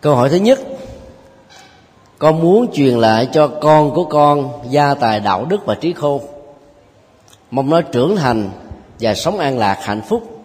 câu 0.00 0.14
hỏi 0.14 0.28
thứ 0.28 0.36
nhất. 0.36 0.58
Con 2.18 2.40
muốn 2.40 2.72
truyền 2.72 2.94
lại 2.94 3.28
cho 3.32 3.48
con 3.48 3.94
của 3.94 4.04
con 4.04 4.50
gia 4.70 4.94
tài 4.94 5.20
đạo 5.20 5.44
đức 5.44 5.66
và 5.66 5.74
trí 5.74 5.92
khôn. 5.92 6.22
Mong 7.50 7.70
nó 7.70 7.80
trưởng 7.80 8.16
thành 8.16 8.50
và 9.00 9.14
sống 9.14 9.38
an 9.38 9.58
lạc 9.58 9.78
hạnh 9.82 10.02
phúc. 10.08 10.40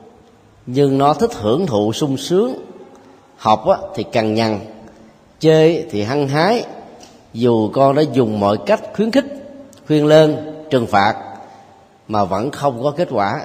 Nhưng 0.65 0.97
nó 0.97 1.13
thích 1.13 1.31
hưởng 1.33 1.65
thụ 1.67 1.93
sung 1.93 2.17
sướng. 2.17 2.55
Học 3.37 3.65
thì 3.95 4.03
cằn 4.03 4.33
nhằn 4.33 4.59
chơi 5.39 5.85
thì 5.91 6.03
hăng 6.03 6.27
hái. 6.27 6.65
Dù 7.33 7.69
con 7.73 7.95
đã 7.95 8.01
dùng 8.01 8.39
mọi 8.39 8.57
cách 8.65 8.81
khuyến 8.95 9.11
khích 9.11 9.25
khuyên 9.87 10.05
lên, 10.05 10.37
trừng 10.69 10.87
phạt 10.87 11.15
mà 12.07 12.25
vẫn 12.25 12.51
không 12.51 12.83
có 12.83 12.91
kết 12.91 13.07
quả. 13.11 13.41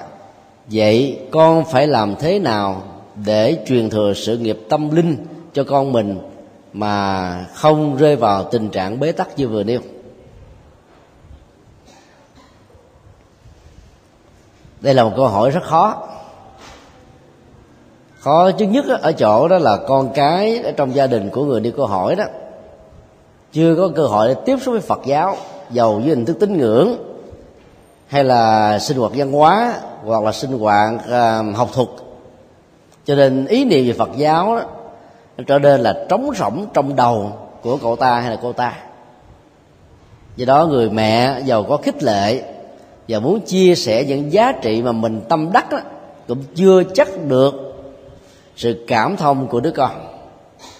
Vậy 0.67 1.19
con 1.31 1.65
phải 1.65 1.87
làm 1.87 2.15
thế 2.15 2.39
nào 2.39 2.83
để 3.25 3.57
truyền 3.67 3.89
thừa 3.89 4.13
sự 4.15 4.37
nghiệp 4.37 4.59
tâm 4.69 4.95
linh 4.95 5.17
cho 5.53 5.63
con 5.63 5.91
mình 5.91 6.19
mà 6.73 7.45
không 7.53 7.97
rơi 7.97 8.15
vào 8.15 8.43
tình 8.43 8.69
trạng 8.69 8.99
bế 8.99 9.11
tắc 9.11 9.37
như 9.37 9.47
vừa 9.47 9.63
nêu. 9.63 9.79
Đây 14.81 14.93
là 14.93 15.03
một 15.03 15.11
câu 15.15 15.27
hỏi 15.27 15.49
rất 15.49 15.63
khó. 15.63 16.07
Khó 18.19 18.51
thứ 18.51 18.65
nhất 18.65 18.85
ở 19.01 19.11
chỗ 19.11 19.47
đó 19.47 19.57
là 19.57 19.77
con 19.87 20.11
cái 20.13 20.59
ở 20.59 20.71
trong 20.71 20.95
gia 20.95 21.07
đình 21.07 21.29
của 21.29 21.45
người 21.45 21.59
đi 21.59 21.73
câu 21.77 21.85
hỏi 21.85 22.15
đó 22.15 22.25
chưa 23.53 23.75
có 23.75 23.89
cơ 23.95 24.07
hội 24.07 24.27
để 24.27 24.35
tiếp 24.45 24.57
xúc 24.61 24.71
với 24.71 24.81
phật 24.81 24.99
giáo 25.05 25.37
giàu 25.71 25.93
với 25.93 26.09
hình 26.09 26.25
thức 26.25 26.37
tín 26.39 26.57
ngưỡng 26.57 26.95
hay 28.07 28.23
là 28.23 28.79
sinh 28.79 28.97
hoạt 28.97 29.11
văn 29.15 29.31
hóa 29.31 29.79
hoặc 30.03 30.23
là 30.23 30.31
sinh 30.31 30.59
hoạt 30.59 30.93
uh, 30.95 31.55
học 31.55 31.69
thuật. 31.73 31.87
Cho 33.05 33.15
nên 33.15 33.45
ý 33.45 33.65
niệm 33.65 33.87
về 33.87 33.93
phật 33.93 34.09
giáo 34.17 34.55
đó, 34.55 34.63
trở 35.47 35.59
nên 35.59 35.81
là 35.81 36.05
trống 36.09 36.31
rỗng 36.35 36.65
trong 36.73 36.95
đầu 36.95 37.31
của 37.61 37.77
cậu 37.77 37.95
ta 37.95 38.19
hay 38.19 38.31
là 38.31 38.37
cô 38.41 38.53
ta. 38.53 38.73
Do 40.35 40.45
đó 40.45 40.65
người 40.65 40.89
mẹ 40.89 41.41
giàu 41.45 41.63
có 41.63 41.77
khích 41.77 42.03
lệ 42.03 42.53
và 43.07 43.19
muốn 43.19 43.39
chia 43.41 43.75
sẻ 43.75 44.05
những 44.05 44.33
giá 44.33 44.51
trị 44.51 44.81
mà 44.81 44.91
mình 44.91 45.21
tâm 45.29 45.49
đắc 45.53 45.71
đó, 45.71 45.79
cũng 46.27 46.43
chưa 46.55 46.83
chắc 46.93 47.07
được 47.27 47.53
sự 48.55 48.85
cảm 48.87 49.17
thông 49.17 49.47
của 49.47 49.59
đứa 49.59 49.71
con. 49.71 49.91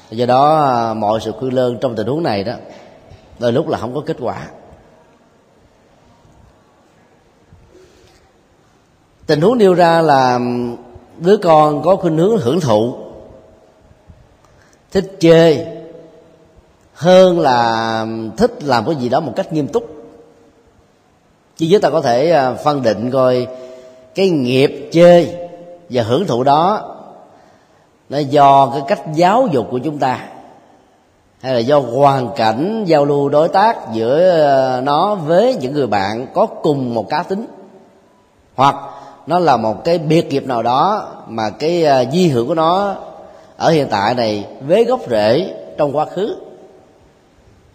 Do 0.09 0.25
đó 0.25 0.65
à, 0.65 0.93
mọi 0.93 1.19
sự 1.19 1.31
khuyên 1.31 1.53
lơn 1.53 1.77
trong 1.77 1.95
tình 1.95 2.07
huống 2.07 2.23
này 2.23 2.43
đó 2.43 2.53
đôi 3.39 3.53
lúc 3.53 3.67
là 3.67 3.77
không 3.77 3.95
có 3.95 4.01
kết 4.05 4.17
quả. 4.19 4.47
Tình 9.25 9.41
huống 9.41 9.57
nêu 9.57 9.73
ra 9.73 10.01
là 10.01 10.39
đứa 11.17 11.37
con 11.37 11.81
có 11.83 11.95
khuynh 11.95 12.17
hướng 12.17 12.37
hưởng 12.37 12.59
thụ 12.59 13.08
thích 14.91 15.17
chơi 15.19 15.65
hơn 16.93 17.39
là 17.39 18.05
thích 18.37 18.63
làm 18.63 18.85
cái 18.85 18.95
gì 18.95 19.09
đó 19.09 19.19
một 19.19 19.33
cách 19.35 19.53
nghiêm 19.53 19.67
túc. 19.67 19.89
Chứ 21.57 21.67
chúng 21.71 21.81
ta 21.81 21.89
có 21.89 22.01
thể 22.01 22.31
à, 22.31 22.53
phân 22.53 22.81
định 22.81 23.11
coi 23.11 23.47
cái 24.15 24.29
nghiệp 24.29 24.89
chơi 24.91 25.35
và 25.89 26.03
hưởng 26.03 26.27
thụ 26.27 26.43
đó 26.43 26.95
nó 28.09 28.17
do 28.17 28.69
cái 28.73 28.81
cách 28.87 29.01
giáo 29.13 29.47
dục 29.51 29.67
của 29.71 29.79
chúng 29.79 29.97
ta 29.97 30.19
hay 31.41 31.53
là 31.53 31.59
do 31.59 31.79
hoàn 31.79 32.29
cảnh 32.35 32.83
giao 32.87 33.05
lưu 33.05 33.29
đối 33.29 33.47
tác 33.47 33.93
giữa 33.93 34.45
à, 34.45 34.81
nó 34.81 35.15
với 35.15 35.55
những 35.55 35.73
người 35.73 35.87
bạn 35.87 36.27
có 36.33 36.45
cùng 36.45 36.93
một 36.93 37.09
cá 37.09 37.23
tính. 37.23 37.45
Hoặc 38.55 38.75
nó 39.27 39.39
là 39.39 39.57
một 39.57 39.83
cái 39.83 39.97
biệt 39.97 40.29
nghiệp 40.29 40.45
nào 40.45 40.63
đó 40.63 41.07
mà 41.27 41.49
cái 41.49 41.85
à, 41.85 42.03
di 42.11 42.27
hưởng 42.27 42.47
của 42.47 42.55
nó 42.55 42.95
ở 43.59 43.69
hiện 43.69 43.87
tại 43.89 44.15
này 44.15 44.47
với 44.61 44.85
gốc 44.85 44.99
rễ 45.09 45.53
trong 45.77 45.97
quá 45.97 46.05
khứ, 46.05 46.35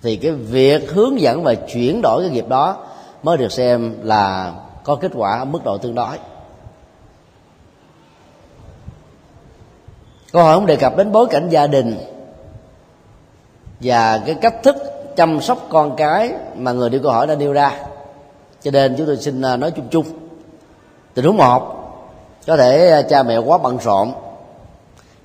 thì 0.03 0.17
cái 0.17 0.33
việc 0.33 0.91
hướng 0.91 1.21
dẫn 1.21 1.43
và 1.43 1.55
chuyển 1.55 2.01
đổi 2.03 2.23
cái 2.23 2.31
nghiệp 2.31 2.49
đó 2.49 2.87
mới 3.23 3.37
được 3.37 3.53
xem 3.53 3.95
là 4.03 4.53
có 4.85 4.95
kết 4.95 5.13
quả 5.15 5.39
ở 5.39 5.45
mức 5.45 5.65
độ 5.65 5.79
tương 5.79 5.95
đối. 5.95 6.19
Câu 10.33 10.43
hỏi 10.43 10.55
không 10.55 10.67
đề 10.67 10.77
cập 10.77 10.97
đến 10.97 11.13
bối 11.13 11.27
cảnh 11.31 11.49
gia 11.49 11.67
đình 11.67 11.97
và 13.81 14.19
cái 14.27 14.35
cách 14.35 14.55
thức 14.63 14.77
chăm 15.17 15.41
sóc 15.41 15.67
con 15.69 15.97
cái 15.97 16.33
mà 16.57 16.73
người 16.73 16.91
đi 16.91 16.99
câu 17.03 17.13
hỏi 17.13 17.27
đã 17.27 17.35
nêu 17.35 17.53
ra. 17.53 17.73
Cho 18.63 18.71
nên 18.71 18.95
chúng 18.99 19.07
tôi 19.07 19.17
xin 19.17 19.43
à, 19.43 19.57
nói 19.57 19.71
chung 19.71 19.89
chung. 19.91 20.07
Tình 21.15 21.25
huống 21.25 21.37
một, 21.37 21.77
có 22.47 22.57
thể 22.57 22.91
à, 22.91 23.03
cha 23.03 23.23
mẹ 23.23 23.39
quá 23.39 23.59
bận 23.59 23.79
rộn 23.79 24.13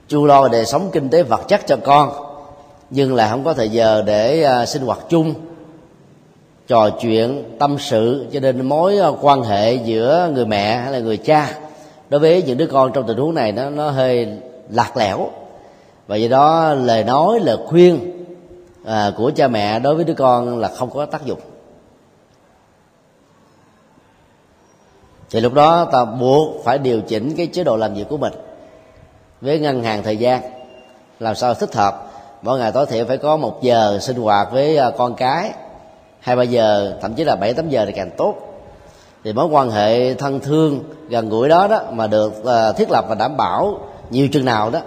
chu 0.09 0.25
lo 0.25 0.47
đời 0.47 0.65
sống 0.65 0.89
kinh 0.91 1.09
tế 1.09 1.23
vật 1.23 1.41
chất 1.47 1.61
cho 1.67 1.77
con 1.83 2.11
nhưng 2.89 3.15
là 3.15 3.29
không 3.29 3.43
có 3.43 3.53
thời 3.53 3.69
giờ 3.69 4.03
để 4.05 4.43
à, 4.43 4.65
sinh 4.65 4.81
hoạt 4.81 4.99
chung 5.09 5.33
trò 6.67 6.89
chuyện 6.89 7.43
tâm 7.59 7.77
sự 7.79 8.27
cho 8.33 8.39
nên 8.39 8.65
mối 8.65 8.97
à, 8.97 9.07
quan 9.21 9.43
hệ 9.43 9.73
giữa 9.73 10.31
người 10.33 10.45
mẹ 10.45 10.75
hay 10.75 10.91
là 10.91 10.99
người 10.99 11.17
cha 11.17 11.59
đối 12.09 12.19
với 12.19 12.43
những 12.43 12.57
đứa 12.57 12.67
con 12.67 12.91
trong 12.93 13.07
tình 13.07 13.17
huống 13.17 13.35
này 13.35 13.51
nó 13.51 13.69
nó 13.69 13.89
hơi 13.89 14.27
lạc 14.69 14.97
lẽo. 14.97 15.29
Và 16.07 16.15
do 16.15 16.27
đó 16.29 16.73
lời 16.73 17.03
nói 17.03 17.39
lời 17.39 17.57
khuyên 17.65 18.25
à, 18.85 19.11
của 19.17 19.31
cha 19.35 19.47
mẹ 19.47 19.79
đối 19.79 19.95
với 19.95 20.05
đứa 20.05 20.13
con 20.13 20.59
là 20.59 20.67
không 20.67 20.89
có 20.89 21.05
tác 21.05 21.25
dụng. 21.25 21.39
Thì 25.29 25.41
lúc 25.41 25.53
đó 25.53 25.85
ta 25.91 26.05
buộc 26.05 26.63
phải 26.63 26.77
điều 26.77 27.01
chỉnh 27.01 27.33
cái 27.37 27.47
chế 27.47 27.63
độ 27.63 27.77
làm 27.77 27.93
việc 27.93 28.05
của 28.09 28.17
mình 28.17 28.33
với 29.41 29.59
ngân 29.59 29.83
hàng 29.83 30.03
thời 30.03 30.17
gian. 30.17 30.41
Làm 31.19 31.35
sao 31.35 31.53
thích 31.53 31.75
hợp? 31.75 32.05
Mỗi 32.41 32.59
ngày 32.59 32.71
tối 32.71 32.85
thiểu 32.85 33.05
phải 33.05 33.17
có 33.17 33.37
một 33.37 33.61
giờ 33.61 33.99
sinh 34.01 34.17
hoạt 34.17 34.51
với 34.51 34.77
ờ, 34.77 34.91
con 34.97 35.15
cái. 35.15 35.51
Hai, 36.19 36.35
ba 36.35 36.43
giờ, 36.43 36.97
thậm 37.01 37.13
chí 37.13 37.23
là 37.23 37.35
bảy, 37.35 37.53
tám 37.53 37.69
giờ 37.69 37.85
thì 37.85 37.91
càng 37.91 38.09
tốt. 38.17 38.35
Thì 39.23 39.33
mối 39.33 39.45
quan 39.45 39.71
hệ 39.71 40.13
thân 40.13 40.39
thương 40.39 40.83
gần 41.09 41.29
gũi 41.29 41.49
đó 41.49 41.67
đó 41.67 41.81
mà 41.91 42.07
được 42.07 42.43
ờ, 42.43 42.73
thiết 42.73 42.91
lập 42.91 43.05
và 43.09 43.15
đảm 43.15 43.37
bảo 43.37 43.79
nhiều 44.09 44.27
chừng 44.31 44.45
nào 44.45 44.69
đó, 44.69 44.79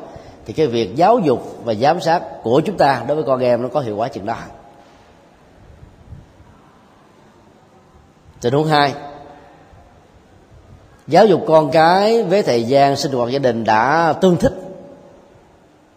thì 0.47 0.53
cái 0.53 0.67
việc 0.67 0.97
giáo 0.97 1.19
dục 1.19 1.57
và 1.65 1.75
giám 1.75 2.01
sát 2.01 2.23
của 2.43 2.61
chúng 2.61 2.77
ta 2.77 3.03
đối 3.09 3.15
với 3.15 3.25
con 3.25 3.41
em 3.41 3.63
nó 3.63 3.69
có 3.69 3.81
hiệu 3.81 3.97
quả 3.97 4.09
chừng 4.09 4.27
đó. 4.27 4.37
Tình 8.41 8.55
huống 8.55 8.67
hai 8.67 8.95
giáo 11.13 11.27
dục 11.27 11.45
con 11.47 11.71
cái 11.71 12.23
với 12.23 12.43
thời 12.43 12.65
gian 12.65 12.97
sinh 12.97 13.13
hoạt 13.13 13.31
gia 13.31 13.39
đình 13.39 13.65
đã 13.65 14.13
tương 14.21 14.37
thích. 14.37 14.53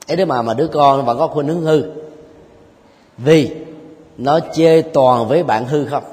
Ấy 0.07 0.17
thế 0.17 0.25
mà 0.25 0.41
mà 0.41 0.53
đứa 0.53 0.67
con 0.67 1.05
vẫn 1.05 1.17
có 1.17 1.27
khuynh 1.27 1.47
hướng 1.47 1.61
hư, 1.61 1.83
vì 3.17 3.55
nó 4.17 4.39
chê 4.53 4.81
toàn 4.81 5.27
với 5.27 5.43
bạn 5.43 5.65
hư 5.65 5.85
không? 5.85 6.03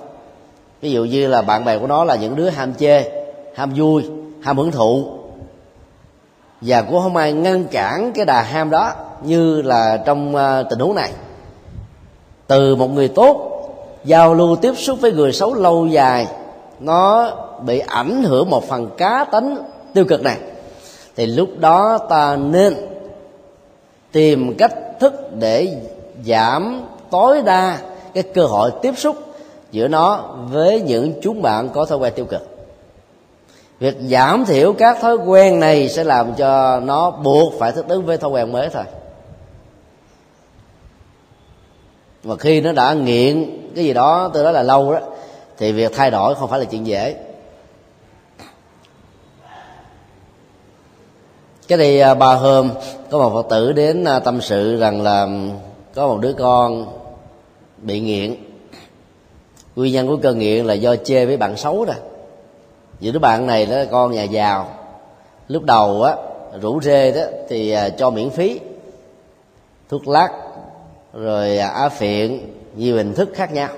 Ví 0.81 0.91
dụ 0.91 1.05
như 1.05 1.27
là 1.27 1.43
bạn 1.43 1.65
bè 1.65 1.79
của 1.79 1.87
nó 1.87 2.05
là 2.05 2.17
những 2.17 2.37
đứa 2.37 2.49
ham 2.49 2.75
chê, 2.75 3.25
ham 3.55 3.73
vui, 3.77 4.05
ham 4.43 4.57
hưởng 4.57 4.71
thụ, 4.71 5.05
và 6.61 6.83
cũng 6.83 7.03
không 7.03 7.17
ai 7.17 7.33
ngăn 7.33 7.65
cản 7.65 8.13
cái 8.13 8.25
đà 8.25 8.43
ham 8.43 8.71
đó 8.71 8.93
như 9.23 9.63
là 9.63 10.03
trong 10.07 10.37
ờ, 10.37 10.63
tình 10.71 10.79
huống 10.79 10.95
này. 10.95 11.11
Từ 12.47 12.77
một 12.77 12.89
người 12.89 13.09
tốt 13.09 13.49
giao 14.05 14.35
lưu 14.35 14.57
tiếp 14.57 14.73
xúc 14.77 14.99
với 15.01 15.13
người 15.13 15.33
xấu 15.33 15.55
lâu 15.55 15.87
dài, 15.87 16.27
nó 16.81 17.31
bị 17.63 17.79
ảnh 17.79 18.23
hưởng 18.23 18.51
một 18.51 18.69
phần 18.69 18.91
cá 18.97 19.25
tính 19.33 19.55
tiêu 19.95 20.05
cực 20.05 20.23
này. 20.23 20.39
Thì 21.17 21.27
lúc 21.27 21.49
đó 21.59 21.99
ta 21.99 22.37
nên 22.37 22.75
tìm 24.13 24.55
cách 24.59 24.75
thức 25.01 25.13
để 25.39 25.77
giảm 26.27 26.87
tối 27.11 27.43
đa 27.43 27.79
cái 28.15 28.23
cơ 28.23 28.45
hội 28.45 28.71
tiếp 28.83 28.95
xúc 28.99 29.17
giữa 29.71 29.89
nó 29.89 30.17
với 30.51 30.81
những 30.81 31.13
chúng 31.23 31.43
bạn 31.43 31.69
có 31.69 31.85
thói 31.85 31.99
quen 31.99 32.13
tiêu 32.17 32.25
cực. 32.25 32.49
Việc 33.79 33.97
giảm 34.01 34.45
thiểu 34.45 34.73
các 34.73 34.99
thói 35.01 35.17
quen 35.17 35.61
này 35.61 35.89
sẽ 35.89 36.05
làm 36.05 36.35
cho 36.35 36.81
nó 36.81 37.11
buộc 37.11 37.53
phải 37.59 37.73
thích 37.73 37.85
ứng 37.89 38.07
với 38.07 38.19
thói 38.19 38.31
quen 38.31 38.53
mới 38.53 38.69
thôi. 38.69 38.85
Và 42.23 42.37
khi 42.37 42.61
nó 42.61 42.73
đã 42.73 42.95
nghiện 42.95 43.59
cái 43.75 43.85
gì 43.85 43.93
đó, 43.93 44.31
tôi 44.35 44.45
nói 44.45 44.53
là 44.53 44.63
lâu 44.63 44.93
đó, 44.93 44.99
thì 45.59 45.73
việc 45.73 45.93
thay 45.97 46.11
đổi 46.11 46.35
không 46.35 46.51
phải 46.51 46.61
là 46.61 46.65
chuyện 46.65 46.87
dễ. 46.87 47.17
Cái 51.69 51.79
thì 51.79 51.99
à, 51.99 52.15
ba 52.15 52.35
hôm, 52.35 52.71
có 53.11 53.19
một 53.19 53.31
phật 53.35 53.47
tử 53.51 53.73
đến 53.73 54.05
à, 54.05 54.19
tâm 54.19 54.41
sự 54.41 54.77
rằng 54.77 55.03
là 55.03 55.29
có 55.95 56.09
một 56.09 56.19
đứa 56.21 56.33
con 56.33 56.87
bị 57.79 58.01
nghiện. 58.01 58.35
Nguyên 59.77 59.93
nhân 59.93 60.09
của 60.09 60.17
cơn 60.23 60.39
nghiện 60.39 60.65
là 60.65 60.75
do 60.75 60.97
chê 60.97 61.27
với 61.27 61.37
bạn 61.37 61.57
xấu 61.57 61.85
đó. 61.85 61.95
Giữa 63.01 63.13
đứa 63.13 63.19
bạn 63.19 63.47
này 63.47 63.67
đó, 63.67 63.77
con 63.91 64.13
nhà 64.13 64.23
giàu. 64.23 64.69
Lúc 65.49 65.63
đầu 65.63 66.03
á, 66.03 66.17
rủ 66.61 66.81
rê 66.81 67.13
đó, 67.13 67.23
thì 67.49 67.71
à, 67.71 67.89
cho 67.89 68.11
miễn 68.11 68.31
phí. 68.31 68.61
Thuốc 69.89 70.09
lắc, 70.09 70.33
rồi 71.15 71.59
á 71.59 71.89
phiện, 71.89 72.39
nhiều 72.77 72.97
hình 72.97 73.15
thức 73.15 73.29
khác 73.35 73.53
nhau. 73.53 73.69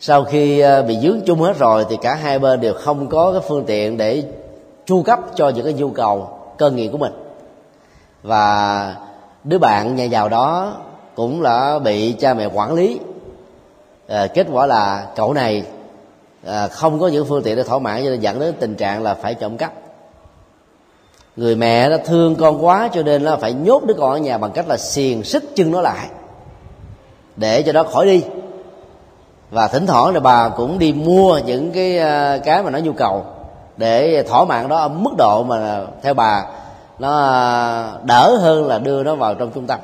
Sau 0.00 0.24
khi 0.24 0.62
bị 0.88 0.98
dướng 1.02 1.20
chung 1.26 1.40
hết 1.40 1.58
rồi 1.58 1.86
thì 1.90 1.96
cả 2.02 2.14
hai 2.14 2.38
bên 2.38 2.60
đều 2.60 2.74
không 2.74 3.08
có 3.08 3.32
cái 3.32 3.40
phương 3.48 3.64
tiện 3.66 3.96
để 3.96 4.22
chu 4.86 5.02
cấp 5.02 5.20
cho 5.34 5.48
những 5.48 5.64
cái 5.64 5.74
nhu 5.74 5.90
cầu 5.90 6.28
cơ 6.58 6.70
nghiệp 6.70 6.88
của 6.88 6.98
mình. 6.98 7.12
Và 8.22 8.96
đứa 9.44 9.58
bạn 9.58 9.96
nhà 9.96 10.04
giàu 10.04 10.28
đó 10.28 10.76
cũng 11.14 11.42
là 11.42 11.78
bị 11.78 12.12
cha 12.12 12.34
mẹ 12.34 12.46
quản 12.46 12.74
lý. 12.74 13.00
À, 14.08 14.26
kết 14.26 14.46
quả 14.52 14.66
là 14.66 15.06
cậu 15.16 15.32
này 15.32 15.64
à, 16.46 16.68
không 16.68 17.00
có 17.00 17.08
những 17.08 17.26
phương 17.28 17.42
tiện 17.42 17.56
để 17.56 17.62
thỏa 17.62 17.78
mãn 17.78 18.04
cho 18.04 18.10
nên 18.10 18.20
dẫn 18.20 18.40
đến 18.40 18.54
tình 18.60 18.74
trạng 18.74 19.02
là 19.02 19.14
phải 19.14 19.34
trộm 19.34 19.56
cắp. 19.56 19.72
Người 21.36 21.56
mẹ 21.56 21.88
nó 21.88 21.96
thương 22.04 22.36
con 22.36 22.64
quá 22.64 22.88
cho 22.92 23.02
nên 23.02 23.24
nó 23.24 23.36
phải 23.36 23.52
nhốt 23.52 23.84
đứa 23.84 23.94
con 23.94 24.10
ở 24.10 24.18
nhà 24.18 24.38
bằng 24.38 24.52
cách 24.52 24.68
là 24.68 24.76
xiềng 24.76 25.24
xích 25.24 25.44
chân 25.54 25.70
nó 25.70 25.80
lại 25.80 26.08
để 27.36 27.62
cho 27.62 27.72
nó 27.72 27.82
khỏi 27.82 28.06
đi. 28.06 28.24
Và 29.50 29.68
thỉnh 29.68 29.86
thoảng 29.86 30.14
là 30.14 30.20
bà 30.20 30.48
cũng 30.48 30.78
đi 30.78 30.92
mua 30.92 31.38
những 31.46 31.72
cái 31.72 31.98
ờ, 31.98 32.38
cái 32.44 32.62
mà 32.62 32.70
nó 32.70 32.78
nhu 32.78 32.92
cầu 32.92 33.24
để 33.76 34.22
thỏa 34.22 34.44
mãn 34.44 34.68
đó 34.68 34.76
ở 34.76 34.88
mức 34.88 35.10
độ 35.18 35.42
mà 35.42 35.86
theo 36.02 36.14
bà, 36.14 36.44
nó 36.98 37.20
à, 37.20 37.92
đỡ 38.04 38.36
hơn 38.40 38.66
là 38.66 38.78
đưa 38.78 39.02
nó 39.02 39.14
vào 39.14 39.34
trong 39.34 39.50
trung 39.50 39.66
tâm. 39.66 39.80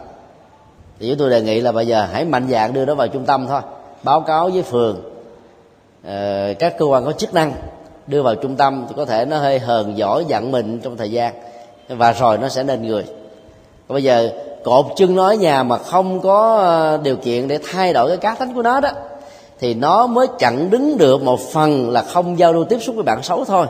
Thì 1.01 1.09
chúng 1.09 1.19
tôi 1.19 1.31
đề 1.31 1.43
nghị 1.43 1.61
là 1.61 1.73
bây 1.73 1.87
giờ 1.87 2.07
hãy 2.13 2.25
mạnh 2.25 2.47
dạng 2.51 2.73
đưa 2.73 2.85
nó 2.85 2.95
vào 2.95 3.09
trung 3.09 3.25
tâm 3.25 3.47
thôi. 3.47 3.61
Báo 4.03 4.21
cáo 4.21 4.51
với 4.51 4.63
phường 4.63 5.01
ờ, 6.07 6.55
các 6.59 6.79
cơ 6.79 6.85
quan 6.85 7.05
có 7.05 7.13
chức 7.13 7.35
năng 7.35 7.53
đưa 8.07 8.23
vào 8.23 8.35
trung 8.35 8.57
tâm 8.57 8.85
thì 8.89 8.95
có 8.97 9.05
thể 9.05 9.25
nó 9.25 9.39
hơi 9.39 9.59
hờn 9.59 9.99
giỏi 9.99 10.25
giận 10.25 10.51
mình 10.51 10.81
trong 10.81 10.97
thời 10.97 11.11
gian, 11.11 11.35
và 11.89 12.13
rồi 12.13 12.39
nó 12.39 12.49
sẽ 12.49 12.63
nên 12.63 12.87
người. 12.87 13.05
Còn 13.89 13.95
bây 13.95 14.03
giờ 14.03 14.31
cột 14.65 14.87
chân 14.97 15.15
nó 15.15 15.25
ở 15.27 15.35
nhà 15.35 15.63
mà 15.63 15.79
không 15.79 16.21
có 16.21 16.57
ờ, 16.59 16.99
điều 17.03 17.17
kiện 17.17 17.49
để 17.49 17.59
thay 17.73 17.93
đổi 17.93 18.09
cái 18.09 18.17
cá 18.17 18.35
tính 18.35 18.55
của 18.55 18.63
nó 18.63 18.81
đó 18.81 18.91
thì 19.61 19.75
nó 19.75 20.07
mới 20.07 20.27
chặn 20.39 20.71
đứng 20.71 20.99
được 20.99 21.23
một 21.23 21.41
phần 21.41 21.91
là 21.91 22.03
không 22.03 22.39
giao 22.39 22.53
lưu 22.53 22.65
tiếp 22.65 22.79
xúc 22.81 22.95
với 22.95 23.05
bạn 23.05 23.23
xấu 23.23 23.45
thôi. 23.45 23.67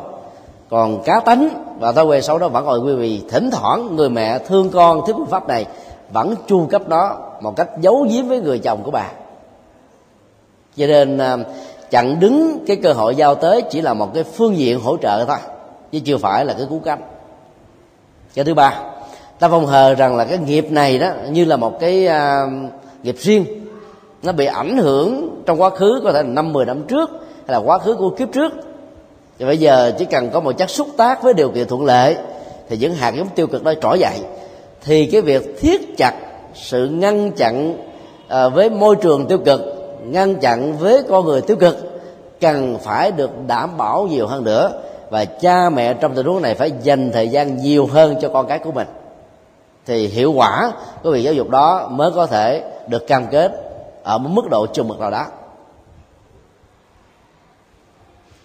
Còn 0.71 1.03
cá 1.03 1.21
tánh 1.21 1.49
và 1.81 1.93
thói 1.93 2.05
quen 2.05 2.23
xấu 2.23 2.39
đó 2.39 2.49
vẫn 2.49 2.67
còn 2.67 2.87
quý 2.87 2.95
vị 2.95 3.23
thỉnh 3.31 3.51
thoảng 3.51 3.97
người 3.97 4.11
mẹ 4.11 4.39
thương 4.39 4.71
con 4.71 5.07
thiếu 5.07 5.17
phương 5.19 5.27
pháp 5.27 5.49
này 5.49 5.67
vẫn 6.13 6.35
chu 6.47 6.67
cấp 6.67 6.89
nó 6.89 7.17
một 7.41 7.57
cách 7.57 7.69
giấu 7.81 8.07
giếm 8.11 8.29
với 8.29 8.41
người 8.41 8.59
chồng 8.59 8.83
của 8.85 8.91
bà. 8.91 9.07
Cho 10.77 10.87
nên 10.87 11.19
à, 11.19 11.37
chặn 11.91 12.21
đứng 12.21 12.65
cái 12.67 12.77
cơ 12.77 12.93
hội 12.93 13.17
giao 13.17 13.35
tới 13.35 13.63
chỉ 13.71 13.81
là 13.81 13.95
một 13.95 14.15
cái 14.15 14.25
phương 14.25 14.57
diện 14.57 14.81
hỗ 14.81 14.97
trợ 14.97 15.25
thôi 15.25 15.37
chứ 15.93 15.99
chưa 16.05 16.17
phải 16.17 16.45
là 16.45 16.55
cái 16.55 16.67
cú 16.71 16.79
cánh. 16.85 17.01
Cái 18.35 18.45
thứ 18.45 18.55
ba 18.55 18.83
ta 19.39 19.49
phong 19.49 19.67
hờ 19.67 19.95
rằng 19.95 20.17
là 20.17 20.25
cái 20.25 20.39
nghiệp 20.39 20.67
này 20.71 20.99
đó 20.99 21.11
như 21.31 21.45
là 21.45 21.57
một 21.57 21.81
cái 21.81 22.09
uh, 22.09 22.53
nghiệp 23.03 23.17
riêng 23.19 23.45
nó 24.23 24.33
bị 24.33 24.47
ảnh 24.47 24.77
hưởng 24.77 25.43
trong 25.47 25.63
quá 25.63 25.71
khứ 25.71 26.01
có 26.05 26.13
thể 26.13 26.23
là 26.23 26.29
năm 26.29 26.53
mười 26.53 26.65
năm 26.65 26.83
trước 26.83 27.11
hay 27.11 27.53
là 27.53 27.59
quá 27.59 27.79
khứ 27.79 27.95
của 27.95 28.11
kiếp 28.11 28.33
trước. 28.33 28.53
Thì 29.39 29.47
bây 29.47 29.59
giờ 29.59 29.93
chỉ 29.99 30.05
cần 30.05 30.31
có 30.31 30.41
một 30.41 30.53
chất 30.53 30.71
xúc 30.71 30.89
tác 30.97 31.23
với 31.23 31.35
điều 31.35 31.51
kiện 31.51 31.69
thuận 31.69 31.85
lợi 31.85 32.17
thì 32.69 32.77
những 32.77 32.95
hạt 32.95 33.15
giống 33.17 33.29
tiêu 33.35 33.47
cực 33.47 33.65
đó 33.65 33.73
trỗi 33.83 33.99
dậy. 33.99 34.19
Thì 34.85 35.07
cái 35.07 35.21
việc 35.21 35.61
thiết 35.61 35.97
chặt 35.99 36.15
sự 36.55 36.89
ngăn 36.89 37.33
chặn 37.33 37.77
à, 38.29 38.49
với 38.49 38.71
môi 38.71 38.97
trường 38.97 39.27
tiêu 39.27 39.39
cực 39.39 39.61
ngăn 40.05 40.37
chặn 40.37 40.77
với 40.79 41.03
con 41.09 41.25
người 41.25 41.41
tiêu 41.41 41.57
cực 41.57 41.77
cần 42.41 42.79
phải 42.83 43.13
được 43.13 43.31
đảm 43.47 43.77
bảo 43.77 44.07
nhiều 44.11 44.27
hơn 44.27 44.45
nữa. 44.45 44.73
Và 45.11 45.25
cha 45.25 45.71
mẹ 45.71 45.95
trong 45.95 46.15
tình 46.15 46.27
huống 46.27 46.43
này 46.43 46.55
phải 46.55 46.73
dành 46.83 47.13
thời 47.13 47.29
gian 47.29 47.57
nhiều 47.57 47.87
hơn 47.87 48.15
cho 48.21 48.29
con 48.29 48.47
cái 48.47 48.59
của 48.59 48.73
mình. 48.73 48.89
Thì 49.87 50.07
hiệu 50.07 50.33
quả 50.33 50.73
của 51.03 51.11
việc 51.11 51.23
giáo 51.23 51.35
dục 51.35 51.51
đó 51.51 51.89
mới 51.91 52.11
có 52.11 52.27
thể 52.27 52.63
được 52.89 53.07
cam 53.07 53.27
kết 53.31 53.70
ở 54.03 54.19
một 54.19 54.29
mức 54.29 54.51
độ 54.51 54.67
chung 54.67 54.89
mực 54.89 55.01
nào 55.01 55.11
đó. 55.11 55.27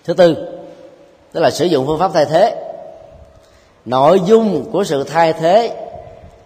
Thứ 0.03 0.13
tư, 0.13 0.35
tức 1.31 1.39
là 1.39 1.51
sử 1.51 1.65
dụng 1.65 1.85
phương 1.87 1.99
pháp 1.99 2.11
thay 2.13 2.25
thế. 2.25 2.61
Nội 3.85 4.21
dung 4.25 4.71
của 4.71 4.83
sự 4.83 5.03
thay 5.03 5.33
thế 5.33 5.87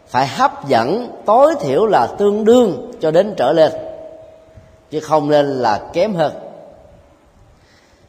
phải 0.08 0.28
hấp 0.28 0.68
dẫn, 0.68 1.12
tối 1.26 1.56
thiểu 1.60 1.86
là 1.86 2.08
tương 2.08 2.46
đương 2.46 2.92
cho 3.00 3.12
đến 3.12 3.34
trở 3.38 3.52
lên, 3.52 3.72
chứ 4.92 5.00
không 5.00 5.30
nên 5.30 5.46
là 5.46 5.90
kém 5.94 6.16
hơn. 6.16 6.34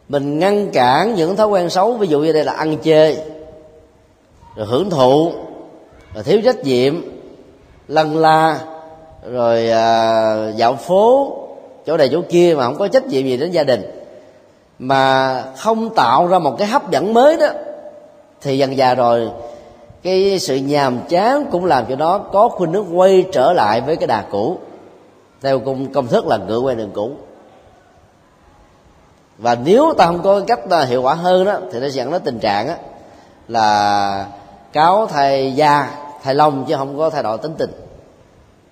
Mình 0.08 0.38
ngăn 0.38 0.70
cản 0.70 1.14
những 1.14 1.36
thói 1.36 1.46
quen 1.46 1.70
xấu, 1.70 1.92
ví 1.92 2.08
dụ 2.08 2.20
như 2.20 2.32
đây 2.32 2.44
là 2.44 2.52
ăn 2.52 2.76
chơi, 2.78 3.18
rồi 4.56 4.66
hưởng 4.66 4.90
thụ, 4.90 5.32
rồi 6.14 6.24
thiếu 6.24 6.40
trách 6.44 6.64
nhiệm, 6.64 7.02
lân 7.88 8.16
la 8.16 8.60
rồi 9.26 9.70
à, 9.70 10.50
dạo 10.56 10.74
phố 10.74 11.36
chỗ 11.86 11.96
này 11.96 12.08
chỗ 12.12 12.22
kia 12.28 12.54
mà 12.58 12.64
không 12.64 12.78
có 12.78 12.88
trách 12.88 13.06
nhiệm 13.06 13.26
gì 13.26 13.36
đến 13.36 13.50
gia 13.50 13.64
đình. 13.64 13.82
Mà 14.78 15.42
không 15.56 15.94
tạo 15.94 16.26
ra 16.26 16.38
một 16.38 16.58
cái 16.58 16.68
hấp 16.68 16.90
dẫn 16.90 17.14
mới 17.14 17.36
đó 17.36 17.46
thì 18.40 18.58
dần 18.58 18.76
già 18.76 18.94
rồi 18.94 19.30
cái 20.02 20.38
sự 20.38 20.56
nhàm 20.56 20.98
chán 21.08 21.46
cũng 21.50 21.64
làm 21.64 21.84
cho 21.88 21.96
nó 21.96 22.18
có 22.18 22.48
khuynh 22.48 22.72
hướng 22.72 22.98
quay 22.98 23.24
trở 23.32 23.52
lại 23.52 23.80
với 23.80 23.96
cái 23.96 24.06
đà 24.06 24.24
cũ. 24.30 24.58
Theo 25.42 25.58
công 25.58 25.92
công 25.92 26.06
thức 26.06 26.26
là 26.26 26.36
ngựa 26.36 26.58
quay 26.58 26.74
đường 26.76 26.90
cũ. 26.94 27.10
Và 29.38 29.56
nếu 29.64 29.94
ta 29.98 30.06
không 30.06 30.22
có 30.22 30.40
cách 30.46 30.60
hiệu 30.88 31.02
quả 31.02 31.14
hơn 31.14 31.44
đó 31.44 31.58
thì 31.72 31.80
nó 31.80 31.88
sẽ 31.88 31.94
dẫn 31.94 32.12
đến 32.12 32.22
tình 32.24 32.38
trạng 32.38 32.66
đó, 32.68 32.74
là 33.48 34.26
cáo 34.72 35.06
thay 35.06 35.52
da 35.52 35.90
thay 36.22 36.34
lông 36.34 36.64
chứ 36.68 36.76
không 36.76 36.98
có 36.98 37.10
thay 37.10 37.22
đổi 37.22 37.38
tính 37.38 37.54
tình 37.58 37.89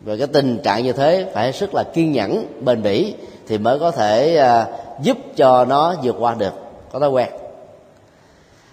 về 0.00 0.16
cái 0.16 0.26
tình 0.26 0.58
trạng 0.62 0.84
như 0.84 0.92
thế 0.92 1.30
phải 1.34 1.52
rất 1.52 1.74
là 1.74 1.82
kiên 1.82 2.12
nhẫn 2.12 2.46
bền 2.60 2.82
bỉ 2.82 3.14
thì 3.48 3.58
mới 3.58 3.78
có 3.78 3.90
thể 3.90 4.42
uh, 4.42 5.02
giúp 5.02 5.16
cho 5.36 5.64
nó 5.64 5.94
vượt 6.02 6.16
qua 6.18 6.34
được 6.34 6.52
có 6.92 6.98
thói 6.98 7.08
quen. 7.08 7.28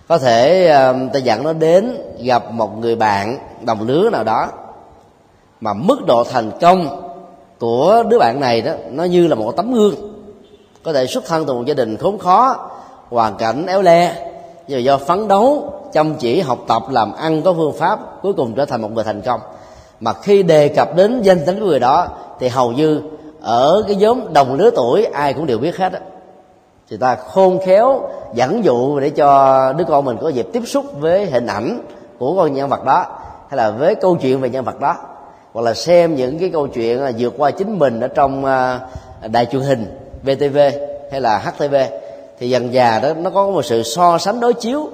Có 0.07 0.17
thể 0.17 0.65
uh, 0.65 1.13
ta 1.13 1.19
dẫn 1.19 1.43
nó 1.43 1.53
đến 1.53 1.97
gặp 2.23 2.51
một 2.51 2.77
người 2.77 2.95
bạn 2.95 3.37
đồng 3.65 3.87
lứa 3.87 4.09
nào 4.09 4.23
đó 4.23 4.47
mà 5.61 5.73
mức 5.73 6.05
độ 6.07 6.23
thành 6.23 6.51
công 6.61 7.01
của 7.59 8.03
đứa 8.09 8.19
bạn 8.19 8.39
này 8.39 8.61
đó 8.61 8.71
nó 8.91 9.03
như 9.03 9.27
là 9.27 9.35
một 9.35 9.51
tấm 9.57 9.73
gương. 9.73 9.95
Có 10.83 10.93
thể 10.93 11.07
xuất 11.07 11.25
thân 11.25 11.45
từ 11.45 11.53
một 11.53 11.63
gia 11.65 11.73
đình 11.73 11.97
khốn 11.97 12.19
khó 12.19 12.69
hoàn 13.09 13.35
cảnh 13.35 13.65
éo 13.65 13.81
le 13.81 14.15
nhưng 14.67 14.83
do 14.83 14.97
phấn 14.97 15.27
đấu 15.27 15.73
chăm 15.93 16.15
chỉ 16.15 16.41
học 16.41 16.59
tập 16.67 16.83
làm 16.89 17.13
ăn 17.13 17.41
có 17.41 17.53
phương 17.53 17.73
pháp 17.73 17.99
cuối 18.21 18.33
cùng 18.33 18.53
trở 18.55 18.65
thành 18.65 18.81
một 18.81 18.91
người 18.91 19.03
thành 19.03 19.21
công 19.21 19.39
mà 19.99 20.13
khi 20.13 20.43
đề 20.43 20.67
cập 20.67 20.95
đến 20.95 21.21
danh 21.21 21.45
tính 21.45 21.59
của 21.59 21.65
người 21.65 21.79
đó, 21.79 22.07
thì 22.39 22.47
hầu 22.47 22.71
như 22.71 23.01
ở 23.41 23.83
cái 23.87 23.95
nhóm 23.95 24.33
đồng 24.33 24.53
lứa 24.53 24.69
tuổi, 24.75 25.05
ai 25.05 25.33
cũng 25.33 25.45
đều 25.45 25.57
biết 25.57 25.77
hết 25.77 25.93
á. 25.93 25.99
Thì 26.89 26.97
ta 26.97 27.15
khôn 27.15 27.59
khéo 27.65 28.09
dẫn 28.33 28.63
dụ 28.63 28.99
để 28.99 29.09
cho 29.09 29.73
đứa 29.77 29.83
con 29.83 30.05
mình 30.05 30.17
có 30.21 30.29
dịp 30.29 30.47
tiếp 30.53 30.63
xúc 30.65 30.85
với 30.99 31.25
hình 31.25 31.47
ảnh 31.47 31.81
của 32.17 32.35
con 32.35 32.53
nhân 32.53 32.69
vật 32.69 32.85
đó, 32.85 33.05
hay 33.49 33.57
là 33.57 33.71
với 33.71 33.95
câu 33.95 34.15
chuyện 34.15 34.41
về 34.41 34.49
nhân 34.49 34.65
vật 34.65 34.79
đó, 34.79 34.95
hoặc 35.53 35.61
là 35.61 35.73
xem 35.73 36.15
những 36.15 36.39
cái 36.39 36.49
câu 36.49 36.67
chuyện 36.67 37.01
à, 37.01 37.11
vượt 37.19 37.33
qua 37.37 37.51
chính 37.51 37.79
mình 37.79 37.99
ở 37.99 38.07
trong 38.07 38.45
à, 38.45 38.79
đài 39.27 39.45
truyền 39.45 39.61
hình 39.61 39.97
VTV 40.23 40.57
hay 41.11 41.21
là 41.21 41.37
HTV 41.37 41.75
thì 42.39 42.49
dần 42.49 42.73
già 42.73 42.99
đó, 42.99 43.13
nó 43.13 43.29
có 43.29 43.49
một 43.49 43.65
sự 43.65 43.83
so 43.83 44.17
sánh 44.17 44.39
đối 44.39 44.53
chiếu 44.53 44.89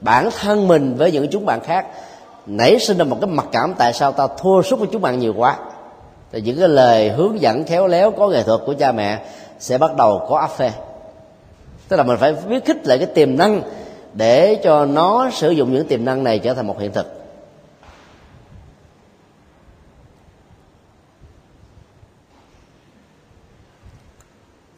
bản 0.00 0.28
thân 0.40 0.68
mình 0.68 0.94
với 0.98 1.12
những 1.12 1.26
chúng 1.30 1.46
bạn 1.46 1.60
khác 1.60 1.86
nảy 2.46 2.78
sinh 2.78 2.98
ra 2.98 3.04
một 3.04 3.18
cái 3.20 3.30
mặc 3.30 3.46
cảm 3.52 3.74
tại 3.78 3.92
sao 3.92 4.12
ta 4.12 4.26
thua 4.38 4.62
sút 4.62 4.78
với 4.78 4.88
chúng 4.92 5.02
bạn 5.02 5.18
nhiều 5.18 5.34
quá. 5.36 5.56
Thì 6.32 6.40
những 6.40 6.58
cái 6.58 6.68
lời 6.68 7.10
hướng 7.10 7.40
dẫn 7.40 7.64
khéo 7.64 7.86
léo 7.86 8.10
có 8.10 8.28
nghệ 8.28 8.42
thuật 8.42 8.60
của 8.66 8.74
cha 8.78 8.92
mẹ 8.92 9.24
sẽ 9.58 9.78
bắt 9.78 9.96
đầu 9.96 10.26
có 10.28 10.38
áp 10.38 10.50
phê 10.50 10.72
tức 11.88 11.96
là 11.96 12.02
mình 12.02 12.18
phải 12.18 12.32
biết 12.32 12.64
khích 12.64 12.86
lại 12.86 12.98
cái 12.98 13.06
tiềm 13.06 13.36
năng 13.36 13.62
để 14.14 14.60
cho 14.64 14.86
nó 14.86 15.30
sử 15.32 15.50
dụng 15.50 15.72
những 15.72 15.88
tiềm 15.88 16.04
năng 16.04 16.24
này 16.24 16.38
trở 16.38 16.54
thành 16.54 16.66
một 16.66 16.80
hiện 16.80 16.92
thực. 16.92 17.06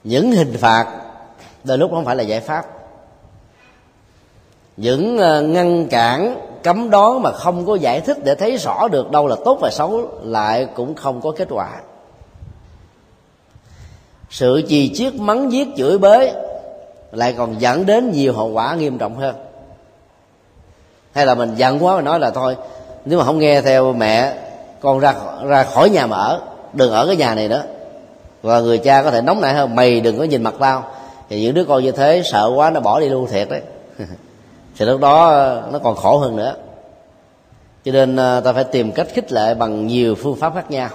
Những 0.05 0.33
hình 0.33 0.57
phạt 0.59 0.87
đôi 1.65 1.79
lúc 1.79 1.91
không 1.91 2.05
phải 2.05 2.17
là 2.17 2.23
giải 2.23 2.41
pháp. 2.41 2.67
Những 4.77 5.19
ờ, 5.19 5.43
ngăn 5.43 5.89
cản 5.89 6.41
cấm 6.67 6.91
đoán 6.91 7.23
mà 7.23 7.33
không 7.33 7.67
có 7.67 7.75
giải 7.75 8.01
thích 8.01 8.19
để 8.25 8.35
thấy 8.35 8.57
rõ 8.57 8.89
được 8.89 9.11
đâu 9.11 9.27
là 9.27 9.37
tốt 9.45 9.59
và 9.61 9.71
xấu, 9.71 10.09
lại 10.23 10.67
cũng 10.75 10.95
không 10.95 11.21
có 11.21 11.31
kết 11.31 11.49
quả. 11.51 11.69
Sự 14.31 14.63
chì 14.69 14.95
chiết 14.95 15.15
mắng 15.15 15.53
giết 15.53 15.69
chửi 15.77 15.99
bới 15.99 16.33
lại 17.13 17.35
còn 17.39 17.61
dẫn 17.61 17.87
đến 17.87 18.11
nhiều 18.13 18.33
hậu 18.33 18.49
quả 18.49 18.75
nghiêm 18.75 18.99
trọng 18.99 19.17
hơn. 19.17 19.37
Hay 21.13 21.27
là 21.27 21.35
mình 21.35 21.55
giận 21.57 21.85
quá 21.85 21.97
mà 21.97 22.03
nói 22.03 22.21
là 22.21 22.31
thôi, 22.31 22.57
nếu 23.05 23.19
mà 23.19 23.25
không 23.25 23.39
nghe 23.39 23.63
theo 23.63 23.93
mẹ, 23.93 24.35
con 24.81 24.99
ra 24.99 25.15
ra 25.45 25.63
khỏi 25.63 25.91
nhà 25.91 26.07
mà 26.07 26.17
ở, 26.17 26.41
đừng 26.73 26.93
ở 26.93 27.07
cái 27.07 27.17
nhà 27.17 27.35
này 27.35 27.49
nữa. 27.49 27.63
Và 28.43 28.61
người 28.61 28.79
cha 28.79 29.03
có 29.03 29.11
thể 29.11 29.23
nóng 29.23 29.41
nảy 29.41 29.55
hơn, 29.55 29.75
mày 29.75 30.01
đừng 30.01 30.19
có 30.19 30.25
nhìn 30.25 30.43
mặt 30.43 30.55
tao. 30.61 30.85
Thì 31.29 31.41
những 31.41 31.55
đứa 31.55 31.65
con 31.65 31.83
như 31.83 31.93
thế 31.93 32.23
sợ 32.25 32.53
quá, 32.55 32.71
nó 32.71 32.81
bỏ 32.81 33.01
đi 33.01 33.09
luôn 33.09 33.27
thiệt 33.27 33.49
đấy. 33.49 33.61
thì 34.79 34.85
lúc 34.85 35.01
đó 35.01 35.29
ờ, 35.29 35.69
nó 35.73 35.79
còn 35.79 35.97
khổ 35.97 36.19
hơn 36.19 36.37
nữa. 36.37 36.55
Cho 37.85 37.93
nên 37.93 38.17
ờ, 38.17 38.41
ta 38.41 38.53
phải 38.53 38.65
tìm 38.65 38.93
cách 38.93 39.07
khích 39.15 39.33
lệ 39.33 39.55
bằng 39.55 39.87
nhiều 39.87 40.15
phương 40.15 40.37
pháp 40.37 40.55
khác 40.55 40.71
nhau. 40.71 40.89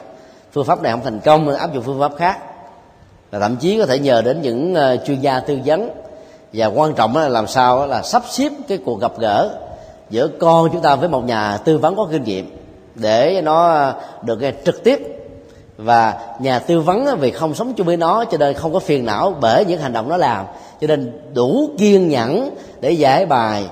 Phương 0.52 0.66
pháp 0.66 0.82
này 0.82 0.92
không 0.92 1.02
thành 1.04 1.20
công 1.20 1.46
nên 1.46 1.56
áp 1.56 1.74
dụng 1.74 1.84
phương 1.84 2.00
pháp 2.00 2.12
khác. 2.18 2.40
Và 3.32 3.40
thậm 3.40 3.56
chí 3.56 3.80
có 3.80 3.86
thể 3.86 4.00
nhờ 4.00 4.22
đến 4.22 4.42
những 4.42 4.76
ờ, 4.76 4.98
chuyên 4.98 5.20
gia 5.20 5.40
tư 5.40 5.60
vấn. 5.66 5.90
Và 6.54 6.66
quan 6.66 6.94
trọng 6.94 7.18
là 7.18 7.28
làm 7.28 7.48
sao 7.48 7.88
là 7.88 8.02
sắp 8.02 8.24
xếp 8.30 8.52
cái 8.68 8.78
cuộc 8.86 9.02
gặp 9.02 9.12
gỡ 9.20 9.58
giữa 10.10 10.28
con 10.28 10.70
chúng 10.72 10.82
ta 10.82 10.96
với 10.96 11.10
một 11.10 11.26
nhà 11.26 11.58
tư 11.58 11.78
vấn 11.78 11.96
có 11.96 12.08
kinh 12.12 12.24
nghiệm 12.24 12.58
để 12.96 13.42
nó 13.44 13.92
được 14.22 14.42
nghe 14.42 14.52
trực 14.66 14.84
tiếp. 14.84 15.00
Và 15.78 16.20
nhà 16.40 16.60
tư 16.60 16.82
vấn 16.82 17.18
vì 17.20 17.32
không 17.32 17.56
sống 17.56 17.74
chung 17.74 17.88
với 17.88 17.98
nó 17.98 18.26
cho 18.26 18.38
nên 18.38 18.54
không 18.54 18.74
có 18.74 18.80
phiền 18.80 19.06
não 19.06 19.36
bởi 19.42 19.66
những 19.66 19.82
hành 19.82 19.94
động 19.94 20.10
nó 20.10 20.18
làm 20.18 20.46
cho 20.82 20.88
nên 20.88 21.12
đủ 21.34 21.70
kiên 21.78 22.10
nhẫn 22.10 22.56
để 22.82 22.92
giải 22.92 23.26
bài 23.26 23.64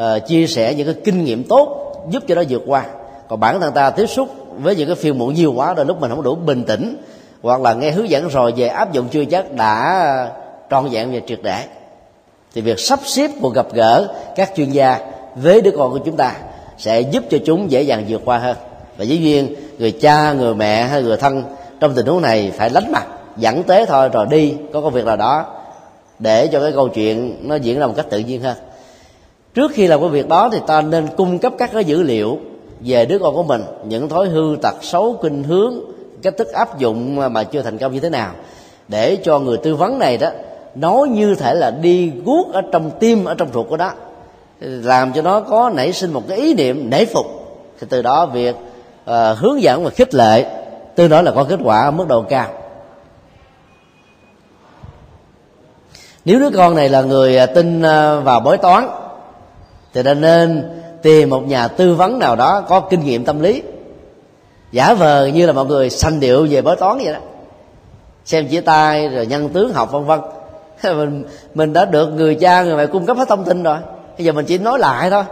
uh, 0.00 0.26
chia 0.26 0.46
sẻ 0.46 0.74
những 0.74 0.86
cái 0.86 0.96
kinh 1.04 1.24
nghiệm 1.24 1.44
tốt 1.44 1.92
giúp 2.10 2.22
cho 2.28 2.34
nó 2.34 2.42
vượt 2.48 2.62
qua. 2.66 2.84
Còn 3.28 3.40
bản 3.40 3.60
thân 3.60 3.72
ta 3.72 3.90
tiếp 3.90 4.06
xúc 4.06 4.28
với 4.58 4.76
những 4.76 4.86
cái 4.86 4.96
phiền 4.96 5.18
muộn 5.18 5.34
nhiều 5.34 5.52
quá 5.52 5.74
rồi 5.74 5.86
lúc 5.86 6.00
mình 6.00 6.10
không 6.10 6.22
đủ 6.22 6.34
bình 6.34 6.64
tĩnh 6.64 6.96
hoặc 7.42 7.60
là 7.60 7.74
nghe 7.74 7.90
hướng 7.90 8.10
dẫn 8.10 8.28
rồi 8.28 8.52
về 8.56 8.66
áp 8.66 8.92
dụng 8.92 9.08
chưa 9.08 9.24
chắc 9.24 9.52
đã 9.52 10.30
trọn 10.70 10.88
vẹn 10.88 11.12
và 11.12 11.20
triệt 11.26 11.38
để. 11.42 11.64
Thì 12.54 12.60
việc 12.60 12.78
sắp 12.78 13.00
xếp 13.04 13.30
cuộc 13.40 13.54
gặp 13.54 13.66
gỡ 13.72 14.08
các 14.36 14.52
chuyên 14.56 14.70
gia 14.70 14.98
với 15.36 15.60
đứa 15.60 15.70
con 15.70 15.92
của 15.92 15.98
chúng 15.98 16.16
ta 16.16 16.32
sẽ 16.78 17.00
giúp 17.00 17.24
cho 17.30 17.38
chúng 17.44 17.70
dễ 17.70 17.82
dàng 17.82 18.04
vượt 18.08 18.22
qua 18.24 18.38
hơn. 18.38 18.56
Và 18.96 19.04
dĩ 19.04 19.18
nhiên 19.18 19.54
người 19.78 19.92
cha 19.92 20.32
người 20.32 20.54
mẹ 20.54 20.82
hay 20.82 21.02
người 21.02 21.16
thân 21.16 21.42
trong 21.80 21.94
tình 21.94 22.06
huống 22.06 22.22
này 22.22 22.52
phải 22.56 22.70
lánh 22.70 22.92
mặt 22.92 23.06
dẫn 23.36 23.62
tế 23.62 23.86
thôi 23.86 24.08
rồi 24.08 24.26
đi 24.30 24.54
có 24.72 24.80
công 24.80 24.92
việc 24.92 25.04
nào 25.04 25.16
đó 25.16 25.61
để 26.22 26.46
cho 26.46 26.60
cái 26.60 26.72
câu 26.72 26.88
chuyện 26.88 27.36
nó 27.42 27.54
diễn 27.54 27.78
ra 27.78 27.86
một 27.86 27.92
cách 27.96 28.10
tự 28.10 28.18
nhiên 28.18 28.42
hơn 28.42 28.56
trước 29.54 29.70
khi 29.74 29.86
làm 29.86 30.00
cái 30.00 30.08
việc 30.08 30.28
đó 30.28 30.48
thì 30.52 30.58
ta 30.66 30.82
nên 30.82 31.06
cung 31.16 31.38
cấp 31.38 31.52
các 31.58 31.70
cái 31.72 31.84
dữ 31.84 32.02
liệu 32.02 32.38
về 32.80 33.06
đứa 33.06 33.18
con 33.18 33.34
của 33.34 33.42
mình 33.42 33.62
những 33.84 34.08
thói 34.08 34.28
hư 34.28 34.56
tật 34.62 34.74
xấu 34.82 35.18
kinh 35.22 35.42
hướng 35.44 35.74
cách 36.22 36.34
thức 36.38 36.52
áp 36.52 36.78
dụng 36.78 37.16
mà 37.32 37.44
chưa 37.44 37.62
thành 37.62 37.78
công 37.78 37.92
như 37.92 38.00
thế 38.00 38.10
nào 38.10 38.32
để 38.88 39.16
cho 39.16 39.38
người 39.38 39.56
tư 39.56 39.74
vấn 39.74 39.98
này 39.98 40.18
đó 40.18 40.30
nói 40.74 41.08
như 41.08 41.34
thể 41.34 41.54
là 41.54 41.70
đi 41.70 42.12
guốc 42.24 42.52
ở 42.52 42.62
trong 42.72 42.90
tim 43.00 43.24
ở 43.24 43.34
trong 43.34 43.48
ruột 43.54 43.68
của 43.68 43.76
đó, 43.76 43.92
làm 44.60 45.12
cho 45.12 45.22
nó 45.22 45.40
có 45.40 45.70
nảy 45.74 45.92
sinh 45.92 46.12
một 46.12 46.22
cái 46.28 46.38
ý 46.38 46.54
niệm 46.54 46.90
nể 46.90 47.04
phục. 47.04 47.26
Thì 47.80 47.86
từ 47.90 48.02
đó 48.02 48.26
việc 48.26 48.56
uh, 49.10 49.38
hướng 49.38 49.62
dẫn 49.62 49.84
và 49.84 49.90
khích 49.90 50.14
lệ 50.14 50.46
tương 50.94 51.08
đối 51.08 51.22
là 51.22 51.30
có 51.30 51.44
kết 51.44 51.58
quả 51.64 51.82
ở 51.84 51.90
mức 51.90 52.08
độ 52.08 52.22
cao. 52.22 52.48
Nếu 56.24 56.38
đứa 56.38 56.50
con 56.50 56.74
này 56.74 56.88
là 56.88 57.02
người 57.02 57.36
à, 57.36 57.46
tin 57.46 57.82
à, 57.82 58.14
vào 58.20 58.40
bói 58.40 58.58
toán, 58.58 58.88
thì 59.94 60.02
ta 60.02 60.14
nên 60.14 60.70
tìm 61.02 61.30
một 61.30 61.46
nhà 61.46 61.68
tư 61.68 61.94
vấn 61.94 62.18
nào 62.18 62.36
đó 62.36 62.62
có 62.68 62.80
kinh 62.80 63.04
nghiệm 63.04 63.24
tâm 63.24 63.40
lý. 63.40 63.62
Giả 64.72 64.94
vờ 64.94 65.26
như 65.26 65.46
là 65.46 65.52
mọi 65.52 65.66
người 65.66 65.90
sanh 65.90 66.20
điệu 66.20 66.46
về 66.50 66.62
bói 66.62 66.76
toán 66.76 66.98
vậy 66.98 67.12
đó. 67.12 67.18
Xem 68.24 68.46
chỉ 68.50 68.60
tay 68.60 69.08
rồi 69.08 69.26
nhân 69.26 69.48
tướng 69.48 69.72
học 69.72 69.92
vân 69.92 70.04
vân. 70.04 70.20
Mình 70.96 71.24
mình 71.54 71.72
đã 71.72 71.84
được 71.84 72.06
người 72.06 72.34
cha, 72.34 72.62
người 72.62 72.76
mẹ 72.76 72.86
cung 72.86 73.06
cấp 73.06 73.16
hết 73.16 73.28
thông 73.28 73.44
tin 73.44 73.62
rồi. 73.62 73.76
Bây 74.18 74.24
giờ 74.24 74.32
mình 74.32 74.46
chỉ 74.46 74.58
nói 74.58 74.78
lại 74.78 75.10
thôi. 75.10 75.24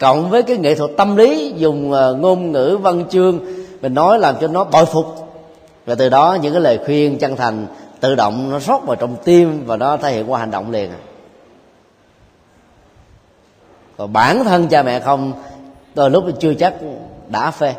Cộng 0.00 0.30
với 0.30 0.42
cái 0.42 0.56
nghệ 0.56 0.74
thuật 0.74 0.90
tâm 0.96 1.16
lý, 1.16 1.52
dùng 1.56 1.92
à, 1.92 2.10
ngôn 2.10 2.52
ngữ, 2.52 2.78
văn 2.82 3.04
chương, 3.10 3.38
mình 3.80 3.94
nói 3.94 4.18
làm 4.18 4.34
cho 4.40 4.48
nó 4.48 4.64
bội 4.64 4.84
phục. 4.84 5.06
Và 5.86 5.94
từ 5.94 6.08
đó 6.08 6.36
những 6.42 6.52
cái 6.52 6.62
lời 6.62 6.78
khuyên 6.84 7.18
chân 7.18 7.36
thành 7.36 7.66
tự 8.02 8.14
động 8.14 8.50
nó 8.50 8.58
rót 8.58 8.86
vào 8.86 8.96
trong 8.96 9.16
tim 9.24 9.66
và 9.66 9.76
nó 9.76 9.96
thể 9.96 10.12
hiện 10.12 10.30
qua 10.30 10.40
hành 10.40 10.50
động 10.50 10.70
liền. 10.70 10.90
Còn 13.96 14.12
bản 14.12 14.44
thân 14.44 14.68
cha 14.68 14.82
mẹ 14.82 15.00
không, 15.00 15.32
đôi 15.94 16.10
lúc 16.10 16.24
chưa 16.40 16.54
chắc 16.54 16.74
đã 17.28 17.50
phê. 17.50 17.74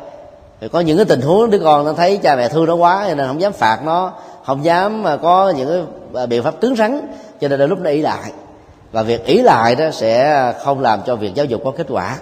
Thì 0.62 0.68
có 0.68 0.80
những 0.80 0.98
cái 0.98 1.06
tình 1.06 1.22
huống 1.22 1.50
đứa 1.50 1.60
con 1.60 1.86
nó 1.86 1.94
thấy 1.94 2.18
cha 2.18 2.36
mẹ 2.36 2.50
thương 2.50 2.66
nó 2.66 2.76
quá 2.76 3.06
cho 3.10 3.16
nên 3.16 3.28
không 3.28 3.42
dám 3.42 3.54
phạt 3.54 3.80
nó, 3.86 4.14
không 4.44 4.66
dám 4.66 5.04
mà 5.04 5.18
có 5.18 5.54
những 5.58 5.70
cái 5.70 6.22
à, 6.24 6.26
biện 6.26 6.44
pháp 6.44 6.62
cứng 6.62 6.76
rắn, 6.76 7.02
cho 7.42 7.48
nên 7.48 7.60
đôi 7.60 7.68
lúc 7.68 7.80
nó 7.80 7.90
ý 7.90 8.02
lại. 8.02 8.32
Và 8.92 9.04
việc 9.04 9.26
ý 9.26 9.42
lại 9.42 9.76
đó 9.76 9.92
sẽ 9.92 10.54
không 10.64 10.80
làm 10.80 11.02
cho 11.06 11.16
việc 11.16 11.36
giáo 11.36 11.46
dục 11.46 11.62
có 11.66 11.72
kết 11.78 11.88
quả. 11.90 12.20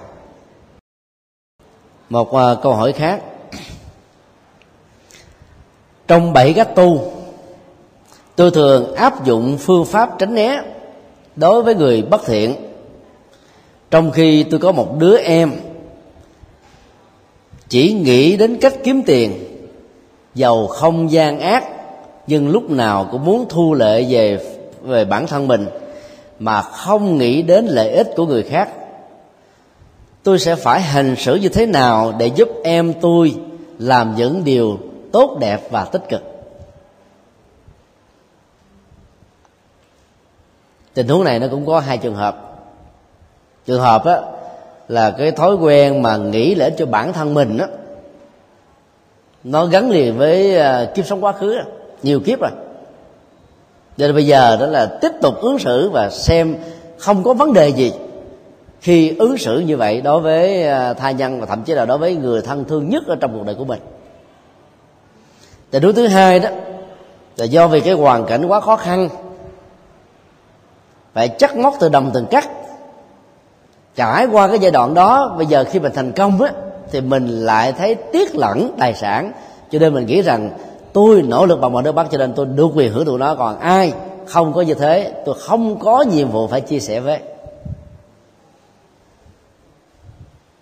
Một 2.10 2.34
à, 2.34 2.55
câu 2.63 2.74
hỏi 2.74 2.91
khác. 2.91 3.22
Trong 6.08 6.34
bảy 6.34 6.53
cách 6.53 6.75
tu 6.75 7.21
tôi 8.36 8.52
thường 8.52 8.96
áp 8.96 9.26
dụng 9.26 9.58
phương 9.58 9.86
pháp 9.86 10.20
tránh 10.20 10.36
né 10.36 10.62
đối 11.36 11.64
với 11.64 11.76
người 11.76 12.02
bất 12.02 12.26
thiện. 12.26 12.56
Trong 13.92 14.12
khi 14.12 14.44
tôi 14.44 14.60
có 14.60 14.72
một 14.72 14.98
đứa 15.00 15.18
em, 15.18 15.52
chỉ 17.70 17.94
nghĩ 17.94 18.38
đến 18.38 18.58
cách 18.62 18.74
kiếm 18.84 19.04
tiền, 19.04 19.34
giàu 20.36 20.68
không 20.68 21.12
gian 21.12 21.40
ác, 21.40 21.64
nhưng 22.28 22.50
lúc 22.50 22.70
nào 22.70 23.08
cũng 23.12 23.26
muốn 23.26 23.46
thu 23.50 23.74
lệ 23.74 24.04
về 24.10 24.40
về 24.82 25.06
bản 25.06 25.28
thân 25.28 25.48
mình, 25.48 25.66
mà 26.40 26.62
không 26.62 27.18
nghĩ 27.18 27.42
đến 27.42 27.66
lợi 27.66 27.92
ích 27.92 28.08
của 28.16 28.26
người 28.26 28.44
khác. 28.44 28.70
Tôi 30.24 30.40
sẽ 30.40 30.56
phải 30.56 30.82
hành 30.82 31.16
xử 31.16 31.36
như 31.36 31.50
thế 31.50 31.66
nào 31.66 32.14
để 32.18 32.28
giúp 32.28 32.50
em 32.64 32.94
tôi 33.02 33.36
làm 33.80 34.16
những 34.16 34.44
điều 34.44 34.78
tốt 35.12 35.38
đẹp 35.40 35.72
và 35.72 35.86
tích 35.86 36.10
cực? 36.10 36.31
Tình 40.93 41.07
huống 41.07 41.24
này 41.24 41.39
nó 41.39 41.48
cũng 41.51 41.65
có 41.65 41.79
hai 41.79 41.98
trường 41.98 42.15
hợp. 42.15 42.60
Trường 43.65 43.81
hợp 43.81 44.05
á, 44.05 44.21
là 44.88 45.12
cái 45.12 45.31
thói 45.31 45.55
quen 45.55 46.01
mà 46.01 46.17
nghĩ 46.17 46.55
lợi 46.55 46.71
cho 46.77 46.86
bản 46.86 47.13
thân 47.13 47.33
mình 47.33 47.57
á, 47.57 47.67
nó 49.43 49.65
gắn 49.65 49.89
liền 49.89 50.17
với 50.17 50.57
à, 50.57 50.86
kiếp 50.95 51.05
sống 51.05 51.24
quá 51.24 51.31
khứ 51.31 51.57
nhiều 52.03 52.19
kiếp 52.19 52.39
rồi. 52.39 52.51
Cho 53.98 54.07
nên 54.07 54.15
bây 54.15 54.25
giờ 54.25 54.57
đó 54.60 54.65
là 54.65 54.86
tiếp 55.01 55.12
tục 55.21 55.36
ứng 55.41 55.60
xử 55.60 55.89
và 55.89 56.10
xem 56.10 56.55
không 56.98 57.24
có 57.24 57.33
vấn 57.33 57.53
đề 57.53 57.69
gì 57.69 57.93
khi 58.81 59.15
ứng 59.19 59.38
xử 59.38 59.60
như 59.60 59.77
vậy 59.77 60.01
đối 60.01 60.21
với 60.21 60.67
à, 60.67 60.93
tha 60.93 61.12
nhân 61.12 61.39
và 61.39 61.45
thậm 61.45 61.63
chí 61.63 61.74
là 61.74 61.86
đối 61.86 61.98
với 61.98 62.15
người 62.15 62.41
thân 62.41 62.65
thương 62.65 62.89
nhất 62.89 63.03
ở 63.07 63.15
trong 63.15 63.33
cuộc 63.33 63.45
đời 63.45 63.55
của 63.55 63.65
mình. 63.65 63.79
Tình 65.71 65.83
huống 65.83 65.93
thứ 65.93 66.07
hai 66.07 66.39
đó 66.39 66.50
là 67.38 67.45
do 67.45 67.67
vì 67.67 67.79
cái 67.79 67.93
hoàn 67.93 68.25
cảnh 68.25 68.45
quá 68.45 68.60
khó 68.60 68.75
khăn 68.75 69.10
phải 71.13 71.30
chắc 71.30 71.58
móc 71.58 71.75
từ 71.80 71.89
đồng 71.89 72.12
từng 72.13 72.25
cắt. 72.25 72.50
Trải 73.96 74.25
qua 74.25 74.48
cái 74.48 74.60
giai 74.60 74.72
đoạn 74.72 74.94
đó 74.94 75.36
bây 75.38 75.46
giờ 75.46 75.63
khi 75.63 75.80
mình 75.80 75.91
thành 75.96 76.12
công 76.12 76.41
á 76.41 76.51
thì 76.91 77.01
mình 77.01 77.27
lại 77.27 77.74
thấy 77.74 77.96
tiếc 77.96 78.36
lẫn 78.36 78.75
tài 78.80 78.94
sản. 78.94 79.32
Cho 79.72 79.80
nên 79.80 79.94
mình 79.94 80.06
nghĩ 80.06 80.22
rằng 80.22 80.50
tôi 80.94 81.22
nỗ 81.22 81.46
lực 81.46 81.62
bằng 81.62 81.72
mọi 81.72 81.84
nước 81.84 81.91
bắt 81.91 82.08
cho 82.12 82.18
nên 82.18 82.34
tôi 82.34 82.46
được 82.46 82.68
quyền 82.75 82.91
hưởng 82.94 83.06
thụ 83.06 83.18
nó. 83.18 83.36
Còn 83.36 83.60
ai 83.60 83.94
không 84.25 84.53
có 84.53 84.62
như 84.62 84.74
thế 84.74 85.12
tôi 85.25 85.36
không 85.39 85.80
có 85.80 86.01
nhiệm 86.01 86.32
vụ 86.32 86.48
phải 86.48 86.62
chia 86.62 86.80
sẻ 86.80 87.00
với. 87.00 87.20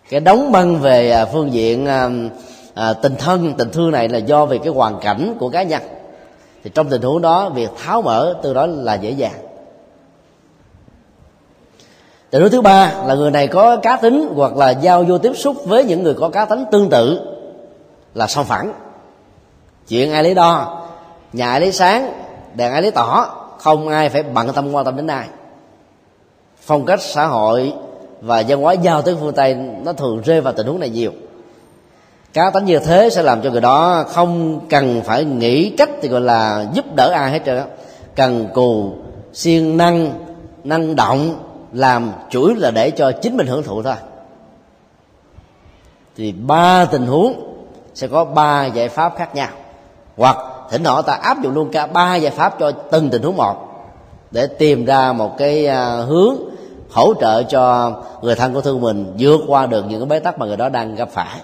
Cái 0.10 0.20
đóng 0.20 0.52
băng 0.52 0.80
về 0.80 1.12
à, 1.12 1.26
phương 1.26 1.54
diện 1.54 1.86
à, 1.86 2.10
à, 2.74 2.94
tình 2.94 3.16
thân 3.16 3.54
tình 3.58 3.70
thương 3.72 3.92
này 3.92 4.10
là 4.10 4.18
do 4.18 4.46
về 4.46 4.58
cái 4.58 4.74
hoàn 4.74 5.00
cảnh 5.00 5.36
của 5.40 5.50
cá 5.50 5.64
nhân. 5.64 5.82
Thì 6.64 6.72
trong 6.74 6.90
tình 6.90 7.02
huống 7.02 7.22
đó 7.22 7.50
việc 7.50 7.70
tháo 7.84 8.02
mở 8.02 8.36
từ 8.44 8.54
đó 8.54 8.66
là 8.66 8.96
dễ 8.96 9.12
dàng 9.12 9.49
tình 12.30 12.42
huống 12.42 12.52
thứ 12.52 12.62
ba 12.62 12.94
là 13.06 13.16
người 13.16 13.32
này 13.32 13.48
có 13.48 13.78
cá 13.78 13.98
tính 13.98 14.30
hoặc 14.36 14.58
là 14.58 14.70
giao 14.70 15.04
vô 15.04 15.18
tiếp 15.18 15.34
xúc 15.36 15.56
với 15.66 15.84
những 15.84 16.04
người 16.04 16.14
có 16.14 16.30
cá 16.30 16.46
tính 16.46 16.66
tương 16.72 16.90
tự 16.90 17.20
là 18.14 18.28
song 18.28 18.46
phẳng. 18.46 18.74
Chuyện 19.88 20.12
ai 20.12 20.24
lấy 20.24 20.36
đo, 20.36 20.82
nhà 21.34 21.52
ai 21.52 21.62
lấy 21.62 21.72
sáng 21.72 22.14
đèn 22.56 22.72
ai 22.72 22.82
lấy 22.82 22.92
tỏ, 22.92 23.36
không 23.58 23.90
ai 23.90 24.10
phải 24.10 24.24
bận 24.24 24.54
tâm 24.54 24.72
quan 24.72 24.86
tâm 24.86 24.96
đến 24.96 25.08
ai. 25.08 25.28
Phong 26.62 26.86
cách 26.86 27.02
xã 27.02 27.26
hội 27.26 27.74
và 28.22 28.44
văn 28.48 28.62
hóa 28.62 28.74
giao 28.74 29.02
tới 29.02 29.16
phương 29.20 29.34
tây 29.34 29.54
nó 29.84 29.94
thường 29.94 30.22
rơi 30.22 30.42
vào 30.42 30.54
tình 30.54 30.68
huống 30.68 30.80
này 30.80 30.90
nhiều. 30.90 31.12
Cá 32.34 32.50
tính 32.50 32.66
như 32.66 32.80
thế 32.80 33.10
sẽ 33.10 33.24
làm 33.24 33.42
cho 33.42 33.50
người 33.50 33.62
đó 33.62 34.04
không 34.08 34.60
cần 34.70 35.02
phải 35.06 35.24
nghĩ 35.24 35.70
cách 35.70 35.90
thì 36.02 36.10
gọi 36.10 36.22
là 36.22 36.66
giúp 36.74 36.86
đỡ 36.96 37.12
ai 37.12 37.32
hết 37.32 37.42
trơn 37.46 37.62
cần 38.16 38.48
cù, 38.54 38.94
siêng 39.34 39.78
năng 39.78 40.14
năng 40.64 40.96
động 40.96 41.36
làm 41.74 42.12
chuỗi 42.30 42.56
là 42.56 42.72
để 42.72 42.92
cho 42.92 43.12
chính 43.12 43.38
mình 43.38 43.48
hưởng 43.48 43.64
thụ 43.64 43.84
thôi. 43.84 43.96
Thì 46.16 46.32
ba 46.32 46.86
tình 46.86 47.08
huống 47.08 47.34
sẽ 47.94 48.08
có 48.08 48.26
ba 48.26 48.66
giải 48.66 48.90
pháp 48.90 49.14
khác 49.18 49.36
nhau. 49.36 49.50
Hoặc 50.18 50.38
thỉnh 50.70 50.84
thoảng 50.84 51.04
ta 51.04 51.14
áp 51.14 51.42
dụng 51.42 51.54
luôn 51.54 51.70
cả 51.72 51.88
ba 51.88 52.16
giải 52.16 52.32
pháp 52.32 52.56
cho 52.60 52.72
từng 52.72 53.10
tình 53.10 53.22
huống 53.22 53.38
một 53.38 53.70
để 54.32 54.48
tìm 54.48 54.86
ra 54.86 55.14
một 55.14 55.38
cái 55.38 55.68
à, 55.68 55.96
hướng 55.96 56.36
hỗ 56.92 57.14
trợ 57.14 57.44
cho 57.44 57.92
người 58.22 58.36
thân 58.36 58.54
của 58.54 58.62
thương 58.62 58.82
mình 58.82 59.16
vượt 59.20 59.42
qua 59.48 59.66
được 59.66 59.86
những 59.90 60.00
cái 60.00 60.08
bế 60.08 60.20
tắc 60.20 60.40
mà 60.40 60.46
người 60.46 60.58
đó 60.58 60.70
đang 60.70 60.96
gặp 60.96 61.10
phải. 61.10 61.40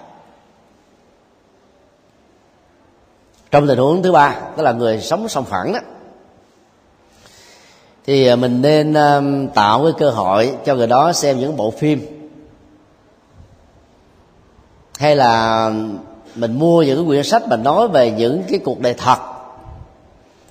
Trong 3.50 3.66
tình 3.66 3.78
huống 3.78 4.02
thứ 4.02 4.12
ba, 4.12 4.34
tức 4.56 4.62
là 4.62 4.72
người 4.72 5.00
sống 5.00 5.28
song 5.28 5.44
phẳng 5.44 5.72
đó 5.72 5.80
thì 8.06 8.26
à, 8.26 8.36
mình 8.36 8.62
nên 8.62 8.94
um, 8.94 9.48
tạo 9.48 9.82
cái 9.82 9.92
cơ 9.98 10.10
hội 10.10 10.54
cho 10.64 10.74
người 10.74 10.86
đó 10.86 11.12
xem 11.12 11.38
những 11.38 11.56
bộ 11.56 11.70
phim. 11.70 12.06
Hay 14.98 15.16
là 15.16 15.70
mình 16.34 16.58
mua 16.58 16.82
những 16.82 16.96
cái 16.96 17.06
quyển 17.06 17.22
sách 17.22 17.48
mà 17.48 17.56
nói 17.56 17.88
về 17.88 18.10
những 18.10 18.42
cái 18.48 18.58
cuộc 18.58 18.80
đời 18.80 18.94
thật 18.94 19.18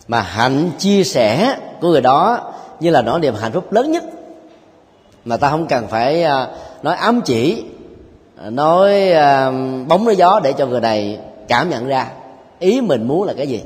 mà 0.08 0.22
hạnh 0.22 0.72
chia 0.78 1.04
sẻ 1.04 1.58
của 1.82 1.90
người 1.90 2.02
đó 2.02 2.54
như 2.80 2.90
là 2.90 3.02
nỗi 3.02 3.20
niềm 3.20 3.34
hạnh 3.36 3.52
phúc 3.52 3.72
lớn 3.72 3.92
nhất. 3.92 4.04
Mà 5.26 5.38
ta 5.38 5.50
không 5.50 5.68
cần 5.68 5.88
phải 5.88 6.24
à, 6.24 6.48
nói 6.84 6.96
ám 6.96 7.22
chỉ 7.26 7.64
nói 8.50 9.14
bóng 9.88 10.06
nói 10.06 10.16
gió 10.16 10.40
để 10.44 10.54
cho 10.54 10.66
người 10.66 10.82
này 10.82 11.20
cảm 11.48 11.70
nhận 11.70 11.88
ra 11.88 12.08
ý 12.60 12.82
mình 12.82 13.08
muốn 13.08 13.24
là 13.24 13.34
cái 13.34 13.48
gì. 13.48 13.62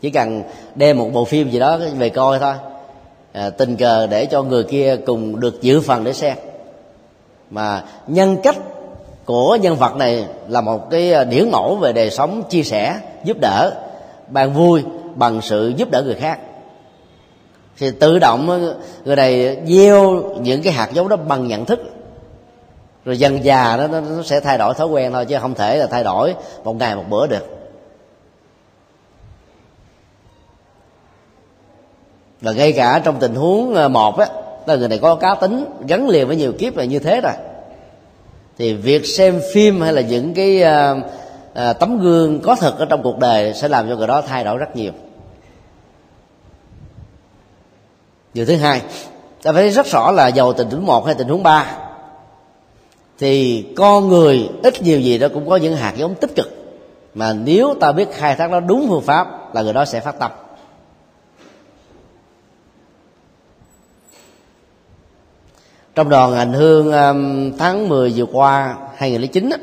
Chỉ 0.00 0.10
cần 0.10 0.42
đem 0.74 0.98
một 0.98 1.10
bộ 1.12 1.24
phim 1.24 1.50
gì 1.50 1.58
đó 1.58 1.78
về 1.98 2.08
coi 2.08 2.38
thôi 2.38 2.54
à, 3.34 3.50
tình 3.50 3.76
cờ 3.76 4.06
để 4.06 4.26
cho 4.26 4.42
người 4.42 4.62
kia 4.62 4.96
cùng 5.06 5.40
được 5.40 5.62
giữ 5.62 5.80
phần 5.80 6.04
để 6.04 6.12
xem. 6.12 6.36
Mà 7.50 7.84
nhân 8.06 8.36
cách 8.42 8.56
của 9.24 9.56
nhân 9.56 9.76
vật 9.76 9.96
này 9.96 10.24
là 10.48 10.60
một 10.60 10.90
cái 10.90 11.12
ờ, 11.12 11.24
điển 11.24 11.50
mẫu 11.50 11.76
về 11.76 11.92
đời 11.92 12.10
sống 12.10 12.42
chia 12.50 12.62
sẻ 12.62 13.00
giúp 13.24 13.36
đỡ 13.40 13.72
bàn 14.28 14.52
vui 14.52 14.82
bằng 15.14 15.40
sự 15.42 15.72
giúp 15.76 15.90
đỡ 15.90 16.02
người 16.02 16.14
khác. 16.14 16.38
Thì 17.78 17.90
tự 17.90 18.18
động 18.18 18.50
ờ, 18.50 18.76
người 19.04 19.16
này 19.16 19.56
gieo 19.66 20.22
những 20.40 20.62
cái 20.62 20.72
hạt 20.72 20.90
giống 20.92 21.08
đó 21.08 21.16
bằng 21.16 21.48
nhận 21.48 21.64
thức. 21.64 21.80
Rồi 23.04 23.18
dần 23.18 23.44
già 23.44 23.76
đó 23.76 23.86
nó 23.86 24.22
sẽ 24.24 24.40
thay 24.40 24.58
đổi 24.58 24.74
thói 24.74 24.86
quen 24.86 25.12
thôi 25.12 25.26
chứ 25.26 25.36
không 25.40 25.54
thể 25.54 25.76
là 25.76 25.86
thay 25.86 26.04
đổi 26.04 26.34
một 26.64 26.76
ngày 26.76 26.96
một 26.96 27.04
bữa 27.10 27.26
được. 27.26 27.63
Và 32.44 32.52
ngay 32.52 32.72
cả 32.72 33.00
trong 33.04 33.16
tình 33.20 33.34
huống 33.34 33.74
ờ, 33.74 33.88
một 33.88 34.18
á 34.18 34.26
là 34.66 34.76
người 34.76 34.88
này 34.88 34.98
có 34.98 35.14
cá 35.14 35.34
tính 35.34 35.64
gắn 35.88 36.08
liền 36.08 36.26
với 36.26 36.36
nhiều 36.36 36.52
kiếp 36.52 36.76
là 36.76 36.84
như 36.84 36.98
thế 36.98 37.20
rồi. 37.20 37.32
Thì 38.58 38.74
việc 38.74 39.06
xem 39.06 39.40
phim 39.52 39.80
hay 39.80 39.92
là 39.92 40.00
những 40.00 40.34
cái 40.34 40.62
uh, 40.62 40.98
uh, 41.52 41.78
tấm 41.80 41.98
gương 41.98 42.40
có 42.40 42.54
thật 42.54 42.78
ở 42.78 42.84
trong 42.84 43.02
cuộc 43.02 43.18
đời 43.18 43.54
sẽ 43.54 43.68
làm 43.68 43.88
cho 43.88 43.96
người 43.96 44.06
đó 44.06 44.22
thay 44.28 44.44
đổi 44.44 44.58
rất 44.58 44.76
nhiều. 44.76 44.92
Điều 48.34 48.46
thứ 48.46 48.56
hai 48.56 48.82
ta 49.42 49.52
phải 49.52 49.70
rất 49.70 49.86
rõ 49.86 50.10
là 50.10 50.28
giàu 50.28 50.52
tình 50.52 50.70
huống 50.70 50.86
một 50.86 51.06
hay 51.06 51.14
tình 51.14 51.28
huống 51.28 51.42
ba. 51.42 51.76
Thì 53.18 53.64
con 53.76 54.08
người 54.08 54.48
ít 54.62 54.82
nhiều 54.82 55.00
gì 55.00 55.18
đó 55.18 55.28
cũng 55.34 55.48
có 55.48 55.56
những 55.56 55.76
hạt 55.76 55.92
giống 55.96 56.14
tích 56.14 56.34
cực. 56.36 56.50
Mà 57.14 57.32
nếu 57.32 57.74
ta 57.80 57.92
biết 57.92 58.08
khai 58.12 58.36
thác 58.36 58.50
nó 58.50 58.60
đúng 58.60 58.86
phương 58.88 59.02
pháp 59.02 59.54
là 59.54 59.62
người 59.62 59.72
đó 59.72 59.84
sẽ 59.84 60.00
phát 60.00 60.18
tâm. 60.18 60.30
Trong 65.94 66.08
đoàn 66.08 66.32
hành 66.32 66.52
hương 66.52 66.92
um, 66.92 67.52
tháng 67.58 67.88
10 67.88 68.12
vừa 68.16 68.26
qua 68.32 68.76
2009 68.96 69.48
đó 69.48 69.56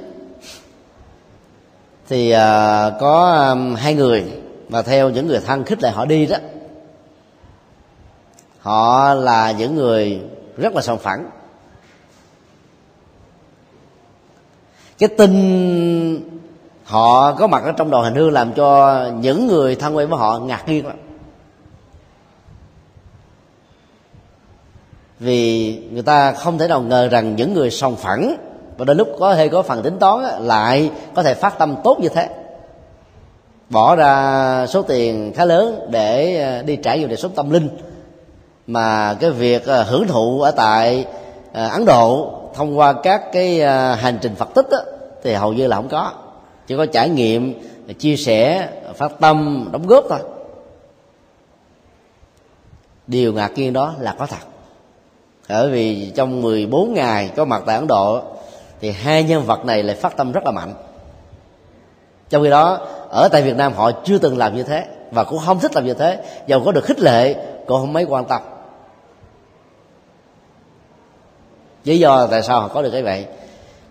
thì 2.10 2.32
ờ, 2.32 2.98
có 3.00 3.34
um, 3.50 3.76
hai 3.76 3.94
người 3.94 4.24
mà 4.70 4.82
theo 4.82 5.10
những 5.10 5.28
người 5.28 5.40
thân 5.46 5.64
khích 5.64 5.84
lệ 5.84 5.92
họ 5.92 6.06
đi 6.06 6.26
đó, 6.26 6.38
họ 8.60 9.14
là 9.14 9.52
những 9.52 9.76
người 9.76 10.22
rất 10.58 10.76
là 10.76 10.82
sòng 10.82 11.00
phẳng. 11.00 11.30
Cái 15.00 15.10
tin 15.18 16.32
họ 16.84 17.34
có 17.34 17.48
mặt 17.48 17.64
ở 17.64 17.72
trong 17.72 17.92
đoàn 17.92 18.04
hành 18.04 18.16
hương 18.16 18.32
làm 18.32 18.54
cho 18.54 19.00
những 19.20 19.48
người 19.48 19.76
thân 19.76 19.96
quen 19.96 20.10
với 20.10 20.20
họ 20.20 20.40
ngạc 20.40 20.68
nhiên 20.68 20.86
lắm. 20.86 20.98
Vì 25.22 25.78
người 25.92 26.04
ta 26.04 26.32
không 26.32 26.58
thể 26.58 26.68
nào 26.68 26.82
ngờ 26.82 27.08
rằng 27.08 27.36
những 27.36 27.54
người 27.54 27.72
sòng 27.72 27.96
phẳng 27.96 28.36
và 28.78 28.86
đôi 28.86 28.96
lúc 28.96 29.08
có 29.20 29.34
hay 29.34 29.50
có 29.50 29.62
phần 29.62 29.84
tính 29.84 30.00
toán 30.00 30.46
lại 30.46 30.92
có 31.16 31.24
thể 31.24 31.34
phát 31.34 31.60
tâm 31.60 31.76
tốt 31.84 31.98
như 32.00 32.10
thế. 32.10 32.30
Bỏ 33.70 33.96
ra 33.96 34.68
số 34.68 34.82
tiền 34.82 35.34
khá 35.36 35.46
lớn 35.46 35.88
để 35.90 36.42
ờ, 36.42 36.64
đi 36.64 36.76
trải 36.76 37.00
nghiệm 37.00 37.08
đời 37.08 37.18
sống 37.18 37.32
tâm 37.36 37.50
linh. 37.50 37.70
Mà 38.68 39.14
cái 39.14 39.32
việc 39.32 39.66
ờ, 39.66 39.84
hưởng 39.84 40.08
thụ 40.08 40.42
ở 40.42 40.52
tại 40.52 41.06
ờ, 41.54 41.68
ấn 41.68 41.86
độ 41.86 42.34
thông 42.54 42.78
qua 42.78 42.94
các 42.94 43.32
cái 43.34 43.60
hành 43.96 44.18
trình 44.22 44.36
phật 44.36 44.50
tích 44.56 44.68
thì 45.24 45.34
hầu 45.34 45.54
như 45.54 45.68
là 45.68 45.76
không 45.76 45.90
có. 45.90 46.12
Chỉ 46.68 46.78
có 46.78 46.86
trải 46.86 47.10
nghiệm 47.10 47.62
chia 48.00 48.16
sẻ 48.16 48.70
phát 48.96 49.12
tâm, 49.20 49.70
đóng 49.72 49.88
góp 49.88 50.06
thôi. 50.10 50.20
Điều 53.08 53.34
ngạc 53.34 53.52
nhiên 53.56 53.74
đó 53.74 53.94
là 54.00 54.16
có 54.20 54.26
thật 54.26 54.51
bởi 55.52 55.70
vì 55.70 56.12
trong 56.16 56.42
14 56.42 56.94
ngày 56.94 57.30
có 57.36 57.46
mặt 57.46 57.64
tại 57.66 57.76
Ấn 57.76 57.88
Độ, 57.88 58.22
thì 58.82 58.92
hai 58.92 59.24
nhân 59.24 59.44
vật 59.44 59.66
này 59.66 59.84
lại 59.84 59.96
phát 59.96 60.18
tâm 60.18 60.32
rất 60.32 60.44
là 60.46 60.52
mạnh. 60.52 60.74
Trong 62.30 62.44
khi 62.44 62.50
đó, 62.50 62.80
ở 63.10 63.28
tại 63.32 63.42
Việt 63.42 63.56
Nam 63.56 63.74
họ 63.74 63.92
chưa 64.04 64.18
từng 64.18 64.38
làm 64.38 64.56
như 64.56 64.64
thế 64.64 64.86
và 65.12 65.24
cũng 65.24 65.40
không 65.46 65.60
thích 65.60 65.76
làm 65.76 65.86
như 65.86 65.94
thế. 65.94 66.24
Dầu 66.48 66.62
có 66.66 66.72
được 66.72 66.86
khích 66.86 67.00
lệ, 67.00 67.36
cũng 67.68 67.80
không 67.80 67.94
mấy 67.94 68.04
quan 68.04 68.26
tâm. 68.26 68.42
Lý 71.84 72.00
do 72.00 72.28
tại 72.28 72.42
sao 72.42 72.62
họ 72.62 72.68
có 72.68 72.82
được 72.82 72.92
cái 72.92 73.04
vậy? 73.04 73.26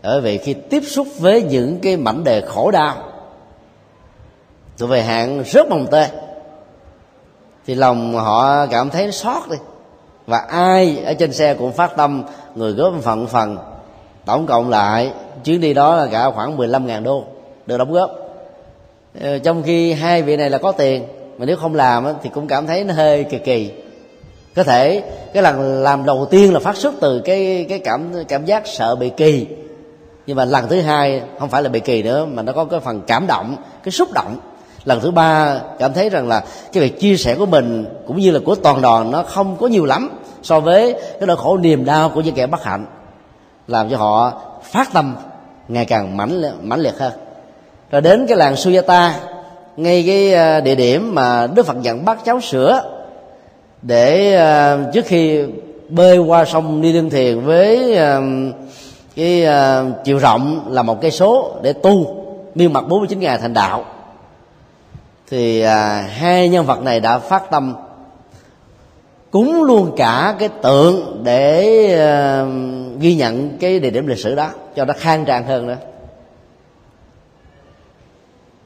Bởi 0.03 0.21
vì 0.21 0.39
khi 0.39 0.55
tiếp 0.55 0.83
xúc 0.87 1.07
với 1.19 1.43
những 1.43 1.79
cái 1.83 1.97
mảnh 1.97 2.25
đề 2.25 2.41
khổ 2.41 2.71
đau 2.71 2.97
tụi 4.79 4.89
về 4.89 5.03
hạn 5.03 5.43
rất 5.43 5.69
mồng 5.69 5.87
tê, 5.91 6.09
thì 7.67 7.75
lòng 7.75 8.15
họ 8.15 8.67
cảm 8.67 8.91
thấy 8.91 9.13
xót 9.13 9.49
đi 9.51 9.57
và 10.31 10.39
ai 10.39 11.03
ở 11.05 11.15
trên 11.15 11.33
xe 11.33 11.55
cũng 11.55 11.73
phát 11.73 11.97
tâm, 11.97 12.23
người 12.55 12.73
góp 12.73 12.95
phần 13.03 13.27
phần. 13.27 13.57
Tổng 14.25 14.47
cộng 14.47 14.69
lại 14.69 15.13
chuyến 15.45 15.61
đi 15.61 15.75
đó 15.75 15.97
là 15.97 16.07
cả 16.07 16.31
khoảng 16.31 16.57
15.000 16.57 17.03
đô, 17.03 17.25
được 17.67 17.77
đóng 17.77 17.93
góp. 17.93 18.11
Ờ, 19.21 19.39
trong 19.39 19.63
khi 19.63 19.93
hai 19.93 20.23
vị 20.23 20.37
này 20.37 20.51
là 20.51 20.59
có 20.59 20.73
tiền, 20.73 21.05
mà 21.39 21.47
nếu 21.47 21.57
không 21.57 21.75
làm 21.75 22.07
thì 22.23 22.31
cũng 22.35 22.47
cảm 22.47 22.67
thấy 22.67 22.85
nó 22.85 22.95
hơi 22.95 23.25
kỳ 23.25 23.39
kỳ. 23.39 23.71
Có 24.57 24.63
thể 24.63 25.03
cái 25.33 25.43
lần 25.43 25.83
làm 25.83 26.05
đầu 26.05 26.27
tiên 26.31 26.53
là 26.53 26.61
phát 26.61 26.77
xuất 26.77 26.95
từ 27.01 27.21
cái 27.21 27.67
cái 27.69 27.79
cảm 27.79 28.13
cảm 28.29 28.45
giác 28.45 28.63
sợ 28.67 28.95
bị 28.95 29.11
kỳ. 29.11 29.47
Nhưng 30.27 30.37
mà 30.37 30.45
lần 30.45 30.69
thứ 30.69 30.81
hai 30.81 31.23
không 31.39 31.49
phải 31.49 31.63
là 31.63 31.69
bị 31.69 31.81
kỳ 31.81 32.03
nữa, 32.03 32.25
mà 32.25 32.43
nó 32.43 32.53
có 32.53 32.65
cái 32.65 32.81
phần 32.81 33.03
cảm 33.07 33.27
động, 33.27 33.57
cái 33.85 33.93
xúc 33.93 34.09
động. 34.13 34.37
Lần 34.85 35.01
thứ 35.01 35.11
ba 35.11 35.61
cảm 35.79 35.93
thấy 35.93 36.11
rằng 36.11 36.29
là 36.29 36.45
cái 36.73 36.83
việc 36.83 37.01
chia 37.01 37.17
sẻ 37.17 37.35
của 37.35 37.47
mình 37.47 37.87
cũng 38.07 38.21
như 38.21 38.31
là 38.31 38.41
của 38.45 38.55
toàn 38.55 38.83
đoàn 38.83 39.11
nó 39.11 39.23
không 39.23 39.57
có 39.61 39.67
nhiều 39.67 39.85
lắm 39.85 40.11
so 40.43 40.61
với 40.61 40.93
cái 40.93 41.27
nỗi 41.27 41.37
khổ 41.37 41.57
niềm 41.57 41.85
đau 41.85 42.09
của 42.09 42.21
những 42.21 42.35
kẻ 42.35 42.47
bất 42.47 42.65
hạnh, 42.65 42.87
làm 43.67 43.91
cho 43.91 43.97
họ 43.97 44.33
phát 44.63 44.93
tâm 44.93 45.17
ngày 45.69 45.85
càng 45.85 46.17
mãnh 46.17 46.43
mãnh 46.63 46.81
liệt 46.81 46.99
hơn. 46.99 47.13
Rồi 47.91 48.01
đến 48.01 48.27
cái 48.27 48.37
làng 48.37 48.57
Suyata, 48.57 49.15
ngay 49.77 50.05
cái 50.07 50.33
ờ, 50.33 50.61
địa 50.61 50.75
điểm 50.75 51.15
mà 51.15 51.47
Đức 51.47 51.67
Phật 51.67 51.83
dặn 51.83 52.05
bắt 52.05 52.19
cháu 52.25 52.41
sữa 52.41 52.83
để 53.83 54.35
ờ, 54.35 54.79
trước 54.95 55.07
khi 55.07 55.45
bơi 55.89 56.19
qua 56.19 56.45
sông 56.45 56.83
đi 56.83 56.93
Đương 56.93 57.11
Thiền 57.11 57.41
với 57.41 57.97
ờ, 57.97 58.23
cái 59.17 59.47
chiều 60.05 60.19
rộng 60.19 60.65
là 60.69 60.83
một 60.83 61.01
cây 61.01 61.11
số 61.11 61.51
để 61.63 61.73
tu 61.73 62.17
miên 62.55 62.73
mặt 62.73 62.85
49 62.89 63.21
ngày 63.21 63.39
thành 63.39 63.55
đạo, 63.55 63.85
thì 65.31 65.63
hai 66.09 66.49
nhân 66.49 66.67
vật 66.67 66.83
này 66.83 67.01
đã 67.01 67.19
phát 67.19 67.51
tâm 67.51 67.75
cúng 69.31 69.63
luôn 69.63 69.93
cả 69.97 70.35
cái 70.39 70.49
tượng 70.49 71.21
để 71.25 71.63
uh, 72.43 73.01
ghi 73.01 73.15
nhận 73.15 73.59
cái 73.61 73.81
địa 73.81 73.91
điểm 73.91 74.07
lịch 74.07 74.19
sử 74.19 74.35
đó 74.35 74.51
cho 74.77 74.85
nó 74.85 74.95
khang 74.99 75.25
trang 75.25 75.47
hơn 75.47 75.67
nữa. 75.67 75.77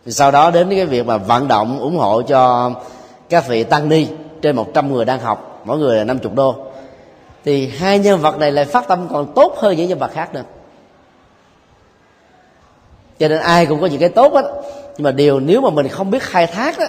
Thì 0.05 0.13
sau 0.13 0.31
đó 0.31 0.51
đến 0.51 0.71
cái 0.71 0.87
việc 0.87 1.07
mà 1.07 1.17
vận 1.17 1.49
động 1.49 1.79
ủng 1.81 1.97
hộ 1.97 2.23
cho 2.23 2.73
các 3.29 3.49
vị 3.49 3.65
tăng 3.65 3.89
ni 3.89 4.07
trên 4.43 4.57
100 4.57 4.93
người 4.93 5.05
đang 5.05 5.21
học 5.21 5.63
mỗi 5.65 5.79
người 5.79 5.99
là 5.99 6.05
50 6.05 6.33
đô. 6.35 6.57
Thì 7.45 7.69
hai 7.69 7.99
nhân 7.99 8.21
vật 8.21 8.39
này 8.39 8.53
lại 8.53 8.65
phát 8.65 8.89
tâm 8.89 9.09
còn 9.13 9.33
tốt 9.35 9.55
hơn 9.59 9.77
những 9.77 9.89
nhân 9.89 9.99
vật 9.99 10.11
khác 10.13 10.35
nữa. 10.35 10.43
Cho 13.19 13.29
nên 13.29 13.39
ai 13.39 13.67
cũng 13.67 13.81
có 13.81 13.87
những 13.87 14.01
cái 14.01 14.09
tốt 14.09 14.33
á. 14.33 14.43
Nhưng 14.97 15.05
mà 15.05 15.11
điều 15.11 15.41
nếu 15.41 15.61
mà 15.61 15.71
mình 15.71 15.89
không 15.89 16.11
biết 16.11 16.23
khai 16.23 16.47
thác 16.47 16.79
đó, 16.79 16.85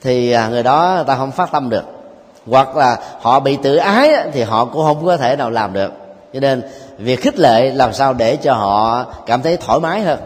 thì 0.00 0.32
à, 0.32 0.48
người 0.48 0.62
đó 0.62 0.92
người 0.96 1.04
ta 1.04 1.16
không 1.16 1.30
phát 1.30 1.52
tâm 1.52 1.70
được 1.70 1.99
hoặc 2.46 2.76
là 2.76 2.98
họ 3.20 3.40
bị 3.40 3.56
tự 3.62 3.76
ái 3.76 4.12
thì 4.32 4.42
họ 4.42 4.64
cũng 4.64 4.82
không 4.82 5.06
có 5.06 5.16
thể 5.16 5.36
nào 5.36 5.50
làm 5.50 5.72
được. 5.72 5.92
Cho 6.34 6.40
nên 6.40 6.62
việc 6.98 7.20
khích 7.20 7.38
lệ 7.38 7.70
làm 7.70 7.92
sao 7.92 8.12
để 8.14 8.36
cho 8.36 8.54
họ 8.54 9.04
cảm 9.26 9.42
thấy 9.42 9.56
thoải 9.56 9.80
mái 9.80 10.00
hơn. 10.00 10.18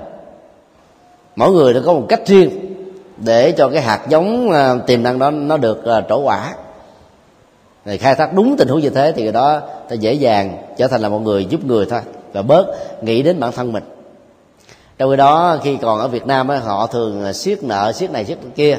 Mỗi 1.37 1.51
người 1.51 1.75
nó 1.75 1.81
có 1.87 1.93
một 1.93 2.07
cách 2.09 2.21
riêng 2.27 2.51
để 3.17 3.53
cho 3.53 3.69
cái 3.69 3.83
hạt 3.83 4.01
giống 4.09 4.51
à, 4.51 4.75
tiềm 4.87 5.03
năng 5.03 5.19
đó 5.19 5.31
nó 5.31 5.57
được 5.57 5.85
à, 5.85 6.01
trổ 6.09 6.21
quả. 6.21 6.55
Thì 7.85 7.99
khai 7.99 8.15
thác 8.15 8.33
đúng 8.33 8.57
tình 8.57 8.69
huống 8.69 8.81
như 8.81 8.91
thế 8.91 9.13
thì 9.13 9.23
người 9.23 9.33
đó 9.33 9.61
ta 9.89 9.95
dễ 9.95 10.13
dàng 10.13 10.57
trở 10.77 10.89
thành 10.89 11.01
là 11.01 11.09
một 11.09 11.19
người 11.19 11.45
giúp 11.45 11.65
người 11.65 11.87
thôi 11.91 12.01
và 12.33 12.43
bớt 12.43 12.67
nghĩ 13.03 13.23
đến 13.23 13.41
bản 13.41 13.53
thân 13.53 13.73
mình. 13.73 13.85
Trong 14.99 15.11
khi 15.11 15.17
đó, 15.17 15.59
khi 15.63 15.77
còn 15.83 16.01
ở 16.01 16.09
việt 16.09 16.27
nam 16.27 16.49
họ 16.49 16.87
thường 16.87 17.25
à, 17.25 17.33
siết 17.33 17.63
nợ, 17.63 17.93
siết 17.93 18.11
này, 18.11 18.25
siết 18.25 18.39
kia. 18.55 18.79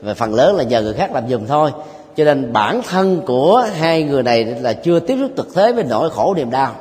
Và 0.00 0.14
phần 0.14 0.34
lớn 0.34 0.56
là 0.56 0.64
nhờ 0.64 0.82
người 0.82 0.94
khác 0.94 1.12
làm 1.12 1.28
giùm 1.28 1.46
thôi 1.46 1.70
cho 2.20 2.24
nên 2.24 2.52
bản 2.52 2.82
thân 2.88 3.22
của 3.26 3.66
hai 3.78 4.02
người 4.02 4.22
này 4.22 4.44
là 4.44 4.72
chưa 4.72 5.00
tiếp 5.00 5.16
xúc 5.20 5.30
thực 5.36 5.54
tế 5.54 5.72
với 5.72 5.84
nỗi 5.84 6.10
khổ 6.10 6.34
niềm 6.34 6.50
đau. 6.50 6.74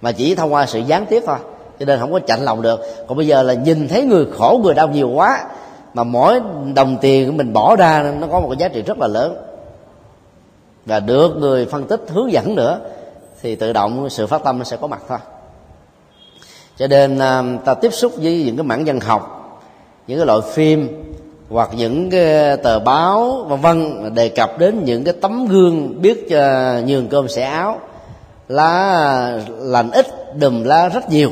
Mà 0.00 0.12
chỉ 0.12 0.34
thông 0.34 0.52
qua 0.54 0.66
sự 0.66 0.78
gián 0.78 1.06
tiếp 1.06 1.22
thôi, 1.26 1.36
cho 1.78 1.86
nên 1.86 2.00
không 2.00 2.12
có 2.12 2.20
chạnh 2.26 2.44
lòng 2.44 2.62
được. 2.62 2.80
Còn 3.08 3.16
bây 3.16 3.26
giờ 3.26 3.42
là 3.42 3.54
nhìn 3.54 3.88
thấy 3.88 4.02
người 4.02 4.26
khổ, 4.38 4.60
người 4.62 4.74
đau 4.74 4.88
nhiều 4.88 5.08
quá, 5.08 5.44
mà 5.94 6.04
mỗi 6.04 6.40
đồng 6.74 6.96
tiền 7.00 7.26
của 7.26 7.32
mình 7.36 7.52
bỏ 7.52 7.76
ra, 7.76 8.14
nó 8.20 8.26
có 8.26 8.40
một 8.40 8.48
cái 8.50 8.56
giá 8.58 8.68
trị 8.68 8.82
rất 8.82 8.98
là 8.98 9.06
lớn. 9.06 9.36
Và 10.86 11.00
được 11.00 11.36
người 11.36 11.66
phân 11.66 11.84
tích, 11.84 12.00
hướng 12.08 12.32
dẫn 12.32 12.54
nữa, 12.54 12.78
thì 13.42 13.56
tự 13.56 13.72
động 13.72 14.10
sự 14.10 14.26
phát 14.26 14.44
tâm 14.44 14.58
nó 14.58 14.64
sẽ 14.64 14.76
có 14.76 14.86
mặt 14.86 15.02
thôi. 15.08 15.18
Cho 16.76 16.86
nên 16.86 17.18
à, 17.18 17.42
ta 17.64 17.74
tiếp 17.74 17.90
xúc 17.92 18.12
với 18.16 18.42
những 18.44 18.56
cái 18.56 18.64
mảng 18.64 18.86
dân 18.86 19.00
học, 19.00 19.38
những 20.06 20.18
cái 20.18 20.26
loại 20.26 20.40
phim 20.52 21.11
hoặc 21.52 21.70
những 21.76 22.10
cái 22.10 22.56
tờ 22.56 22.78
báo 22.78 23.46
vân 23.48 23.60
vân 23.60 24.14
đề 24.14 24.28
cập 24.28 24.58
đến 24.58 24.84
những 24.84 25.04
cái 25.04 25.14
tấm 25.20 25.46
gương 25.46 26.02
biết 26.02 26.24
uh, 26.24 26.88
nhường 26.88 27.08
cơm 27.08 27.28
xẻ 27.28 27.42
áo. 27.42 27.80
Lá 28.48 28.92
ờ, 28.92 29.40
lành 29.58 29.90
ít 29.90 30.06
đùm 30.36 30.64
lá 30.64 30.88
rất 30.88 31.10
nhiều. 31.10 31.30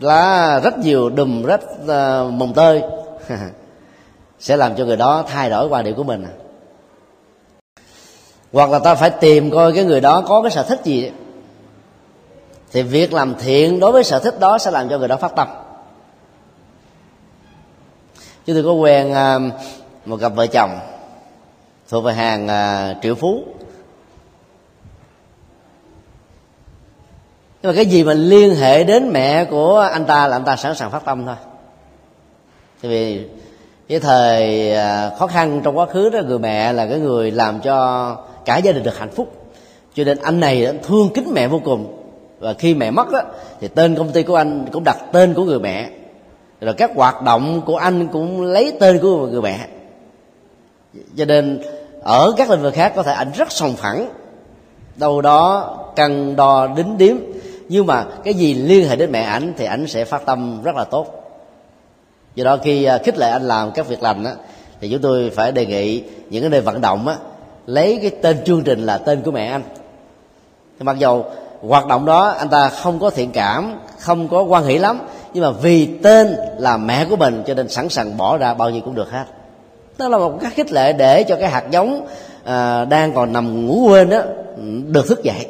Lá 0.00 0.60
rất 0.64 0.78
nhiều 0.78 1.08
đùm 1.08 1.42
rất 1.42 1.60
uh, 1.82 1.88
ờ, 1.88 2.30
mồng 2.32 2.54
tơi. 2.54 2.82
Sẽ 4.40 4.56
làm 4.56 4.74
cho 4.76 4.84
người 4.84 4.96
đó 4.96 5.24
thay 5.28 5.50
đổi 5.50 5.68
quan 5.68 5.84
điểm 5.84 5.94
của 5.94 6.04
mình 6.04 6.24
à. 6.24 6.32
hoặc 8.52 8.70
là 8.70 8.78
ta 8.78 8.94
phải 8.94 9.10
tìm 9.10 9.50
coi 9.50 9.72
cái 9.72 9.84
người 9.84 10.00
đó 10.00 10.24
có 10.28 10.42
cái 10.42 10.50
sở 10.50 10.62
thích 10.62 10.80
gì. 10.84 11.10
Thì 12.72 12.82
việc 12.82 13.12
làm 13.12 13.34
thiện 13.38 13.80
đối 13.80 13.92
với 13.92 14.04
sở 14.04 14.18
thích 14.18 14.40
đó 14.40 14.58
sẽ 14.58 14.70
làm 14.70 14.88
cho 14.88 14.98
người 14.98 15.08
đó 15.08 15.16
phát 15.16 15.36
tâm 15.36 15.48
chứ 18.48 18.54
tôi 18.54 18.62
có 18.62 18.72
quen 18.72 19.12
à, 19.12 19.38
một 20.04 20.16
cặp 20.20 20.34
vợ 20.34 20.46
chồng 20.46 20.78
thuộc 21.88 22.04
về 22.04 22.12
hàng 22.12 22.48
à, 22.48 22.94
triệu 23.02 23.14
phú. 23.14 23.44
Nhưng 27.62 27.72
mà 27.72 27.76
cái 27.76 27.86
gì 27.86 28.04
mà 28.04 28.12
liên 28.12 28.54
hệ 28.54 28.84
đến 28.84 29.10
mẹ 29.12 29.44
của 29.44 29.78
anh 29.78 30.04
ta 30.04 30.26
là 30.26 30.36
anh 30.36 30.44
ta 30.44 30.56
sẵn 30.56 30.74
sàng 30.74 30.90
phát 30.90 31.04
tâm 31.04 31.26
thôi. 31.26 31.34
Tại 32.82 32.90
vì 32.90 33.26
cái 33.88 34.00
thời 34.00 34.72
à, 34.74 35.10
khó 35.18 35.26
khăn 35.26 35.60
trong 35.64 35.78
quá 35.78 35.86
khứ 35.86 36.10
đó 36.10 36.20
người 36.26 36.38
mẹ 36.38 36.72
là 36.72 36.86
cái 36.86 36.98
người 36.98 37.30
làm 37.30 37.60
cho 37.60 38.16
cả 38.44 38.56
gia 38.56 38.72
đình 38.72 38.82
được 38.82 38.98
hạnh 38.98 39.10
phúc. 39.10 39.50
Cho 39.94 40.04
nên 40.04 40.18
anh 40.18 40.40
này 40.40 40.78
thương 40.82 41.10
kính 41.14 41.30
mẹ 41.34 41.48
vô 41.48 41.60
cùng. 41.64 42.04
Và 42.38 42.54
khi 42.54 42.74
mẹ 42.74 42.90
mất 42.90 43.10
đó, 43.10 43.20
thì 43.60 43.68
tên 43.68 43.96
công 43.96 44.12
ty 44.12 44.22
của 44.22 44.36
anh 44.36 44.66
cũng 44.72 44.84
đặt 44.84 44.98
tên 45.12 45.34
của 45.34 45.44
người 45.44 45.60
mẹ 45.60 45.90
rồi 46.60 46.74
các 46.74 46.90
hoạt 46.94 47.22
động 47.22 47.62
của 47.66 47.76
anh 47.76 48.08
cũng 48.08 48.42
lấy 48.42 48.72
tên 48.80 48.98
của 48.98 49.26
người 49.26 49.42
mẹ. 49.42 49.66
Cho 51.16 51.24
nên 51.24 51.62
ở 52.02 52.32
các 52.36 52.50
lĩnh 52.50 52.62
vực 52.62 52.74
khác 52.74 52.92
có 52.96 53.02
thể 53.02 53.12
ảnh 53.12 53.30
rất 53.34 53.52
sòng 53.52 53.76
phẳng. 53.76 54.08
Đâu 54.96 55.20
đó 55.20 55.76
cân 55.96 56.36
đo 56.36 56.66
đính 56.66 56.98
điếm. 56.98 57.16
Nhưng 57.68 57.86
mà 57.86 58.04
cái 58.24 58.34
gì 58.34 58.54
liên 58.54 58.88
hệ 58.88 58.96
đến 58.96 59.12
mẹ 59.12 59.22
ảnh 59.22 59.52
thì 59.56 59.64
ảnh 59.64 59.86
sẽ 59.86 60.04
phát 60.04 60.26
tâm 60.26 60.62
rất 60.62 60.76
là 60.76 60.84
tốt. 60.84 61.06
Do 62.34 62.44
đó 62.44 62.56
khi 62.62 62.84
à, 62.84 62.98
khích 62.98 63.18
lệ 63.18 63.30
anh 63.30 63.48
làm 63.48 63.70
các 63.70 63.88
việc 63.88 64.02
lành 64.02 64.24
á, 64.24 64.34
thì 64.80 64.90
chúng 64.90 65.00
tôi 65.00 65.30
phải 65.30 65.52
đề 65.52 65.66
nghị 65.66 66.02
những 66.30 66.42
cái 66.42 66.50
nơi 66.50 66.60
vận 66.60 66.80
động 66.80 67.08
á, 67.08 67.16
lấy 67.66 67.98
cái 68.02 68.10
tên 68.22 68.44
chương 68.44 68.62
trình 68.62 68.86
là 68.86 68.98
tên 68.98 69.22
của 69.22 69.30
mẹ 69.30 69.46
anh. 69.46 69.62
Thì 70.78 70.84
mặc 70.84 70.98
dầu 70.98 71.24
hoạt 71.60 71.86
động 71.86 72.04
đó 72.04 72.28
anh 72.28 72.48
ta 72.48 72.68
không 72.68 72.98
có 72.98 73.10
thiện 73.10 73.30
cảm, 73.30 73.80
không 73.98 74.28
có 74.28 74.42
quan 74.42 74.64
hệ 74.64 74.78
lắm 74.78 75.00
nhưng 75.34 75.44
mà 75.44 75.50
vì 75.50 75.88
tên 76.02 76.36
là 76.58 76.76
mẹ 76.76 77.04
của 77.04 77.16
mình 77.16 77.42
cho 77.46 77.54
nên 77.54 77.68
sẵn 77.68 77.88
sàng 77.88 78.16
bỏ 78.16 78.36
ra 78.36 78.54
bao 78.54 78.70
nhiêu 78.70 78.80
cũng 78.84 78.94
được 78.94 79.10
hết. 79.10 79.24
Đó 79.98 80.08
là 80.08 80.18
một 80.18 80.38
cái 80.40 80.50
khích 80.54 80.72
lệ 80.72 80.92
để 80.92 81.22
cho 81.22 81.36
cái 81.36 81.50
hạt 81.50 81.64
giống 81.70 82.06
à, 82.44 82.84
đang 82.84 83.12
còn 83.12 83.32
nằm 83.32 83.66
ngủ 83.66 83.88
quên 83.88 84.10
đó 84.10 84.22
được 84.86 85.08
thức 85.08 85.22
dậy. 85.22 85.46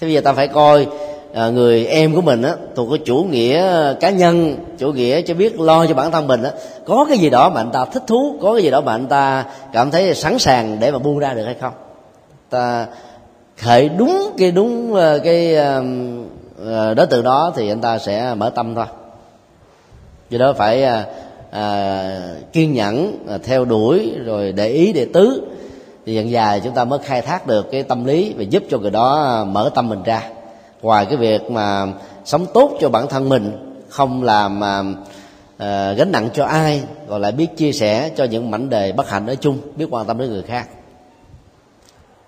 Thế 0.00 0.06
bây 0.06 0.12
giờ 0.12 0.20
ta 0.20 0.32
phải 0.32 0.48
coi 0.48 0.86
à, 1.34 1.48
người 1.48 1.86
em 1.86 2.14
của 2.14 2.20
mình 2.20 2.42
á 2.42 2.54
thuộc 2.76 2.88
cái 2.90 2.98
chủ 3.04 3.26
nghĩa 3.30 3.64
cá 4.00 4.10
nhân 4.10 4.56
chủ 4.78 4.92
nghĩa 4.92 5.22
cho 5.22 5.34
biết 5.34 5.60
lo 5.60 5.86
cho 5.86 5.94
bản 5.94 6.10
thân 6.10 6.26
mình 6.26 6.42
á 6.42 6.50
có 6.86 7.06
cái 7.08 7.18
gì 7.18 7.30
đó 7.30 7.50
mà 7.50 7.60
anh 7.60 7.70
ta 7.70 7.84
thích 7.84 8.02
thú 8.06 8.38
có 8.42 8.52
cái 8.54 8.62
gì 8.62 8.70
đó 8.70 8.80
mà 8.80 8.92
anh 8.92 9.06
ta 9.06 9.44
cảm 9.72 9.90
thấy 9.90 10.14
sẵn 10.14 10.38
sàng 10.38 10.76
để 10.80 10.90
mà 10.90 10.98
buông 10.98 11.18
ra 11.18 11.34
được 11.34 11.44
hay 11.44 11.56
không? 11.60 11.72
Ta 12.50 12.86
khởi 13.56 13.88
đúng 13.88 14.30
cái 14.38 14.50
đúng 14.50 14.94
à, 14.94 15.18
cái 15.24 15.56
à, 15.56 15.80
à, 16.66 16.94
đối 16.94 17.06
tượng 17.06 17.24
đó 17.24 17.52
thì 17.56 17.68
anh 17.68 17.80
ta 17.80 17.98
sẽ 17.98 18.34
mở 18.34 18.50
tâm 18.50 18.74
thôi. 18.74 18.86
Do 20.30 20.38
đó 20.38 20.52
phải 20.52 20.84
à, 20.84 21.04
à, 21.50 22.20
kiên 22.52 22.72
nhẫn 22.72 23.18
à, 23.28 23.38
theo 23.44 23.64
đuổi 23.64 24.12
rồi 24.24 24.52
để 24.52 24.68
ý 24.68 24.92
để 24.92 25.06
tứ. 25.14 25.42
Thì 26.06 26.14
dần 26.14 26.30
dài 26.30 26.60
chúng 26.64 26.74
ta 26.74 26.84
mới 26.84 26.98
khai 26.98 27.22
thác 27.22 27.46
được 27.46 27.70
cái 27.70 27.82
tâm 27.82 28.04
lý 28.04 28.34
và 28.36 28.42
giúp 28.42 28.62
cho 28.70 28.78
người 28.78 28.90
đó 28.90 29.44
mở 29.44 29.70
tâm 29.74 29.88
mình 29.88 30.02
ra. 30.02 30.22
Ngoài 30.82 31.06
cái 31.06 31.16
việc 31.16 31.50
mà 31.50 31.86
sống 32.24 32.46
tốt 32.54 32.70
cho 32.80 32.88
bản 32.88 33.08
thân 33.08 33.28
mình 33.28 33.74
không 33.88 34.22
làm 34.22 34.60
mà 34.60 34.82
à, 35.58 35.92
gánh 35.92 36.12
nặng 36.12 36.28
cho 36.34 36.44
ai 36.44 36.82
còn 37.08 37.20
lại 37.20 37.32
biết 37.32 37.56
chia 37.56 37.72
sẻ 37.72 38.10
cho 38.16 38.24
những 38.24 38.50
mảnh 38.50 38.70
đề 38.70 38.92
bất 38.92 39.10
hạnh 39.10 39.26
nói 39.26 39.36
chung 39.36 39.58
biết 39.76 39.86
quan 39.90 40.06
tâm 40.06 40.18
đến 40.18 40.30
người 40.30 40.42
khác. 40.42 40.68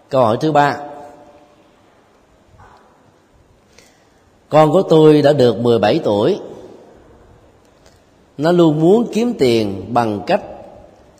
Câu 0.09 0.25
hỏi 0.25 0.37
thứ 0.41 0.53
ba. 0.53 0.77
Con 4.53 4.73
của 4.73 4.83
tôi 4.83 5.23
đã 5.23 5.33
được 5.33 5.59
17 5.59 6.01
tuổi. 6.05 6.39
Nó 8.39 8.53
luôn 8.53 8.81
muốn 8.81 9.07
kiếm 9.13 9.35
tiền 9.39 9.85
bằng 9.89 10.21
cách 10.27 10.43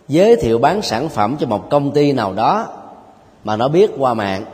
giới 0.07 0.35
thiệu 0.35 0.59
bán 0.59 0.81
sản 0.81 1.09
phẩm 1.09 1.35
cho 1.39 1.47
một 1.47 1.69
công 1.69 1.91
ty 1.91 2.11
nào 2.11 2.33
đó 2.33 2.67
mà 3.43 3.55
nó 3.55 3.67
biết 3.67 3.91
qua 3.97 4.13
mạng. 4.13 4.45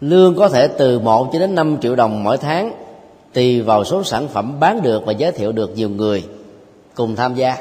Lương 0.00 0.36
có 0.36 0.48
thể 0.48 0.68
từ 0.68 0.98
1 0.98 1.30
cho 1.32 1.38
đến 1.38 1.54
5 1.54 1.76
triệu 1.80 1.96
đồng 1.96 2.24
mỗi 2.24 2.36
tháng, 2.36 2.72
tùy 3.32 3.62
vào 3.62 3.84
số 3.84 4.04
sản 4.04 4.28
phẩm 4.28 4.60
bán 4.60 4.82
được 4.82 5.06
và 5.06 5.12
giới 5.12 5.32
thiệu 5.32 5.52
được 5.52 5.76
nhiều 5.76 5.88
người 5.88 6.24
cùng 6.94 7.16
tham 7.16 7.34
gia. 7.34 7.56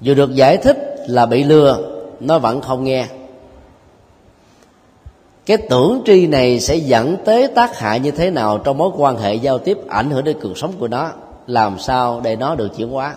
Dù 0.00 0.14
được 0.14 0.34
giải 0.34 0.56
thích 0.56 0.96
là 1.08 1.26
bị 1.26 1.44
lừa, 1.44 1.78
nó 2.20 2.38
vẫn 2.38 2.60
không 2.60 2.84
nghe 2.84 3.06
cái 5.46 5.56
tưởng 5.56 6.02
tri 6.04 6.26
này 6.26 6.60
sẽ 6.60 6.76
dẫn 6.76 7.16
tới 7.24 7.48
tác 7.48 7.78
hại 7.78 8.00
như 8.00 8.10
thế 8.10 8.30
nào 8.30 8.58
trong 8.58 8.78
mối 8.78 8.90
quan 8.96 9.16
hệ 9.16 9.34
giao 9.34 9.58
tiếp 9.58 9.78
ảnh 9.88 10.10
hưởng 10.10 10.24
đến 10.24 10.36
cuộc 10.42 10.58
sống 10.58 10.72
của 10.78 10.88
nó? 10.88 11.10
Làm 11.46 11.78
sao 11.78 12.20
để 12.24 12.36
nó 12.36 12.54
được 12.54 12.68
chuyển 12.76 12.90
hóa? 12.90 13.14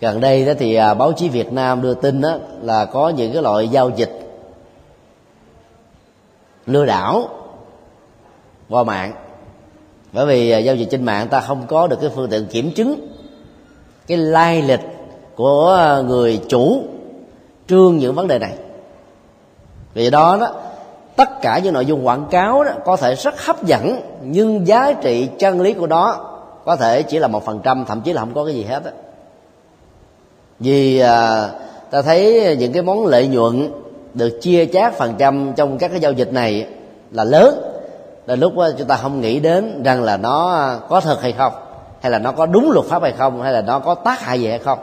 Gần 0.00 0.20
đây 0.20 0.44
đó 0.44 0.52
thì 0.58 0.74
à, 0.74 0.94
báo 0.94 1.12
chí 1.12 1.28
Việt 1.28 1.52
Nam 1.52 1.82
đưa 1.82 1.94
tin 1.94 2.20
đó 2.20 2.38
là 2.62 2.84
có 2.84 3.08
những 3.08 3.32
cái 3.32 3.42
loại 3.42 3.68
giao 3.68 3.90
dịch 3.96 4.20
lừa 6.66 6.86
đảo 6.86 7.28
qua 8.68 8.84
mạng. 8.84 9.12
Bởi 10.12 10.26
vì 10.26 10.50
à, 10.50 10.58
giao 10.58 10.74
dịch 10.74 10.88
trên 10.90 11.04
mạng 11.04 11.28
ta 11.28 11.40
không 11.40 11.66
có 11.66 11.86
được 11.86 12.00
cái 12.00 12.10
phương 12.14 12.30
tiện 12.30 12.46
kiểm 12.46 12.72
chứng 12.72 13.08
cái 14.06 14.18
lai 14.18 14.62
lịch 14.62 14.80
của 15.36 15.76
à, 15.78 16.00
người 16.00 16.40
chủ 16.48 16.82
trương 17.68 17.96
những 17.96 18.14
vấn 18.14 18.28
đề 18.28 18.38
này 18.38 18.54
vì 19.94 20.10
đó 20.10 20.36
đó 20.40 20.50
tất 21.16 21.42
cả 21.42 21.58
những 21.58 21.74
nội 21.74 21.86
dung 21.86 22.06
quảng 22.06 22.26
cáo 22.30 22.64
đó 22.64 22.70
có 22.84 22.96
thể 22.96 23.14
rất 23.14 23.46
hấp 23.46 23.64
dẫn 23.64 24.00
nhưng 24.22 24.66
giá 24.66 24.92
trị 24.92 25.28
chân 25.38 25.60
lý 25.60 25.72
của 25.72 25.86
nó 25.86 26.30
có 26.64 26.76
thể 26.76 27.02
chỉ 27.02 27.18
là 27.18 27.28
một 27.28 27.44
phần 27.44 27.60
trăm 27.62 27.84
thậm 27.84 28.00
chí 28.00 28.12
là 28.12 28.20
không 28.20 28.34
có 28.34 28.44
cái 28.44 28.54
gì 28.54 28.64
hết 28.64 28.84
á. 28.84 28.90
Vì 30.60 30.98
à, 30.98 31.48
ta 31.90 32.02
thấy 32.02 32.56
những 32.58 32.72
cái 32.72 32.82
món 32.82 33.06
lợi 33.06 33.26
nhuận 33.26 33.70
được 34.14 34.38
chia 34.42 34.66
chác 34.66 34.94
phần 34.94 35.14
trăm 35.18 35.52
trong 35.56 35.78
các 35.78 35.88
cái 35.88 36.00
giao 36.00 36.12
dịch 36.12 36.32
này 36.32 36.66
là 37.10 37.24
lớn. 37.24 37.62
Là 38.26 38.36
lúc 38.36 38.56
đó 38.56 38.68
chúng 38.78 38.86
ta 38.86 38.96
không 38.96 39.20
nghĩ 39.20 39.40
đến 39.40 39.82
rằng 39.82 40.02
là 40.02 40.16
nó 40.16 40.70
có 40.88 41.00
thật 41.00 41.22
hay 41.22 41.32
không 41.32 41.52
hay 42.00 42.12
là 42.12 42.18
nó 42.18 42.32
có 42.32 42.46
đúng 42.46 42.70
luật 42.70 42.86
pháp 42.86 43.02
hay 43.02 43.12
không 43.12 43.42
hay 43.42 43.52
là 43.52 43.60
nó 43.60 43.78
có 43.78 43.94
tác 43.94 44.20
hại 44.20 44.40
gì 44.40 44.48
hay 44.48 44.58
không. 44.58 44.78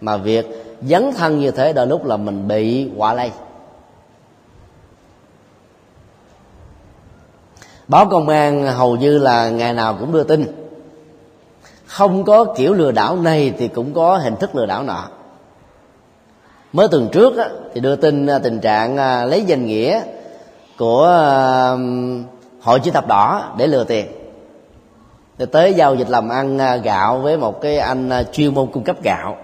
Mà 0.00 0.16
việc 0.16 0.76
dấn 0.82 1.12
thân 1.12 1.40
như 1.40 1.50
thế 1.50 1.72
đôi 1.72 1.86
lúc 1.86 2.04
là 2.04 2.16
mình 2.16 2.48
bị 2.48 2.90
quả 2.96 3.14
lây. 3.14 3.30
Báo 7.88 8.06
công 8.06 8.28
an 8.28 8.66
hầu 8.66 8.96
như 8.96 9.18
là 9.18 9.50
ngày 9.50 9.74
nào 9.74 9.96
cũng 10.00 10.12
đưa 10.12 10.24
tin. 10.24 10.46
Không 11.86 12.24
có 12.24 12.44
kiểu 12.44 12.74
lừa 12.74 12.92
đảo 12.92 13.16
này 13.16 13.54
thì 13.58 13.68
cũng 13.68 13.94
có 13.94 14.16
hình 14.16 14.36
thức 14.36 14.54
lừa 14.54 14.66
đảo 14.66 14.82
nọ. 14.82 15.08
Mới 16.72 16.88
tuần 16.88 17.08
trước 17.12 17.36
á, 17.36 17.48
thì 17.74 17.80
đưa 17.80 17.96
tin 17.96 18.26
à, 18.26 18.38
tình 18.38 18.60
trạng 18.60 18.96
à, 18.96 19.24
lấy 19.24 19.44
danh 19.44 19.66
nghĩa 19.66 20.00
của 20.78 21.04
à, 21.04 21.76
hội 22.60 22.80
chữ 22.80 22.90
thập 22.90 23.06
đỏ 23.06 23.54
để 23.58 23.66
lừa 23.66 23.84
tiền. 23.84 24.06
Thì 25.38 25.46
tới 25.46 25.74
giao 25.74 25.94
dịch 25.94 26.10
làm 26.10 26.28
ăn 26.28 26.58
gạo 26.82 27.18
với 27.18 27.36
một 27.36 27.60
cái 27.60 27.78
anh 27.78 28.10
chuyên 28.32 28.54
môn 28.54 28.66
cung 28.72 28.84
cấp 28.84 28.96
gạo. 29.02 29.36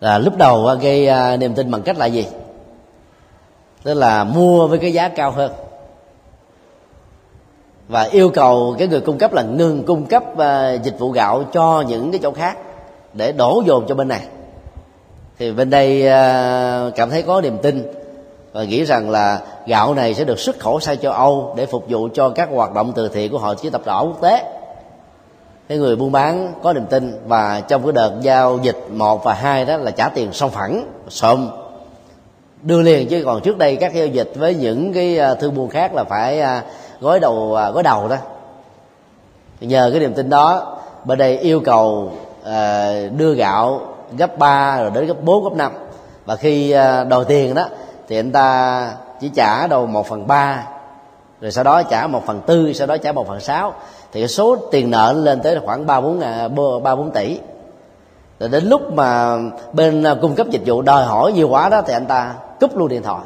Là 0.00 0.18
lúc 0.18 0.36
đầu 0.36 0.70
gây 0.80 1.08
niềm 1.36 1.54
tin 1.54 1.70
bằng 1.70 1.82
cách 1.82 1.98
là 1.98 2.06
gì? 2.06 2.26
Tức 3.82 3.94
là 3.94 4.24
mua 4.24 4.66
với 4.66 4.78
cái 4.78 4.92
giá 4.92 5.08
cao 5.08 5.30
hơn 5.30 5.52
và 7.88 8.02
yêu 8.02 8.28
cầu 8.28 8.74
cái 8.78 8.88
người 8.88 9.00
cung 9.00 9.18
cấp 9.18 9.32
là 9.32 9.42
ngừng 9.42 9.82
cung 9.84 10.06
cấp 10.06 10.24
uh, 10.32 10.82
dịch 10.82 10.98
vụ 10.98 11.10
gạo 11.10 11.44
cho 11.52 11.84
những 11.88 12.12
cái 12.12 12.20
chỗ 12.22 12.32
khác 12.32 12.58
để 13.12 13.32
đổ 13.32 13.62
dồn 13.66 13.84
cho 13.88 13.94
bên 13.94 14.08
này. 14.08 14.20
Thì 15.38 15.52
bên 15.52 15.70
đây 15.70 16.00
uh, 16.00 16.94
cảm 16.96 17.10
thấy 17.10 17.22
có 17.22 17.40
niềm 17.40 17.58
tin 17.62 17.92
và 18.52 18.64
nghĩ 18.64 18.84
rằng 18.84 19.10
là 19.10 19.40
gạo 19.66 19.94
này 19.94 20.14
sẽ 20.14 20.24
được 20.24 20.38
xuất 20.38 20.58
khẩu 20.58 20.80
sang 20.80 20.98
châu 20.98 21.12
Âu 21.12 21.54
để 21.56 21.66
phục 21.66 21.84
vụ 21.88 22.08
cho 22.14 22.28
các 22.28 22.48
hoạt 22.52 22.74
động 22.74 22.92
từ 22.96 23.08
thiện 23.08 23.32
của 23.32 23.38
hội 23.38 23.56
chữ 23.62 23.70
thập 23.70 23.86
đỏ 23.86 24.02
quốc 24.02 24.20
tế. 24.22 24.44
Cái 25.68 25.78
người 25.78 25.96
buôn 25.96 26.12
bán 26.12 26.52
có 26.62 26.72
niềm 26.72 26.86
tin 26.86 27.18
và 27.26 27.60
trong 27.68 27.82
cái 27.82 27.92
đợt 27.92 28.12
giao 28.22 28.58
dịch 28.62 28.86
một 28.90 29.24
và 29.24 29.34
hai 29.34 29.64
đó 29.64 29.76
là 29.76 29.90
trả 29.90 30.08
tiền 30.08 30.32
song 30.32 30.50
phẳng 30.50 30.86
sớm 31.08 31.50
đưa 32.62 32.82
liền 32.82 33.08
chứ 33.08 33.22
còn 33.24 33.40
trước 33.40 33.58
đây 33.58 33.76
các 33.76 33.94
giao 33.94 34.06
dịch 34.06 34.32
với 34.34 34.54
những 34.54 34.92
cái 34.92 35.18
à, 35.18 35.34
thương 35.34 35.54
buôn 35.54 35.68
khác 35.68 35.94
là 35.94 36.04
phải 36.04 36.42
à, 37.02 37.04
gói 37.04 37.20
đầu 37.20 37.54
à, 37.54 37.70
gói 37.70 37.82
đầu 37.82 38.08
đó. 38.08 38.16
Nhờ 39.60 39.88
cái 39.90 40.00
niềm 40.00 40.14
tin 40.14 40.30
đó 40.30 40.76
bên 41.04 41.18
đây 41.18 41.38
yêu 41.38 41.60
cầu 41.60 42.12
à, 42.44 42.92
đưa 43.16 43.34
gạo 43.34 43.80
gấp 44.18 44.38
3 44.38 44.80
rồi 44.80 44.90
đến 44.94 45.06
gấp 45.06 45.22
4 45.22 45.44
gấp 45.44 45.52
5 45.52 45.72
và 46.26 46.36
khi 46.36 46.70
à, 46.70 47.04
đòi 47.04 47.24
tiền 47.24 47.54
đó 47.54 47.64
thì 48.08 48.16
anh 48.16 48.32
ta 48.32 48.90
chỉ 49.20 49.28
trả 49.28 49.66
đầu 49.66 49.86
một 49.86 50.06
phần 50.06 50.26
ba 50.26 50.66
rồi 51.40 51.52
sau 51.52 51.64
đó 51.64 51.82
trả 51.82 52.06
một 52.06 52.26
phần 52.26 52.40
tư 52.46 52.72
sau 52.72 52.86
đó 52.86 52.96
trả 52.96 53.12
một 53.12 53.28
phần 53.28 53.40
sáu. 53.40 53.74
Thì 54.12 54.20
cái 54.20 54.28
số 54.28 54.56
tiền 54.70 54.90
nợ 54.90 55.12
lên 55.12 55.40
tới 55.42 55.58
khoảng 55.64 55.86
ba 55.86 56.00
bốn 56.00 56.20
à, 56.20 56.48
ba 56.82 56.94
bốn 56.96 57.10
tỷ. 57.10 57.38
Rồi 58.40 58.48
đến 58.48 58.64
lúc 58.64 58.92
mà 58.92 59.38
bên 59.72 60.02
à, 60.02 60.14
cung 60.22 60.34
cấp 60.34 60.46
dịch 60.50 60.62
vụ 60.66 60.82
đòi 60.82 61.04
hỏi 61.04 61.32
nhiều 61.32 61.48
quá 61.48 61.68
đó 61.68 61.82
thì 61.86 61.92
anh 61.92 62.06
ta 62.06 62.34
cúp 62.60 62.76
luôn 62.76 62.88
điện 62.88 63.02
thoại. 63.02 63.20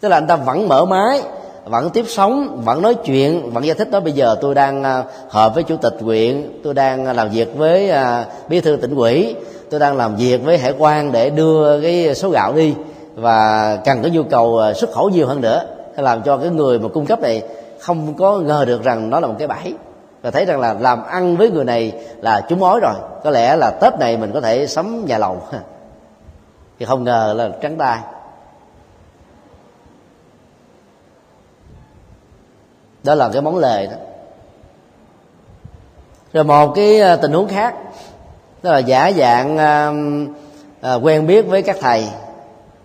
Tức 0.00 0.08
là 0.08 0.16
anh 0.16 0.26
ta 0.26 0.36
vẫn 0.36 0.68
mở 0.68 0.84
máy 0.84 1.22
vẫn 1.70 1.90
tiếp 1.90 2.04
sống, 2.08 2.60
vẫn 2.64 2.82
nói 2.82 2.94
chuyện, 2.94 3.50
vẫn 3.50 3.64
giải 3.64 3.74
thích 3.74 3.90
đó. 3.90 4.00
Bây 4.00 4.12
giờ 4.12 4.36
tôi 4.40 4.54
đang 4.54 4.84
à, 4.84 5.04
họp 5.28 5.54
với 5.54 5.62
chủ 5.62 5.76
tịch 5.76 5.94
huyện, 6.00 6.60
tôi 6.64 6.74
đang 6.74 7.06
à, 7.06 7.12
làm 7.12 7.28
việc 7.28 7.56
với 7.56 7.90
à, 7.90 8.26
bí 8.48 8.60
thư 8.60 8.76
tỉnh 8.76 8.94
ủy. 8.94 9.36
Tôi 9.70 9.80
đang 9.80 9.96
làm 9.96 10.16
việc 10.16 10.44
với 10.44 10.58
hải 10.58 10.74
quan 10.78 11.12
để 11.12 11.30
đưa 11.30 11.80
cái 11.80 12.14
số 12.14 12.30
gạo 12.30 12.52
đi 12.52 12.74
và 13.14 13.76
cần 13.84 14.02
có 14.02 14.08
nhu 14.12 14.22
cầu 14.22 14.60
xuất 14.76 14.92
khẩu 14.92 15.08
nhiều 15.08 15.26
hơn 15.26 15.40
nữa. 15.40 15.62
Làm 15.96 16.22
cho 16.22 16.36
cái 16.36 16.50
người 16.50 16.78
mà 16.78 16.88
cung 16.88 17.06
cấp 17.06 17.20
này 17.20 17.42
không 17.80 18.14
có 18.14 18.38
ngờ 18.38 18.64
được 18.64 18.84
rằng 18.84 19.10
nó 19.10 19.20
là 19.20 19.26
một 19.26 19.34
cái 19.38 19.48
bẫy. 19.48 19.74
Và 20.22 20.30
thấy 20.30 20.44
rằng 20.44 20.60
là 20.60 20.74
làm 20.74 21.04
ăn 21.04 21.36
với 21.36 21.50
người 21.50 21.64
này 21.64 21.92
là 22.20 22.46
chúng 22.48 22.58
mối 22.58 22.80
rồi. 22.80 22.94
Có 23.24 23.30
lẽ 23.30 23.56
là 23.56 23.70
tết 23.70 23.98
này 23.98 24.16
mình 24.16 24.30
có 24.34 24.40
thể 24.40 24.66
sắm 24.66 25.04
nhà 25.06 25.18
lầu. 25.18 25.36
Thì 26.78 26.86
không 26.86 27.04
ngờ 27.04 27.34
là 27.36 27.50
trắng 27.62 27.76
tay. 27.78 27.98
Đó 33.02 33.14
là 33.14 33.28
cái 33.32 33.42
món 33.42 33.56
lời 33.56 33.86
đó. 33.86 33.96
Rồi 36.32 36.44
một 36.44 36.72
cái 36.74 37.00
ờ, 37.00 37.16
tình 37.16 37.32
huống 37.32 37.48
khác. 37.48 37.74
Đó 38.62 38.72
là 38.72 38.78
giả 38.78 39.12
dạng 39.16 39.58
à, 39.58 39.92
à, 40.80 40.94
quen 40.94 41.26
biết 41.26 41.42
với 41.42 41.62
các 41.62 41.76
thầy 41.80 42.08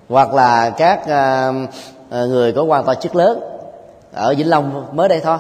hoặc 0.10 0.34
là 0.34 0.70
các 0.70 1.08
à, 1.08 1.52
người 2.10 2.54
có 2.54 2.64
quan 2.64 2.86
tòa 2.86 2.96
chức 2.96 3.16
lớn 3.16 3.40
ở 4.14 4.34
vĩnh 4.38 4.50
long 4.50 4.86
mới 4.92 5.10
đây 5.10 5.20
thôi. 5.20 5.38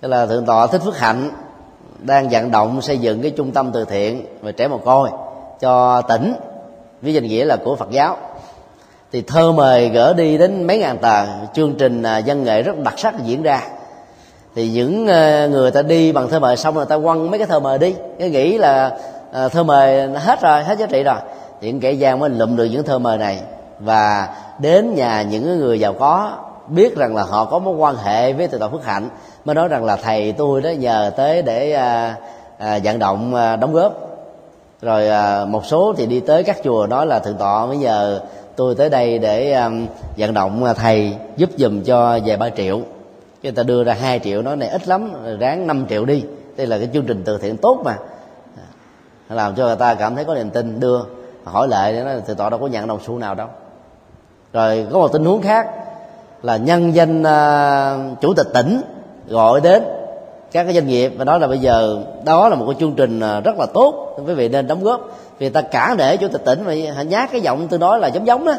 Tức 0.00 0.08
là 0.08 0.26
thượng 0.26 0.46
tọa 0.46 0.66
thích 0.66 0.80
phước 0.84 0.98
hạnh 0.98 1.30
đang 1.98 2.28
vận 2.28 2.50
động 2.50 2.82
xây 2.82 2.98
dựng 2.98 3.22
cái 3.22 3.30
trung 3.30 3.52
tâm 3.52 3.70
từ 3.72 3.84
thiện 3.84 4.26
về 4.42 4.52
trẻ 4.52 4.68
mồ 4.68 4.78
côi 4.78 5.10
cho 5.60 6.02
tỉnh 6.02 6.34
với 7.02 7.14
danh 7.14 7.24
nghĩa 7.24 7.44
là 7.44 7.56
của 7.64 7.76
phật 7.76 7.90
giáo 7.90 8.16
thì 9.14 9.22
thơ 9.22 9.52
mời 9.52 9.88
gỡ 9.88 10.14
đi 10.14 10.38
đến 10.38 10.66
mấy 10.66 10.78
ngàn 10.78 10.98
tờ. 10.98 11.26
Chương 11.54 11.74
trình 11.74 12.02
à, 12.02 12.20
văn 12.26 12.44
nghệ 12.44 12.62
rất 12.62 12.78
đặc 12.78 12.94
sắc 12.96 13.14
diễn 13.24 13.42
ra. 13.42 13.60
Thì 14.54 14.68
những 14.68 15.06
à, 15.06 15.46
người 15.46 15.70
ta 15.70 15.82
đi 15.82 16.12
bằng 16.12 16.28
thơ 16.28 16.40
mời 16.40 16.56
xong 16.56 16.74
rồi 16.74 16.86
ta 16.86 16.98
quăng 16.98 17.30
mấy 17.30 17.38
cái 17.38 17.46
thơ 17.46 17.60
mời 17.60 17.78
đi. 17.78 17.94
Cái 18.18 18.30
nghĩ 18.30 18.58
là 18.58 18.90
à, 19.32 19.48
thơ 19.48 19.62
mời 19.62 20.08
hết 20.08 20.42
rồi 20.42 20.64
hết 20.64 20.78
giá 20.78 20.86
trị 20.86 21.02
rồi. 21.02 21.16
Thì 21.60 21.68
những 21.72 21.80
kẻ 21.80 21.92
gian 21.92 22.18
mới 22.18 22.30
lụm 22.30 22.56
được 22.56 22.64
những 22.64 22.82
thơ 22.82 22.98
mời 22.98 23.18
này. 23.18 23.38
Và 23.80 24.28
đến 24.58 24.94
nhà 24.94 25.22
những 25.22 25.58
người 25.58 25.80
giàu 25.80 25.92
có 25.92 26.32
biết 26.68 26.96
rằng 26.96 27.16
là 27.16 27.22
họ 27.22 27.44
có 27.44 27.58
mối 27.58 27.74
quan 27.74 27.96
hệ 27.96 28.32
với 28.32 28.48
từ 28.48 28.58
tọa 28.58 28.68
phước 28.68 28.84
hạnh 28.84 29.08
mới 29.44 29.54
nói 29.54 29.68
rằng 29.68 29.84
là 29.84 29.96
thầy 29.96 30.32
tôi 30.32 30.60
đó 30.60 30.70
nhờ 30.70 31.10
tới 31.16 31.42
để 31.42 31.72
à, 31.72 32.14
à, 32.58 32.78
vận 32.84 32.98
động 32.98 33.34
à, 33.34 33.56
đóng 33.56 33.72
góp. 33.72 33.92
Rồi 34.82 35.08
à, 35.08 35.44
một 35.44 35.66
số 35.66 35.94
thì 35.96 36.06
đi 36.06 36.20
tới 36.20 36.42
các 36.42 36.56
chùa 36.64 36.86
nói 36.86 37.06
là 37.06 37.18
thượng 37.18 37.36
tọa 37.36 37.66
mới 37.66 37.76
nhờ 37.76 38.20
tôi 38.56 38.74
tới 38.74 38.90
đây 38.90 39.18
để 39.18 39.52
um, 39.52 39.86
vận 40.16 40.34
động 40.34 40.64
à, 40.64 40.72
thầy 40.72 41.16
giúp 41.36 41.50
dùm 41.56 41.82
cho 41.82 42.18
vài 42.24 42.36
ba 42.36 42.50
triệu. 42.50 42.80
Người 43.42 43.52
ta 43.52 43.62
đưa 43.62 43.84
ra 43.84 43.94
hai 43.94 44.20
triệu 44.24 44.42
nói 44.42 44.56
này 44.56 44.68
ít 44.68 44.88
lắm 44.88 45.12
ráng 45.40 45.66
5 45.66 45.86
triệu 45.88 46.04
đi. 46.04 46.24
Đây 46.56 46.66
là 46.66 46.78
cái 46.78 46.88
chương 46.92 47.04
trình 47.06 47.22
từ 47.24 47.38
thiện 47.38 47.56
tốt 47.56 47.80
mà. 47.84 47.96
À, 49.28 49.34
làm 49.34 49.54
cho 49.54 49.66
người 49.66 49.76
ta 49.76 49.94
cảm 49.94 50.14
thấy 50.14 50.24
có 50.24 50.34
niềm 50.34 50.50
tin 50.50 50.80
đưa 50.80 51.00
hỏi 51.44 51.68
lại 51.68 51.92
để 51.92 52.04
nói 52.04 52.20
thượng 52.26 52.36
tọa 52.36 52.50
đâu 52.50 52.60
có 52.60 52.66
nhận 52.66 52.86
đồng 52.86 53.00
xu 53.06 53.18
nào 53.18 53.34
đâu. 53.34 53.48
Rồi 54.52 54.86
có 54.92 54.98
một 54.98 55.12
tình 55.12 55.24
huống 55.24 55.42
khác 55.42 55.66
là 56.42 56.56
nhân 56.56 56.94
danh 56.94 57.20
uh, 57.20 57.26
à, 57.26 57.98
chủ 58.20 58.34
tịch 58.34 58.46
tỉnh 58.54 58.80
gọi 59.28 59.60
đến 59.60 59.82
các 60.52 60.64
cái 60.64 60.74
doanh 60.74 60.86
nghiệp 60.86 61.12
và 61.16 61.24
nói 61.24 61.40
là 61.40 61.46
bây 61.46 61.58
giờ 61.58 62.04
đó 62.24 62.48
là 62.48 62.56
một 62.56 62.64
cái 62.66 62.76
chương 62.80 62.94
trình 62.94 63.20
rất 63.20 63.58
là 63.58 63.66
tốt 63.74 64.16
quý 64.26 64.34
vị 64.34 64.48
nên 64.48 64.66
đóng 64.66 64.82
góp 64.82 65.00
vì 65.38 65.48
ta 65.48 65.60
cả 65.60 65.94
để 65.98 66.16
chủ 66.16 66.28
tịch 66.28 66.44
tỉnh 66.44 66.64
mà 66.64 67.02
nhát 67.02 67.32
cái 67.32 67.40
giọng 67.40 67.68
tôi 67.68 67.78
nói 67.78 68.00
là 68.00 68.08
giống 68.08 68.26
giống 68.26 68.44
đó. 68.44 68.54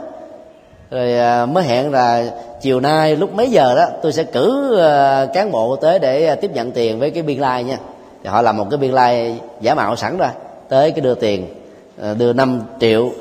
Rồi 0.91 1.17
à, 1.17 1.45
mới 1.45 1.63
hẹn 1.63 1.91
là 1.91 2.25
chiều 2.61 2.79
nay 2.79 3.15
lúc 3.15 3.33
mấy 3.33 3.51
giờ 3.51 3.75
đó, 3.75 3.85
tôi 4.01 4.13
sẽ 4.13 4.23
cử 4.23 4.77
à, 4.79 5.25
cán 5.25 5.51
bộ 5.51 5.75
tới 5.75 5.99
để 5.99 6.25
à, 6.25 6.35
tiếp 6.35 6.51
nhận 6.53 6.71
tiền 6.71 6.99
với 6.99 7.11
cái 7.11 7.23
biên 7.23 7.39
lai 7.39 7.63
like 7.63 7.71
nha. 7.71 7.79
Thì 8.23 8.29
họ 8.29 8.41
làm 8.41 8.57
một 8.57 8.67
cái 8.69 8.77
biên 8.77 8.91
lai 8.91 9.27
like 9.27 9.45
giả 9.61 9.75
mạo 9.75 9.95
sẵn 9.95 10.17
ra 10.17 10.31
tới 10.69 10.91
cái 10.91 11.01
đưa 11.01 11.15
tiền 11.15 11.47
đưa 12.17 12.33
5 12.33 12.61
triệu. 12.79 13.11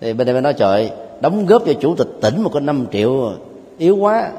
Thì 0.00 0.12
bên 0.12 0.26
đây 0.26 0.34
mới 0.34 0.42
nói, 0.42 0.52
trời, 0.52 0.90
đóng 1.20 1.46
góp 1.46 1.62
cho 1.66 1.72
chủ 1.80 1.94
tịch 1.94 2.08
tỉnh 2.20 2.42
một 2.42 2.50
cái 2.52 2.62
5 2.62 2.86
triệu, 2.92 3.32
yếu 3.78 3.96
quá. 3.96 4.30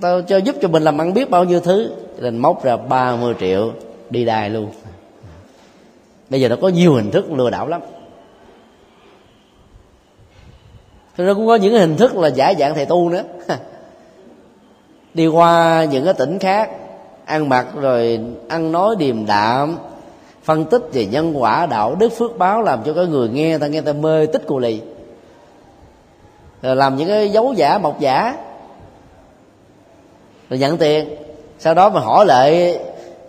Tao 0.00 0.22
cho 0.22 0.36
giúp 0.36 0.56
cho 0.62 0.68
mình 0.68 0.82
làm 0.82 1.00
ăn 1.00 1.14
biết 1.14 1.30
bao 1.30 1.44
nhiêu 1.44 1.60
thứ. 1.60 1.90
Nên 2.18 2.36
móc 2.36 2.64
ra 2.64 2.76
30 2.76 3.34
triệu 3.40 3.72
đi 4.10 4.24
đài 4.24 4.50
luôn 4.50 4.66
bây 6.30 6.40
giờ 6.40 6.48
nó 6.48 6.56
có 6.56 6.68
nhiều 6.68 6.94
hình 6.94 7.10
thức 7.10 7.32
lừa 7.32 7.50
đảo 7.50 7.68
lắm. 7.68 7.80
Rồi 11.16 11.26
nó 11.26 11.34
cũng 11.34 11.46
có 11.46 11.54
những 11.54 11.74
hình 11.74 11.96
thức 11.96 12.16
là 12.16 12.28
giả 12.28 12.54
dạng 12.58 12.74
thầy 12.74 12.86
tu 12.86 13.08
nữa. 13.08 13.22
Đi 15.14 15.26
qua 15.26 15.84
những 15.84 16.04
cái 16.04 16.14
tỉnh 16.14 16.38
khác, 16.38 16.70
ăn 17.24 17.48
mặc 17.48 17.66
rồi 17.74 18.20
ăn 18.48 18.72
nói 18.72 18.96
điềm 18.98 19.26
đạm, 19.26 19.78
phân 20.44 20.64
tích 20.64 20.82
về 20.92 21.06
nhân 21.06 21.42
quả, 21.42 21.66
đạo 21.66 21.94
đức, 21.94 22.08
phước 22.08 22.38
báo 22.38 22.62
làm 22.62 22.82
cho 22.84 22.92
cái 22.92 23.06
người 23.06 23.28
nghe 23.28 23.58
ta 23.58 23.66
nghe 23.66 23.80
ta 23.80 23.92
mê 23.92 24.26
tích 24.26 24.46
cù 24.46 24.58
lì. 24.58 24.80
Rồi 26.62 26.76
làm 26.76 26.96
những 26.96 27.08
cái 27.08 27.28
dấu 27.28 27.52
giả, 27.52 27.78
mộc 27.78 28.00
giả. 28.00 28.36
Rồi 30.50 30.58
nhận 30.58 30.78
tiền. 30.78 31.08
Sau 31.58 31.74
đó 31.74 31.90
mà 31.90 32.00
hỏi 32.00 32.26
lại 32.26 32.78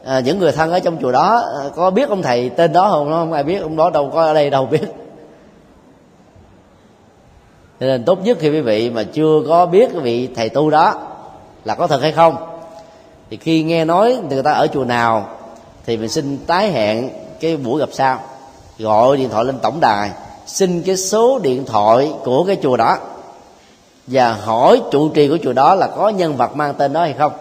à, 0.06 0.20
những 0.20 0.40
người 0.40 0.52
thân 0.52 0.72
ở 0.72 0.80
trong 0.80 0.98
chùa 1.02 1.12
đó 1.12 1.44
à, 1.62 1.70
có 1.76 1.90
biết 1.90 2.10
ông 2.10 2.22
thầy 2.22 2.50
tên 2.50 2.74
đó 2.74 2.90
không? 2.92 3.10
Không 3.12 3.34
ai 3.34 3.44
biết 3.44 3.62
ông 3.62 3.76
đó 3.76 3.90
đâu 3.90 4.10
có 4.14 4.22
ở 4.22 4.34
đây 4.34 4.50
đâu 4.50 4.66
biết. 4.66 4.84
Cho 7.80 7.86
nên 7.86 8.04
tốt 8.06 8.20
nhất 8.24 8.38
khi 8.40 8.50
quý 8.50 8.62
vị 8.62 8.90
mà 8.90 9.04
chưa 9.04 9.42
có 9.48 9.66
biết 9.66 9.90
cái 9.94 10.02
vị 10.02 10.30
thầy 10.36 10.50
tu 10.50 10.70
đó 10.70 10.96
là 11.66 11.76
có 11.76 11.88
thật 11.88 12.02
hay 12.02 12.12
không? 12.12 12.36
Thì 13.30 13.38
khi 13.38 13.64
nghe 13.64 13.86
nói 13.86 14.18
người 14.30 14.44
ta 14.44 14.52
ở 14.52 14.68
chùa 14.68 14.86
nào 14.86 15.28
thì 15.86 15.98
mình 15.98 16.10
xin 16.10 16.38
tái 16.48 16.72
hẹn 16.72 17.10
cái 17.40 17.58
buổi 17.58 17.80
gặp 17.80 17.90
sau. 17.92 18.20
Gọi 18.80 19.18
điện 19.18 19.30
thoại 19.30 19.46
lên 19.46 19.60
tổng 19.60 19.80
đài 19.80 20.12
xin 20.46 20.82
cái 20.82 20.98
số 20.98 21.40
điện 21.40 21.66
thoại 21.66 22.12
của 22.24 22.44
cái 22.44 22.58
chùa 22.64 22.78
đó 22.78 22.98
và 24.08 24.34
hỏi 24.34 24.82
trụ 24.92 25.10
trì 25.10 25.28
của 25.28 25.38
chùa 25.44 25.54
đó 25.54 25.76
là 25.76 25.88
có 25.88 26.10
nhân 26.10 26.36
vật 26.36 26.56
mang 26.56 26.74
tên 26.74 26.94
đó 26.94 27.02
hay 27.02 27.14
không. 27.14 27.32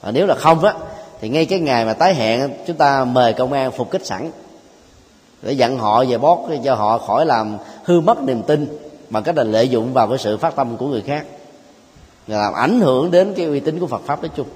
Và 0.00 0.10
nếu 0.10 0.26
là 0.26 0.34
không 0.34 0.64
á 0.64 0.74
thì 1.20 1.28
ngay 1.28 1.46
cái 1.46 1.58
ngày 1.58 1.84
mà 1.84 1.92
tái 1.92 2.14
hẹn, 2.14 2.50
chúng 2.66 2.76
ta 2.76 3.04
mời 3.04 3.32
công 3.32 3.52
an 3.52 3.72
phục 3.72 3.90
kích 3.90 4.06
sẵn. 4.06 4.30
Để 5.42 5.52
dặn 5.52 5.78
họ 5.78 6.04
về 6.04 6.18
bót, 6.18 6.38
cho 6.64 6.74
họ 6.74 6.98
khỏi 6.98 7.26
làm 7.26 7.56
hư 7.84 8.00
mất 8.00 8.22
niềm 8.22 8.42
tin 8.42 8.78
bằng 9.10 9.22
cách 9.22 9.36
là 9.36 9.44
lợi 9.44 9.68
dụng 9.68 9.92
vào 9.92 10.08
cái 10.08 10.18
sự 10.18 10.36
phát 10.36 10.56
tâm 10.56 10.76
của 10.76 10.86
người 10.86 11.02
khác. 11.06 11.26
Và 12.26 12.36
làm 12.36 12.52
ảnh 12.52 12.80
hưởng 12.80 13.10
đến 13.10 13.34
cái 13.36 13.46
uy 13.46 13.60
tín 13.60 13.80
của 13.80 13.86
Phật 13.86 14.02
pháp 14.06 14.22
nói 14.22 14.30
chung. 14.36 14.46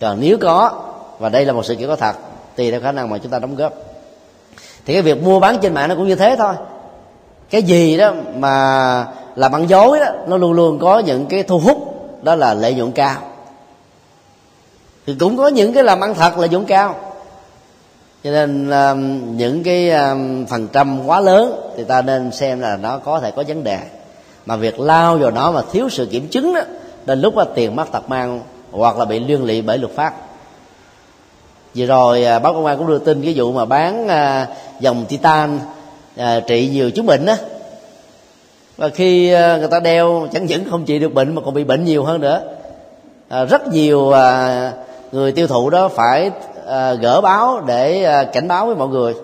Còn 0.00 0.20
nếu 0.20 0.38
có, 0.40 0.82
và 1.18 1.28
đây 1.28 1.44
là 1.44 1.52
một 1.52 1.64
sự 1.64 1.74
kiện 1.74 1.88
có 1.88 1.96
thật, 1.96 2.16
tùy 2.56 2.70
theo 2.70 2.80
khả 2.80 2.92
năng 2.92 3.10
mà 3.10 3.18
chúng 3.18 3.32
ta 3.32 3.38
đóng 3.38 3.56
góp. 3.56 3.72
Thì 4.86 4.92
cái 4.92 5.02
việc 5.02 5.22
mua 5.22 5.40
bán 5.40 5.58
trên 5.62 5.74
mạng 5.74 5.88
nó 5.88 5.94
cũng 5.94 6.08
như 6.08 6.14
thế 6.14 6.36
thôi. 6.38 6.54
Cái 7.50 7.62
gì 7.62 7.96
đó 7.96 8.12
mà 8.36 9.06
làm 9.36 9.52
bằng 9.52 9.68
dối 9.68 10.00
đó, 10.00 10.06
nó 10.26 10.36
luôn 10.36 10.52
luôn 10.52 10.78
có 10.78 10.98
những 10.98 11.26
cái 11.26 11.42
thu 11.42 11.58
hút, 11.58 11.78
đó 12.22 12.34
là 12.34 12.54
lợi 12.54 12.74
nhuận 12.74 12.92
cao 12.92 13.16
thì 15.06 15.14
cũng 15.20 15.36
có 15.36 15.48
những 15.48 15.72
cái 15.72 15.84
làm 15.84 16.00
ăn 16.00 16.14
thật 16.14 16.38
là 16.38 16.46
nhuận 16.46 16.64
cao. 16.64 16.96
Cho 18.24 18.30
nên 18.30 18.70
um, 18.70 19.36
những 19.36 19.62
cái 19.62 19.90
um, 19.90 20.46
phần 20.46 20.68
trăm 20.72 21.06
quá 21.06 21.20
lớn 21.20 21.72
thì 21.76 21.84
ta 21.84 22.02
nên 22.02 22.32
xem 22.32 22.60
là 22.60 22.76
nó 22.76 22.98
có 22.98 23.20
thể 23.20 23.30
có 23.30 23.44
vấn 23.48 23.64
đề. 23.64 23.78
Mà 24.46 24.56
việc 24.56 24.80
lao 24.80 25.16
vào 25.16 25.30
nó 25.30 25.52
mà 25.52 25.62
thiếu 25.72 25.88
sự 25.88 26.06
kiểm 26.06 26.28
chứng 26.28 26.54
đó 26.54 26.60
đến 27.06 27.20
lúc 27.20 27.36
là 27.36 27.44
tiền 27.54 27.76
mất 27.76 27.92
tật 27.92 28.08
mang 28.08 28.40
hoặc 28.70 28.98
là 28.98 29.04
bị 29.04 29.20
liên 29.20 29.44
lụy 29.44 29.62
bởi 29.62 29.78
luật 29.78 29.92
pháp. 29.92 30.14
Vừa 31.74 31.86
rồi 31.86 32.24
à, 32.24 32.38
báo 32.38 32.52
công 32.52 32.66
an 32.66 32.78
cũng 32.78 32.86
đưa 32.86 32.98
tin 32.98 33.22
cái 33.22 33.32
vụ 33.36 33.52
mà 33.52 33.64
bán 33.64 34.08
à, 34.08 34.46
dòng 34.80 35.04
titan 35.08 35.58
à, 36.16 36.40
trị 36.40 36.68
nhiều 36.72 36.90
chứng 36.90 37.06
bệnh 37.06 37.26
đó 37.26 37.34
và 38.76 38.88
khi 38.88 39.28
người 39.30 39.68
ta 39.70 39.80
đeo 39.80 40.28
chẳng 40.32 40.46
những 40.46 40.70
không 40.70 40.84
trị 40.84 40.98
được 40.98 41.14
bệnh 41.14 41.34
mà 41.34 41.42
còn 41.44 41.54
bị 41.54 41.64
bệnh 41.64 41.84
nhiều 41.84 42.04
hơn 42.04 42.20
nữa. 42.20 42.42
Rất 43.30 43.68
nhiều 43.72 44.12
người 45.14 45.32
tiêu 45.32 45.46
thụ 45.46 45.70
đó 45.70 45.88
phải 45.88 46.30
à, 46.66 46.94
gỡ 46.94 47.20
báo 47.20 47.60
để 47.66 48.04
à, 48.04 48.24
cảnh 48.24 48.48
báo 48.48 48.66
với 48.66 48.76
mọi 48.76 48.88
người 48.88 49.14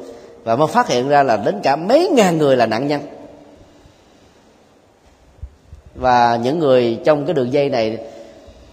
và 0.44 0.57
mới 0.57 0.68
phát 0.68 0.88
hiện 0.88 1.09
ra 1.09 1.22
là 1.22 1.37
đến 1.37 1.61
cả 1.62 1.76
mấy 1.76 2.09
ngàn 2.09 2.38
người 2.38 2.57
là 2.57 2.66
nạn 2.66 2.87
nhân. 2.87 3.00
Và 5.94 6.38
những 6.42 6.59
người 6.59 7.00
trong 7.05 7.26
cái 7.26 7.35
đường 7.35 7.53
dây 7.53 7.68
này 7.68 7.98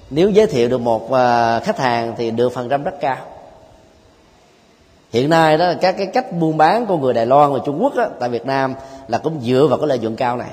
nếu 0.10 0.30
giới 0.30 0.47
thiệu 0.47 0.69
được 0.69 0.82
một 0.82 1.12
à, 1.13 1.60
khách 1.60 1.80
hàng 1.80 2.13
thì 2.17 2.32
được 2.32 2.53
phần 2.53 2.69
trăm 2.69 2.84
rất 2.84 3.01
cao. 3.01 3.17
Hiện 5.12 5.30
nay 5.30 5.58
đó 5.58 5.73
các 5.82 5.95
cái 5.97 6.06
cách 6.06 6.32
buôn 6.32 6.58
bán 6.58 6.86
của 6.86 6.97
người 6.97 7.13
đài 7.13 7.25
loan 7.25 7.53
và 7.53 7.60
trung 7.65 7.84
quốc 7.84 7.95
đó, 7.95 8.08
tại 8.19 8.30
việt 8.30 8.45
nam 8.45 8.73
là 9.08 9.17
cũng 9.17 9.39
dựa 9.41 9.67
vào 9.69 9.77
cái 9.77 9.88
lợi 9.88 9.99
nhuận 9.99 10.15
cao 10.15 10.38
này. 10.38 10.49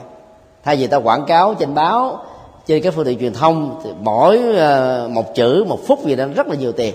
Thay 0.64 0.76
vì 0.76 0.86
ta 0.86 0.96
quảng 0.96 1.26
cáo 1.26 1.54
trên 1.54 1.74
báo 1.74 2.24
trên 2.66 2.82
các 2.82 2.94
phương 2.94 3.04
tiện 3.04 3.18
truyền 3.18 3.32
thông 3.32 3.80
thì 3.84 3.90
mỗi 4.00 4.38
ờ, 4.56 5.08
một 5.12 5.34
chữ 5.34 5.64
một 5.68 5.86
phút 5.86 6.06
gì 6.06 6.16
đó 6.16 6.24
rất 6.36 6.46
là 6.46 6.54
nhiều 6.54 6.72
tiền. 6.72 6.94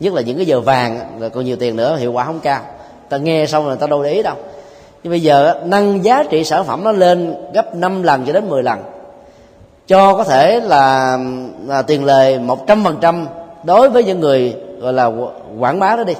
Nhất 0.00 0.14
là 0.14 0.22
những 0.22 0.36
cái 0.36 0.46
giờ 0.46 0.60
vàng 0.60 1.20
là 1.20 1.28
còn 1.28 1.44
nhiều 1.44 1.56
tiền 1.56 1.76
nữa 1.76 1.96
hiệu 1.96 2.12
quả 2.12 2.24
không 2.24 2.40
cao. 2.40 2.60
Ta 3.08 3.16
nghe 3.16 3.46
xong 3.46 3.68
là 3.68 3.74
ta 3.74 3.86
đâu 3.86 4.02
để 4.02 4.12
ý 4.12 4.22
đâu. 4.22 4.34
Nhưng 5.02 5.10
bây 5.10 5.20
giờ 5.20 5.62
nâng 5.64 6.04
giá 6.04 6.22
trị 6.30 6.44
sản 6.44 6.64
phẩm 6.64 6.84
nó 6.84 6.92
lên 6.92 7.34
gấp 7.54 7.74
5 7.74 8.02
lần 8.02 8.24
cho 8.26 8.32
đến 8.32 8.48
10 8.48 8.62
lần. 8.62 8.78
Cho 9.86 10.14
có 10.14 10.24
thể 10.24 10.60
là, 10.60 11.18
là 11.66 11.82
tiền 11.82 12.04
lời 12.04 12.38
một 12.38 12.66
trăm 12.66 12.84
phần 12.84 12.98
trăm 13.00 13.26
đối 13.64 13.90
với 13.90 14.04
những 14.04 14.20
người 14.20 14.56
gọi 14.80 14.92
là 14.92 15.10
quảng 15.58 15.78
bá 15.78 15.96
đó 15.96 16.04
đi. 16.04 16.14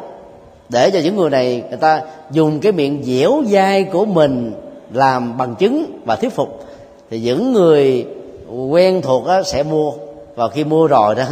Để 0.68 0.90
cho 0.90 0.98
những 1.04 1.16
người 1.16 1.30
này 1.30 1.62
người 1.68 1.78
ta 1.78 2.02
dùng 2.30 2.60
cái 2.60 2.72
miệng 2.72 3.02
dẻo 3.04 3.42
dai 3.46 3.84
của 3.84 4.04
mình 4.04 4.52
làm 4.92 5.38
bằng 5.38 5.54
chứng 5.54 6.00
và 6.04 6.16
thuyết 6.16 6.32
phục. 6.34 6.64
Thì 7.10 7.20
những 7.20 7.52
người 7.52 8.06
quen 8.48 9.02
thuộc 9.02 9.26
á, 9.26 9.42
sẽ 9.42 9.62
mua. 9.62 9.92
Và 10.34 10.48
khi 10.48 10.64
mua 10.64 10.86
rồi 10.86 11.14
đó 11.14 11.24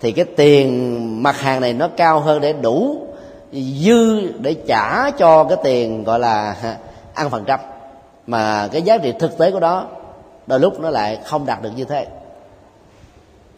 thì 0.00 0.12
cái 0.12 0.24
tiền 0.24 1.22
mặt 1.22 1.40
hàng 1.40 1.60
này 1.60 1.72
nó 1.72 1.88
cao 1.96 2.20
hơn 2.20 2.40
để 2.40 2.52
đủ 2.52 3.06
dư 3.52 4.32
để 4.40 4.54
trả 4.66 5.10
cho 5.10 5.44
cái 5.44 5.58
tiền 5.64 6.04
gọi 6.04 6.18
là 6.18 6.56
ăn 7.14 7.30
phần 7.30 7.44
trăm. 7.46 7.60
Mà 8.26 8.68
cái 8.72 8.82
giá 8.82 8.98
trị 8.98 9.12
thực 9.18 9.38
tế 9.38 9.50
của 9.50 9.60
đó 9.60 9.86
đôi 10.46 10.60
lúc 10.60 10.80
nó 10.80 10.90
lại 10.90 11.18
không 11.24 11.46
đạt 11.46 11.62
được 11.62 11.70
như 11.76 11.84
thế. 11.84 12.06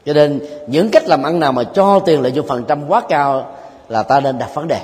Cho 0.06 0.12
nên 0.12 0.40
những 0.66 0.90
cách 0.90 1.06
làm 1.06 1.22
ăn 1.22 1.40
nào 1.40 1.52
mà 1.52 1.64
cho 1.64 1.98
tiền 1.98 2.22
lợi 2.22 2.32
nhuận 2.32 2.46
phần 2.46 2.64
trăm 2.68 2.88
quá 2.88 3.02
cao 3.08 3.56
là 3.88 4.02
ta 4.02 4.20
nên 4.20 4.38
đặt 4.38 4.54
vấn 4.54 4.68
đề. 4.68 4.80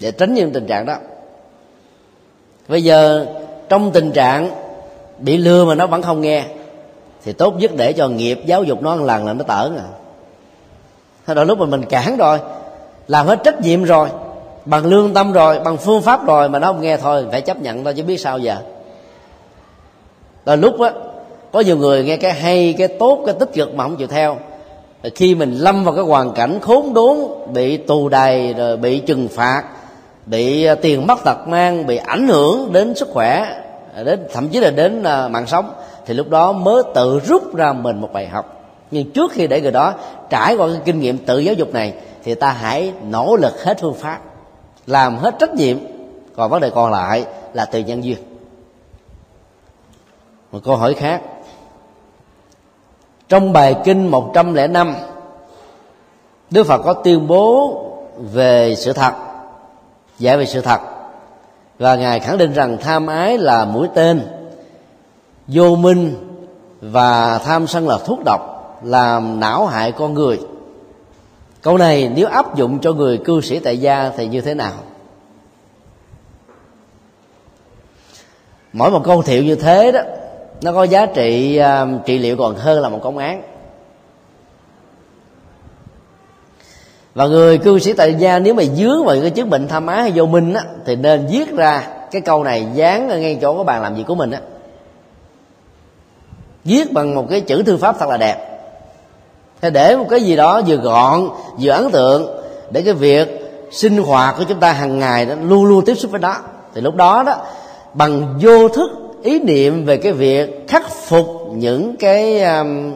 Để 0.00 0.10
tránh 0.10 0.34
những 0.34 0.52
tình 0.52 0.66
trạng 0.66 0.86
đó. 0.86 0.96
Bây 2.68 2.84
giờ 2.84 3.26
trong 3.68 3.90
tình 3.90 4.12
trạng 4.12 4.50
bị 5.20 5.36
lừa 5.36 5.64
mà 5.64 5.74
nó 5.74 5.86
vẫn 5.86 6.02
không 6.02 6.20
nghe. 6.20 6.44
Thì 7.24 7.32
tốt 7.32 7.54
nhất 7.58 7.70
để 7.76 7.92
cho 7.92 8.08
nghiệp 8.08 8.40
giáo 8.46 8.62
dục 8.62 8.82
nó 8.82 8.96
một 8.96 9.04
lần 9.04 9.24
là 9.24 9.32
nó 9.32 9.44
tởn 9.44 9.76
à 9.76 9.84
thế 11.26 11.34
đôi 11.34 11.46
lúc 11.46 11.58
mà 11.58 11.66
mình 11.66 11.84
cản 11.84 12.16
rồi, 12.16 12.38
làm 13.08 13.26
hết 13.26 13.40
trách 13.44 13.60
nhiệm 13.60 13.84
rồi, 13.84 14.08
bằng 14.64 14.86
lương 14.86 15.14
tâm 15.14 15.32
rồi, 15.32 15.60
bằng 15.60 15.76
phương 15.76 16.02
pháp 16.02 16.26
rồi 16.26 16.48
mà 16.48 16.58
nó 16.58 16.66
không 16.66 16.82
nghe 16.82 16.96
thôi, 16.96 17.26
phải 17.30 17.40
chấp 17.40 17.62
nhận 17.62 17.84
thôi 17.84 17.94
chứ 17.96 18.02
biết 18.02 18.20
sao 18.20 18.38
giờ. 18.38 18.56
Đôi 20.44 20.56
lúc 20.56 20.80
á, 20.80 20.92
có 21.52 21.60
nhiều 21.60 21.76
người 21.76 22.04
nghe 22.04 22.16
cái 22.16 22.32
hay, 22.32 22.74
cái 22.78 22.88
tốt, 22.88 23.22
cái 23.26 23.34
tích 23.40 23.52
cực 23.52 23.74
mà 23.74 23.84
không 23.84 23.96
chịu 23.96 24.06
theo. 24.06 24.36
Khi 25.14 25.34
mình 25.34 25.54
lâm 25.54 25.84
vào 25.84 25.94
cái 25.94 26.04
hoàn 26.04 26.32
cảnh 26.32 26.58
khốn 26.60 26.94
đốn, 26.94 27.16
bị 27.52 27.76
tù 27.76 28.08
đầy, 28.08 28.54
rồi 28.54 28.76
bị 28.76 28.98
trừng 28.98 29.28
phạt, 29.28 29.62
bị 30.26 30.64
à, 30.64 30.74
tiền 30.74 31.06
mất 31.06 31.18
tật 31.24 31.48
mang, 31.48 31.86
bị 31.86 31.96
ảnh 31.96 32.28
hưởng 32.28 32.72
đến 32.72 32.94
sức 32.94 33.08
khỏe 33.12 33.46
đến, 34.04 34.26
thậm 34.32 34.48
chí 34.48 34.60
là 34.60 34.70
đến 34.70 35.02
à, 35.02 35.28
mạng 35.28 35.46
sống, 35.46 35.72
thì 36.06 36.14
lúc 36.14 36.28
đó 36.28 36.52
mới 36.52 36.82
tự 36.94 37.20
rút 37.20 37.54
ra 37.54 37.72
mình 37.72 38.00
một 38.00 38.12
bài 38.12 38.28
học. 38.28 38.62
Nhưng 38.90 39.10
trước 39.10 39.32
khi 39.32 39.46
để 39.46 39.60
người 39.60 39.72
đó 39.72 39.94
trải 40.30 40.56
qua 40.56 40.68
cái 40.68 40.80
kinh 40.84 41.00
nghiệm 41.00 41.18
tự 41.18 41.38
giáo 41.38 41.54
dục 41.54 41.74
này, 41.74 41.94
thì 42.24 42.34
ta 42.34 42.50
hãy 42.50 42.92
nỗ 43.02 43.36
lực 43.36 43.64
hết 43.64 43.78
phương 43.80 43.94
pháp, 43.94 44.18
làm 44.86 45.16
hết 45.16 45.34
trách 45.38 45.54
nhiệm. 45.54 45.78
Còn 46.36 46.50
vấn 46.50 46.60
đề 46.60 46.70
còn 46.70 46.90
lại 46.90 47.24
là 47.54 47.64
từ 47.64 47.78
nhân 47.78 48.04
duyên. 48.04 48.18
Một 50.52 50.58
câu 50.64 50.76
hỏi 50.76 50.94
khác. 50.94 51.22
Trong 53.28 53.52
bài 53.52 53.76
kinh 53.84 54.10
105 54.10 54.94
Đức 56.50 56.66
Phật 56.66 56.78
có 56.78 56.92
tuyên 56.92 57.26
bố 57.26 57.76
về 58.18 58.74
sự 58.76 58.92
thật 58.92 59.12
dạy 60.18 60.36
về 60.36 60.46
sự 60.46 60.60
thật 60.60 60.80
và 61.80 61.96
ngài 61.96 62.20
khẳng 62.20 62.38
định 62.38 62.52
rằng 62.52 62.78
tham 62.80 63.06
ái 63.06 63.38
là 63.38 63.64
mũi 63.64 63.88
tên 63.94 64.20
vô 65.46 65.76
minh 65.76 66.14
và 66.80 67.38
tham 67.38 67.66
sân 67.66 67.88
là 67.88 67.98
thuốc 68.06 68.18
độc 68.24 68.70
làm 68.84 69.40
não 69.40 69.66
hại 69.66 69.92
con 69.92 70.14
người. 70.14 70.40
Câu 71.62 71.78
này 71.78 72.10
nếu 72.14 72.26
áp 72.26 72.56
dụng 72.56 72.78
cho 72.78 72.92
người 72.92 73.18
cư 73.18 73.40
sĩ 73.40 73.58
tại 73.58 73.80
gia 73.80 74.10
thì 74.16 74.26
như 74.26 74.40
thế 74.40 74.54
nào? 74.54 74.72
Mỗi 78.72 78.90
một 78.90 79.04
câu 79.04 79.22
thiệu 79.22 79.44
như 79.44 79.54
thế 79.54 79.92
đó 79.92 80.00
nó 80.62 80.72
có 80.72 80.84
giá 80.84 81.06
trị 81.06 81.60
uh, 81.60 82.06
trị 82.06 82.18
liệu 82.18 82.36
còn 82.36 82.54
hơn 82.54 82.80
là 82.80 82.88
một 82.88 83.00
công 83.02 83.18
án. 83.18 83.42
Và 87.14 87.26
người 87.26 87.58
cư 87.58 87.78
sĩ 87.78 87.92
tại 87.92 88.14
gia 88.14 88.38
nếu 88.38 88.54
mà 88.54 88.62
dướng 88.62 89.04
vào 89.04 89.16
cái 89.20 89.30
chứng 89.30 89.50
bệnh 89.50 89.68
tham 89.68 89.86
ái 89.86 90.02
hay 90.02 90.12
vô 90.14 90.26
minh 90.26 90.54
á 90.54 90.62
thì 90.86 90.96
nên 90.96 91.26
viết 91.30 91.52
ra 91.56 91.86
cái 92.10 92.22
câu 92.22 92.44
này 92.44 92.66
dán 92.74 93.08
ở 93.08 93.18
ngay 93.18 93.38
chỗ 93.42 93.54
cái 93.54 93.64
bàn 93.64 93.82
làm 93.82 93.94
việc 93.94 94.04
của 94.06 94.14
mình 94.14 94.30
á. 94.30 94.40
Viết 96.64 96.92
bằng 96.92 97.14
một 97.14 97.26
cái 97.30 97.40
chữ 97.40 97.62
thư 97.62 97.76
pháp 97.76 97.96
thật 97.98 98.08
là 98.08 98.16
đẹp. 98.16 98.46
Thế 99.60 99.70
để 99.70 99.96
một 99.96 100.06
cái 100.10 100.20
gì 100.20 100.36
đó 100.36 100.60
vừa 100.66 100.76
gọn 100.76 101.28
vừa 101.60 101.70
ấn 101.70 101.90
tượng 101.90 102.42
để 102.70 102.82
cái 102.82 102.94
việc 102.94 103.40
sinh 103.70 104.02
hoạt 104.02 104.34
của 104.38 104.44
chúng 104.48 104.60
ta 104.60 104.72
hàng 104.72 104.98
ngày 104.98 105.26
đó 105.26 105.34
luôn 105.42 105.64
luôn 105.64 105.84
tiếp 105.84 105.94
xúc 105.94 106.10
với 106.10 106.20
đó 106.20 106.36
thì 106.74 106.80
lúc 106.80 106.94
đó 106.94 107.22
đó 107.22 107.36
bằng 107.94 108.38
vô 108.42 108.68
thức 108.68 108.90
ý 109.22 109.38
niệm 109.38 109.84
về 109.84 109.96
cái 109.96 110.12
việc 110.12 110.68
khắc 110.68 110.90
phục 110.90 111.26
những 111.52 111.96
cái 111.96 112.42
um, 112.42 112.92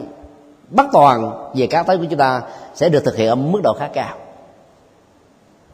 bất 0.69 0.85
toàn 0.93 1.31
về 1.55 1.67
cá 1.67 1.83
tới 1.83 1.97
của 1.97 2.05
chúng 2.09 2.19
ta 2.19 2.41
sẽ 2.75 2.89
được 2.89 3.05
thực 3.05 3.15
hiện 3.15 3.29
ở 3.29 3.35
mức 3.35 3.59
độ 3.63 3.73
khá 3.79 3.87
cao. 3.87 4.15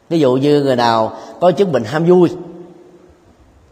Ví 0.10 0.20
dụ 0.20 0.34
như 0.34 0.64
người 0.64 0.76
nào 0.76 1.18
có 1.40 1.52
chứng 1.52 1.72
bệnh 1.72 1.84
ham 1.84 2.06
vui 2.06 2.30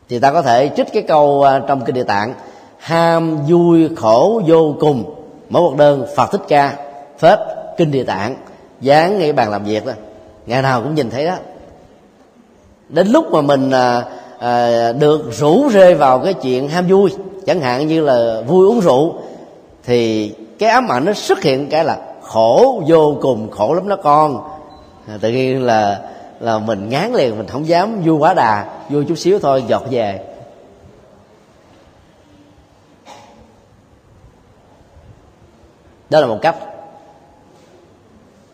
thì 0.10 0.20
ta 0.20 0.32
có 0.32 0.42
thể 0.42 0.70
trích 0.78 0.88
cái 0.94 1.04
câu 1.04 1.44
à, 1.44 1.62
trong 1.68 1.86
kinh 1.86 1.96
địa 1.96 2.04
tạng 2.04 2.34
ham 2.78 3.38
vui 3.48 3.90
khổ 3.96 4.42
vô 4.48 4.76
cùng. 4.80 5.16
Mỗi 5.50 5.62
một 5.62 5.78
đơn 5.78 6.06
phật 6.16 6.32
thích 6.32 6.42
ca 6.48 6.78
phết 7.20 7.40
kinh 7.78 7.92
địa 7.92 8.04
tạng 8.04 8.36
dán 8.82 9.20
ngay 9.20 9.34
bàn 9.34 9.52
làm 9.52 9.64
việc 9.64 9.86
đó. 9.86 9.94
Ngày 10.46 10.62
nào 10.62 10.82
cũng 10.82 10.96
nhìn 10.96 11.10
thấy 11.10 11.26
đó. 11.26 11.36
Đến 12.90 13.08
lúc 13.08 13.32
mà 13.32 13.42
mình 13.42 13.72
à, 13.72 14.04
à, 14.40 14.92
được 14.92 15.22
rủ 15.32 15.70
rê 15.72 15.94
vào 15.94 16.20
cái 16.20 16.34
chuyện 16.34 16.70
ham 16.70 16.88
vui 16.88 17.12
chẳng 17.46 17.62
hạn 17.62 17.88
như 17.88 18.02
là 18.02 18.42
vui 18.48 18.68
uống 18.68 18.80
rượu 18.80 19.14
thì 19.84 20.32
cái 20.60 20.70
ám 20.70 20.92
ảnh 20.92 21.06
nó 21.06 21.14
xuất 21.14 21.42
hiện 21.42 21.70
cái 21.70 21.86
là 21.86 21.98
khổ 22.30 22.84
vô 22.88 23.18
cùng 23.22 23.52
khổ 23.52 23.74
lắm 23.74 23.88
đó 23.88 23.96
con. 24.04 24.50
À, 25.08 25.18
tự 25.22 25.30
nhiên 25.30 25.64
là 25.64 26.10
là 26.40 26.60
mình 26.60 26.90
ngán 26.90 27.14
liền 27.14 27.38
mình 27.38 27.48
không 27.48 27.68
dám 27.68 28.02
vui 28.06 28.18
quá 28.18 28.34
đà 28.34 28.80
vui 28.90 29.06
chút 29.06 29.16
xíu 29.16 29.40
thôi 29.40 29.64
giọt 29.68 29.84
về. 29.92 30.20
Đó 36.10 36.20
là 36.20 36.28
một 36.28 36.40
cách 36.42 36.56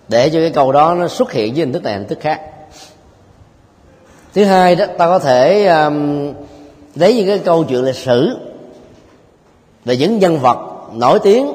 để 0.07 0.29
cho 0.29 0.39
cái 0.39 0.49
câu 0.49 0.71
đó 0.71 0.95
nó 0.95 1.07
xuất 1.07 1.31
hiện 1.31 1.53
với 1.53 1.59
hình 1.59 1.73
thức 1.73 1.83
này 1.83 1.93
hình 1.93 2.07
thức 2.07 2.19
khác. 2.21 2.41
Thứ 4.33 4.45
hai 4.45 4.75
đó 4.75 4.85
ta 4.97 5.05
có 5.05 5.19
thể 5.19 5.65
um, 5.65 6.33
lấy 6.95 7.15
những 7.15 7.27
cái 7.27 7.39
câu 7.39 7.63
chuyện 7.63 7.83
lịch 7.83 7.95
sử 7.95 8.38
về 9.85 9.97
những 9.97 10.19
nhân 10.19 10.39
vật 10.39 10.57
nổi 10.93 11.19
tiếng 11.23 11.53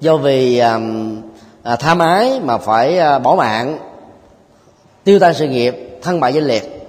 do 0.00 0.16
vì 0.16 0.58
um, 0.58 1.16
à, 1.62 1.76
tham 1.76 1.98
ái 1.98 2.40
mà 2.40 2.58
phải 2.58 2.98
à, 2.98 3.18
bỏ 3.18 3.34
mạng 3.34 3.78
tiêu 5.04 5.18
tan 5.18 5.34
sự 5.34 5.48
nghiệp 5.48 5.98
thân 6.02 6.20
bại 6.20 6.32
danh 6.34 6.44
liệt. 6.44 6.88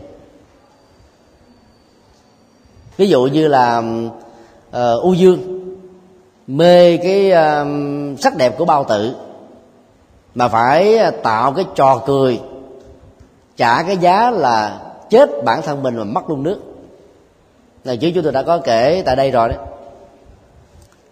Ví 2.98 3.08
dụ 3.08 3.24
như 3.24 3.48
là 3.48 3.84
à, 4.72 4.92
u 4.92 5.14
dương 5.14 5.40
mê 6.48 6.98
cái 6.98 7.32
à, 7.32 7.66
sắc 8.20 8.36
đẹp 8.38 8.58
của 8.58 8.66
bao 8.66 8.84
tử 8.84 9.16
mà 10.36 10.48
phải 10.48 11.00
tạo 11.24 11.54
cái 11.54 11.66
trò 11.76 12.02
cười 12.06 12.42
trả 13.58 13.84
cái 13.84 13.98
giá 13.98 14.32
là 14.32 14.80
chết 15.10 15.30
bản 15.44 15.62
thân 15.62 15.84
mình 15.84 15.96
mà 15.96 16.04
mất 16.04 16.30
luôn 16.30 16.44
nước. 16.44 16.60
Này 17.84 17.98
chứ 17.98 18.12
chúng 18.16 18.24
tôi 18.24 18.34
đã 18.34 18.44
có 18.44 18.58
kể 18.58 19.04
tại 19.06 19.16
đây 19.16 19.32
rồi 19.32 19.50
đấy 19.50 19.58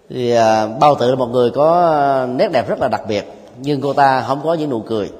thì 0.09 0.31
à, 0.31 0.67
bao 0.67 0.95
tử 0.95 1.09
là 1.09 1.15
một 1.15 1.27
người 1.27 1.51
có 1.51 1.89
à, 1.91 2.25
nét 2.25 2.51
đẹp 2.51 2.69
rất 2.69 2.79
là 2.79 2.87
đặc 2.87 3.01
biệt 3.07 3.40
nhưng 3.63 3.81
cô 3.81 3.93
ta 3.93 4.21
không 4.21 4.41
có 4.43 4.53
những 4.53 4.69
nụ 4.69 4.79
cười. 4.79 5.11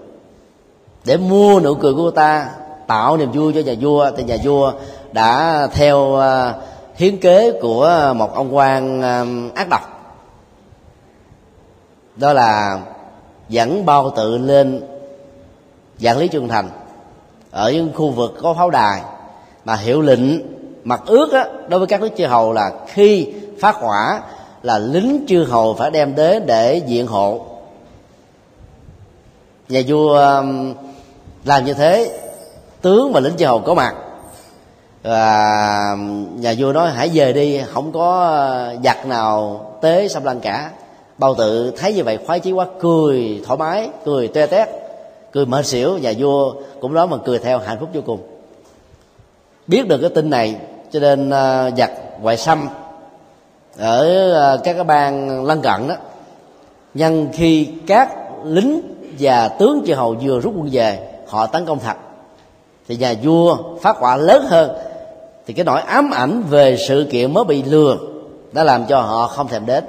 Để 1.06 1.18
mua 1.18 1.60
nụ 1.60 1.74
cười 1.76 1.94
của 1.94 2.04
cô 2.04 2.12
ta 2.12 2.50
tạo 2.88 3.18
niềm 3.18 3.32
vui 3.32 3.54
cho 3.54 3.62
nhà 3.62 3.74
vua 3.82 4.12
thì 4.18 4.24
nhà 4.24 4.38
vua 4.44 4.74
đã 5.12 5.68
theo 5.74 6.16
à, 6.16 6.54
hiến 6.96 7.18
kế 7.18 7.60
của 7.62 8.14
một 8.16 8.36
ông 8.36 8.56
quan 8.56 9.02
à, 9.02 9.26
ác 9.56 9.70
độc. 9.70 9.82
Đó 12.16 12.34
là 12.34 12.80
dẫn 13.50 13.86
bao 13.86 14.10
tự 14.16 14.38
lên 14.38 14.82
dạng 16.00 16.18
lý 16.18 16.28
trường 16.28 16.48
thành 16.48 16.70
ở 17.52 17.72
những 17.72 17.94
khu 17.94 18.10
vực 18.10 18.34
có 18.42 18.54
pháo 18.54 18.70
đài 18.70 19.02
mà 19.66 19.76
hiệu 19.76 20.02
lệnh 20.02 20.22
mặt 20.84 21.02
ước 21.06 21.34
á, 21.34 21.46
đối 21.68 21.80
với 21.80 21.88
các 21.88 22.02
nước 22.02 22.10
chư 22.18 22.26
hầu 22.26 22.54
là 22.54 22.72
khi 22.88 23.34
phát 23.60 23.76
hỏa 23.76 24.22
là 24.64 24.80
lính 24.80 25.26
chư 25.28 25.44
hầu 25.44 25.74
phải 25.74 25.92
đem 25.92 26.16
đến 26.16 26.44
để 26.46 26.82
diện 26.88 27.08
hộ 27.08 27.51
nhà 29.72 29.82
vua 29.88 30.16
um, 30.16 30.74
làm 31.46 31.66
như 31.66 31.74
thế, 31.74 32.20
tướng 32.82 33.14
và 33.14 33.20
lính 33.20 33.38
chư 33.38 33.46
hầu 33.46 33.60
có 33.60 33.74
mặt. 33.74 33.96
Và 35.04 35.92
um, 35.94 36.42
nhà 36.42 36.54
vua 36.58 36.72
nói, 36.72 36.92
hãy 36.92 37.10
về 37.14 37.34
đi, 37.34 37.62
không 37.74 37.92
có 37.92 38.38
uh, 38.76 38.84
giặc 38.84 39.06
nào 39.06 39.62
tế 39.82 40.08
xâm 40.08 40.24
lăng 40.24 40.40
cả. 40.40 40.72
Bao 41.18 41.36
tự 41.36 41.72
thấy 41.78 41.94
như 41.94 42.04
vậy, 42.04 42.20
khoái 42.28 42.40
chí 42.40 42.52
quá, 42.52 42.66
cười 42.80 43.42
thoải 43.46 43.58
mái, 43.58 43.90
cười 44.06 44.28
toe 44.28 44.48
tét, 44.48 44.68
cười 45.32 45.46
mệt 45.46 45.66
xỉu. 45.66 45.98
Nhà 45.98 46.14
vua 46.18 46.54
cũng 46.82 46.94
đó 46.94 47.06
mà 47.06 47.18
cười 47.26 47.40
theo 47.40 47.60
hạnh 47.60 47.78
phúc 47.80 47.90
vô 47.94 48.02
cùng. 48.06 48.20
Biết 49.68 49.88
được 49.88 49.98
cái 49.98 50.10
tin 50.10 50.30
này, 50.30 50.56
cho 50.92 51.00
nên 51.00 51.30
uh, 51.30 51.78
giặc 51.78 51.92
ngoại 52.22 52.38
xâm 52.38 52.70
ở 53.78 54.32
uh, 54.56 54.64
các 54.64 54.74
cái 54.74 54.84
bang 54.84 55.46
lân 55.46 55.62
cận 55.62 55.88
đó, 55.88 55.96
nhân 56.94 57.30
khi 57.34 57.68
các 57.88 58.10
lính 58.46 58.82
và 59.22 59.48
tướng 59.48 59.84
chư 59.88 59.94
hầu 59.94 60.16
vừa 60.22 60.40
rút 60.40 60.54
quân 60.58 60.70
về, 60.72 61.00
họ 61.28 61.48
tấn 61.48 61.66
công 61.66 61.80
thật. 61.80 61.96
Thì 62.88 62.96
nhà 62.96 63.14
vua 63.24 63.58
phát 63.82 63.98
họa 63.98 64.16
lớn 64.16 64.46
hơn, 64.48 64.72
thì 65.48 65.54
cái 65.54 65.66
nỗi 65.66 65.82
ám 65.82 66.12
ảnh 66.12 66.44
về 66.50 66.78
sự 66.88 67.08
kiện 67.12 67.34
mới 67.34 67.44
bị 67.44 67.64
lừa 67.64 67.98
đã 68.52 68.64
làm 68.64 68.86
cho 68.86 69.02
họ 69.02 69.28
không 69.28 69.48
thèm 69.48 69.66
đến. 69.66 69.84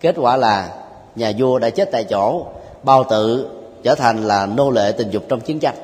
Kết 0.00 0.14
quả 0.18 0.36
là 0.36 0.68
nhà 1.16 1.32
vua 1.38 1.58
đã 1.58 1.70
chết 1.70 1.88
tại 1.92 2.04
chỗ, 2.04 2.46
bao 2.82 3.04
tự 3.04 3.50
trở 3.82 3.94
thành 3.94 4.26
là 4.26 4.46
nô 4.46 4.70
lệ 4.70 4.92
tình 4.92 5.10
dục 5.10 5.22
trong 5.28 5.40
chiến 5.40 5.58
tranh. 5.58 5.74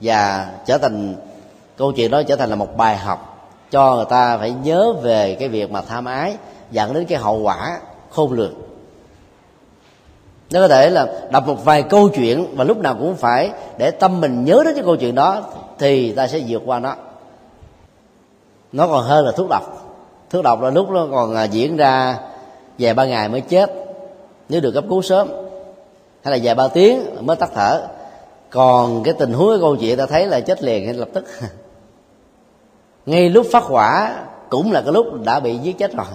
Và 0.00 0.50
trở 0.66 0.78
thành, 0.78 1.14
câu 1.76 1.92
chuyện 1.92 2.10
đó 2.10 2.22
trở 2.22 2.36
thành 2.36 2.50
là 2.50 2.56
một 2.56 2.76
bài 2.76 2.96
học 2.96 3.48
cho 3.70 3.94
người 3.94 4.04
ta 4.10 4.38
phải 4.38 4.50
nhớ 4.50 4.92
về 5.02 5.36
cái 5.40 5.48
việc 5.48 5.70
mà 5.70 5.80
tham 5.80 6.04
ái, 6.04 6.34
dẫn 6.70 6.94
đến 6.94 7.04
cái 7.04 7.18
hậu 7.18 7.38
quả 7.38 7.80
khôn 8.10 8.32
lường 8.32 8.69
nó 10.52 10.60
có 10.60 10.68
thể 10.68 10.90
là 10.90 11.06
đọc 11.30 11.46
một 11.46 11.64
vài 11.64 11.82
câu 11.82 12.08
chuyện 12.08 12.46
và 12.56 12.64
lúc 12.64 12.78
nào 12.78 12.96
cũng 12.98 13.16
phải 13.16 13.50
để 13.78 13.90
tâm 13.90 14.20
mình 14.20 14.44
nhớ 14.44 14.62
đến 14.64 14.74
cái 14.74 14.84
câu 14.84 14.96
chuyện 14.96 15.14
đó 15.14 15.42
thì 15.78 16.12
ta 16.12 16.26
sẽ 16.26 16.40
vượt 16.48 16.62
qua 16.66 16.78
nó. 16.78 16.94
Nó 18.72 18.86
còn 18.86 19.04
hơn 19.04 19.26
là 19.26 19.32
thuốc 19.32 19.48
độc. 19.50 19.62
Thuốc 20.30 20.44
độc 20.44 20.62
là 20.62 20.70
lúc 20.70 20.90
nó 20.90 21.06
còn 21.10 21.34
à, 21.34 21.44
diễn 21.44 21.76
ra 21.76 22.18
vài 22.78 22.94
ba 22.94 23.04
ngày 23.04 23.28
mới 23.28 23.40
chết. 23.40 23.70
Nếu 24.48 24.60
được 24.60 24.72
cấp 24.72 24.84
cứu 24.88 25.02
sớm 25.02 25.28
hay 26.24 26.38
là 26.38 26.38
vài 26.42 26.54
ba 26.54 26.68
tiếng 26.68 27.26
mới 27.26 27.36
tắt 27.36 27.50
thở. 27.54 27.82
Còn 28.50 29.02
cái 29.02 29.14
tình 29.18 29.32
huống 29.32 29.50
cái 29.50 29.58
câu 29.60 29.76
chuyện 29.76 29.98
ta 29.98 30.06
thấy 30.06 30.26
là 30.26 30.40
chết 30.40 30.62
liền 30.62 30.84
ngay 30.84 30.94
lập 30.94 31.08
tức. 31.12 31.24
Ngay 33.06 33.28
lúc 33.28 33.46
phát 33.52 33.62
hỏa 33.62 34.16
cũng 34.48 34.72
là 34.72 34.80
cái 34.80 34.92
lúc 34.92 35.06
đã 35.24 35.40
bị 35.40 35.56
giết 35.58 35.78
chết 35.78 35.96
rồi. 35.96 36.06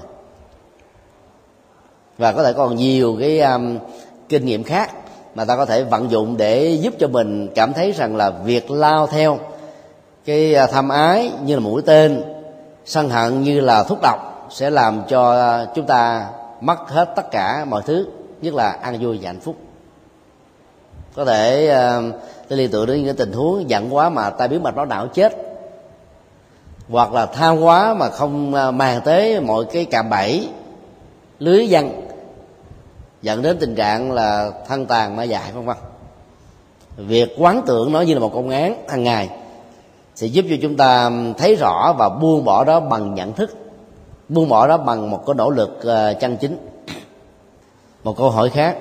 Và 2.17 2.31
có 2.31 2.43
thể 2.43 2.53
còn 2.53 2.75
nhiều 2.75 3.17
cái 3.19 3.41
um, 3.41 3.77
kinh 4.29 4.45
nghiệm 4.45 4.63
khác 4.63 4.91
mà 5.35 5.45
ta 5.45 5.55
có 5.55 5.65
thể 5.65 5.83
vận 5.83 6.11
dụng 6.11 6.37
để 6.37 6.77
giúp 6.81 6.93
cho 6.99 7.07
mình 7.07 7.47
cảm 7.55 7.73
thấy 7.73 7.91
rằng 7.91 8.15
là 8.15 8.29
việc 8.29 8.71
lao 8.71 9.07
theo 9.07 9.39
cái 10.25 10.55
à, 10.55 10.67
tham 10.67 10.89
ái 10.89 11.31
như 11.43 11.55
là 11.55 11.59
mũi 11.59 11.81
tên, 11.81 12.23
sân 12.85 13.09
hận 13.09 13.43
như 13.43 13.59
là 13.59 13.83
thuốc 13.83 13.99
độc 14.01 14.47
sẽ 14.49 14.69
làm 14.69 15.01
cho 15.07 15.49
chúng 15.75 15.85
ta 15.85 16.29
mất 16.61 16.89
hết 16.89 17.13
tất 17.15 17.31
cả 17.31 17.65
mọi 17.65 17.81
thứ, 17.85 18.07
nhất 18.41 18.53
là 18.53 18.71
an 18.71 18.97
vui 19.01 19.19
và 19.21 19.27
hạnh 19.27 19.39
phúc. 19.39 19.55
Có 21.15 21.25
thể 21.25 21.67
à, 21.67 22.01
tôi 22.49 22.57
liên 22.57 22.71
tưởng 22.71 22.85
đến 22.87 23.03
những 23.03 23.15
tình 23.15 23.31
huống 23.31 23.69
giận 23.69 23.95
quá 23.95 24.09
mà 24.09 24.29
tai 24.29 24.47
biến 24.47 24.63
mạch 24.63 24.75
máu 24.75 24.85
não 24.85 25.07
chết, 25.07 25.33
hoặc 26.89 27.13
là 27.13 27.25
tham 27.25 27.61
quá 27.61 27.93
mà 27.93 28.09
không 28.09 28.53
à, 28.53 28.71
màng 28.71 29.01
tới 29.05 29.41
mọi 29.41 29.65
cái 29.65 29.85
cạm 29.85 30.09
bẫy, 30.09 30.49
lưới 31.39 31.67
dân 31.67 32.04
dẫn 33.25 33.41
đến 33.41 33.57
tình 33.59 33.75
trạng 33.75 34.11
là 34.11 34.51
thân 34.67 34.85
tàn 34.85 35.15
ma 35.15 35.23
dại, 35.23 35.51
vân 35.51 35.65
vân. 35.65 35.77
Việc 36.97 37.35
quán 37.37 37.61
tưởng 37.65 37.91
nó 37.91 38.01
như 38.01 38.13
là 38.13 38.19
một 38.19 38.31
công 38.33 38.49
án 38.49 38.83
hàng 38.87 39.03
ngày 39.03 39.29
sẽ 40.15 40.27
giúp 40.27 40.45
cho 40.49 40.55
chúng 40.61 40.77
ta 40.77 41.11
thấy 41.37 41.55
rõ 41.55 41.95
và 41.97 42.09
buông 42.09 42.45
bỏ 42.45 42.63
đó 42.63 42.79
bằng 42.79 43.15
nhận 43.15 43.33
thức, 43.33 43.55
buông 44.29 44.49
bỏ 44.49 44.67
đó 44.67 44.77
bằng 44.77 45.11
một 45.11 45.23
cái 45.27 45.33
nỗ 45.33 45.49
lực 45.49 45.79
ờ, 45.83 46.13
chân 46.13 46.37
chính. 46.37 46.57
Một 48.03 48.17
câu 48.17 48.29
hỏi 48.29 48.49
khác. 48.49 48.77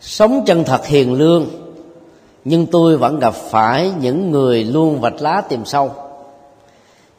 Sống 0.00 0.44
chân 0.46 0.64
thật 0.64 0.86
hiền 0.86 1.14
lương, 1.14 1.46
nhưng 2.44 2.66
tôi 2.66 2.96
vẫn 2.96 3.18
gặp 3.18 3.34
phải 3.34 3.92
những 4.00 4.30
người 4.30 4.64
luôn 4.64 5.00
vạch 5.00 5.20
lá 5.20 5.42
tìm 5.48 5.64
sâu, 5.64 5.92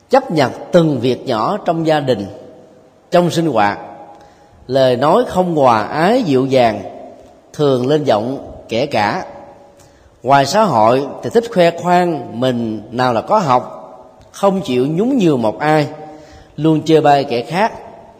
chấp 0.10 0.32
nhận 0.32 0.52
từng 0.72 1.00
việc 1.00 1.28
nhỏ 1.28 1.58
trong 1.66 1.88
gia 1.88 2.00
đình 2.00 2.28
trong 3.14 3.32
sinh 3.32 3.48
hoạt, 3.48 3.80
lời 4.68 4.96
nói 4.96 5.24
không 5.28 5.56
hòa 5.56 5.84
ái 5.84 6.24
dịu 6.24 6.46
dàng, 6.46 6.82
thường 7.54 7.88
lên 7.88 8.04
giọng 8.04 8.54
kể 8.70 8.86
cả. 8.86 9.26
Ngoài 10.24 10.46
xã 10.46 10.64
hội 10.64 11.06
thì 11.24 11.30
thích 11.30 11.44
khoe 11.54 11.72
khoang 11.72 12.40
mình 12.40 12.82
nào 12.92 13.14
là 13.14 13.22
có 13.22 13.40
học, 13.40 13.80
không 14.32 14.62
chịu 14.62 14.88
nhún 14.88 15.18
nhường 15.18 15.42
một 15.42 15.60
ai, 15.60 15.88
luôn 16.58 16.82
chê 16.82 17.02
bai 17.02 17.24
kẻ 17.24 17.44
khác, 17.44 17.74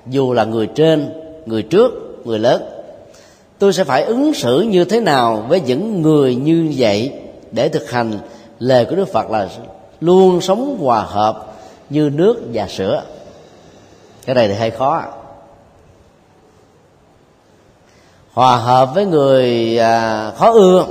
dù 0.08 0.34
là 0.34 0.44
người 0.44 0.68
trên, 0.68 1.10
người 1.46 1.62
trước, 1.62 1.92
người 2.26 2.40
lớn. 2.40 2.64
Tôi 3.60 3.74
sẽ 3.74 3.84
phải 3.84 4.04
ứng 4.04 4.34
xử 4.34 4.62
như 4.62 4.86
thế 4.86 5.00
nào 5.00 5.46
với 5.50 5.62
những 5.62 6.02
người 6.02 6.36
như 6.36 6.74
vậy 6.78 7.12
để 7.52 7.70
thực 7.70 7.92
hành 7.92 8.20
lời 8.60 8.86
của 8.86 8.96
đức 8.96 9.08
phật 9.14 9.32
là 9.32 9.48
luôn 10.02 10.42
sống 10.42 10.78
hòa 10.80 11.02
hợp 11.02 11.54
như 11.90 12.12
nước 12.14 12.42
và 12.54 12.68
sữa? 12.68 13.04
Cái 14.26 14.36
này 14.36 14.48
thì 14.48 14.54
hơi 14.54 14.72
khó. 14.72 15.04
Hòa 18.34 18.56
hợp 18.56 18.90
với 18.94 19.06
người 19.06 19.78
à, 19.80 20.32
khó 20.38 20.52
ưa. 20.52 20.86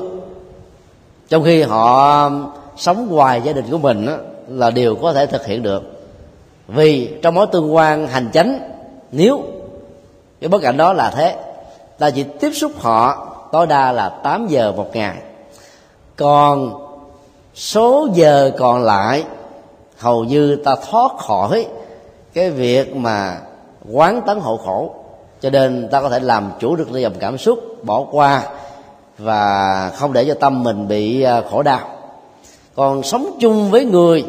Trong 1.29 1.45
khi 1.45 1.63
họ 1.63 2.31
sống 2.77 3.09
ngoài 3.11 3.41
gia 3.45 3.53
đình 3.53 3.71
của 3.71 3.79
mình 3.79 4.07
đó, 4.07 4.17
là 4.49 4.71
điều 4.71 4.97
có 4.97 5.13
thể 5.13 5.27
thực 5.27 5.47
hiện 5.47 5.63
được. 5.63 5.83
Vì 6.69 7.15
trong 7.23 7.35
mối 7.35 7.47
tương 7.47 7.75
quan 7.75 8.07
hành 8.07 8.31
chánh 8.33 8.59
nếu 9.13 9.43
cái 10.41 10.49
bối 10.49 10.61
cảnh 10.61 10.77
đó 10.77 10.93
là 10.93 11.11
thế 11.11 11.37
ta 11.99 12.11
chỉ 12.11 12.23
tiếp 12.41 12.51
xúc 12.55 12.73
họ 12.81 13.29
tối 13.53 13.67
đa 13.67 13.93
là 13.93 14.09
8 14.09 14.47
giờ 14.47 14.73
một 14.77 14.97
ngày. 14.97 15.17
Còn 16.17 16.73
số 17.55 18.09
giờ 18.15 18.51
còn 18.59 18.83
lại 18.83 19.25
hầu 19.99 20.25
như 20.25 20.57
ta 20.57 20.77
thoát 20.91 21.13
khỏi 21.19 21.67
cái 22.35 22.51
việc 22.51 22.97
mà 22.97 23.39
quán 23.93 24.21
tấn 24.27 24.41
hộ 24.41 24.57
khổ 24.57 24.95
cho 25.41 25.51
nên 25.51 25.89
ta 25.91 26.01
có 26.01 26.09
thể 26.09 26.21
làm 26.21 26.53
chủ 26.61 26.77
được 26.77 26.93
dòng 26.93 27.15
cảm 27.21 27.39
xúc 27.39 27.85
bỏ 27.85 28.05
qua 28.11 28.43
và 29.19 29.91
không 29.95 30.13
để 30.13 30.25
cho 30.25 30.35
tâm 30.35 30.63
mình 30.63 30.89
bị 30.89 31.23
à, 31.23 31.43
khổ 31.51 31.63
đau. 31.63 31.81
Còn 32.75 33.03
sống 33.03 33.37
chung 33.41 33.71
với 33.71 33.85
người 33.85 34.25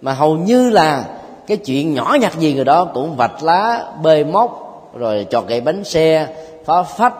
mà 0.00 0.12
hầu 0.12 0.36
như 0.36 0.70
là 0.70 1.04
cái 1.46 1.56
chuyện 1.56 1.94
nhỏ 1.94 2.16
nhặt 2.20 2.38
gì 2.38 2.54
người 2.54 2.64
đó 2.64 2.84
cũng 2.84 3.16
vạch 3.16 3.42
lá 3.42 3.84
bê 4.02 4.24
móc 4.24 4.70
rồi 4.94 5.26
chọt 5.30 5.46
gậy 5.46 5.60
bánh 5.60 5.84
xe 5.84 6.26
phá 6.64 6.82
phách 6.82 7.14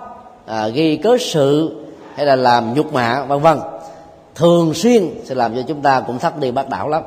à, 0.47 0.69
ghi 0.69 0.97
cớ 0.97 1.17
sự 1.21 1.77
hay 2.15 2.27
là 2.27 2.37
làm 2.37 2.75
nhục 2.75 2.93
mạ 2.93 3.23
vân 3.23 3.41
vân. 3.41 3.59
Thường 4.35 4.75
xuyên 4.75 5.11
sẽ 5.25 5.35
làm 5.35 5.55
cho 5.55 5.63
chúng 5.69 5.83
ta 5.83 6.01
cũng 6.01 6.19
thắt 6.19 6.39
đi 6.39 6.51
bác 6.51 6.69
đảo 6.69 6.89
lắm. 6.89 7.03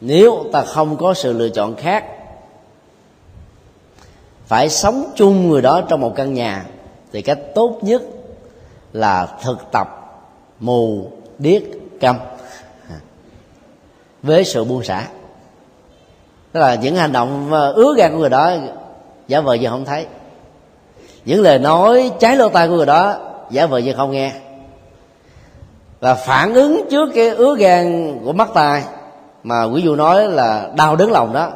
Nếu 0.00 0.44
ta 0.52 0.62
không 0.62 0.96
có 0.96 1.14
sự 1.14 1.32
lựa 1.32 1.48
chọn 1.48 1.76
khác, 1.76 2.04
phải 4.46 4.68
sống 4.68 5.12
chung 5.16 5.48
người 5.48 5.62
đó 5.62 5.80
trong 5.88 6.00
một 6.00 6.12
căn 6.16 6.34
nhà, 6.34 6.64
thì 7.12 7.22
cách 7.22 7.38
tốt 7.54 7.78
nhất 7.82 8.02
là 8.92 9.28
thực 9.42 9.58
tập 9.72 9.88
mù 10.60 11.10
điếc 11.38 11.62
câm 12.00 12.16
với 14.22 14.44
sự 14.44 14.64
buông 14.64 14.84
xả. 14.84 15.08
Tức 16.52 16.60
là 16.60 16.74
những 16.74 16.96
hành 16.96 17.12
động 17.12 17.50
ứa 17.74 17.94
gan 17.96 18.12
của 18.12 18.18
người 18.18 18.30
đó, 18.30 18.52
giả 19.28 19.40
vờ 19.40 19.54
như 19.54 19.68
không 19.68 19.84
thấy. 19.84 20.06
Những 21.24 21.42
lời 21.42 21.58
nói 21.58 22.10
trái 22.20 22.36
lỗ 22.36 22.48
tai 22.48 22.68
của 22.68 22.74
người 22.76 22.86
đó, 22.86 23.14
giả 23.50 23.66
vờ 23.66 23.78
như 23.78 23.92
không 23.92 24.10
nghe. 24.10 24.32
Và 26.00 26.14
phản 26.14 26.54
ứng 26.54 26.88
trước 26.90 27.08
cái 27.14 27.28
ứa 27.28 27.56
gan 27.56 28.18
của 28.24 28.32
mắt 28.32 28.48
tai 28.54 28.82
mà 29.48 29.64
quý 29.64 29.82
vị 29.82 29.94
nói 29.96 30.28
là 30.28 30.70
đau 30.76 30.96
đớn 30.96 31.12
lòng 31.12 31.32
đó. 31.32 31.50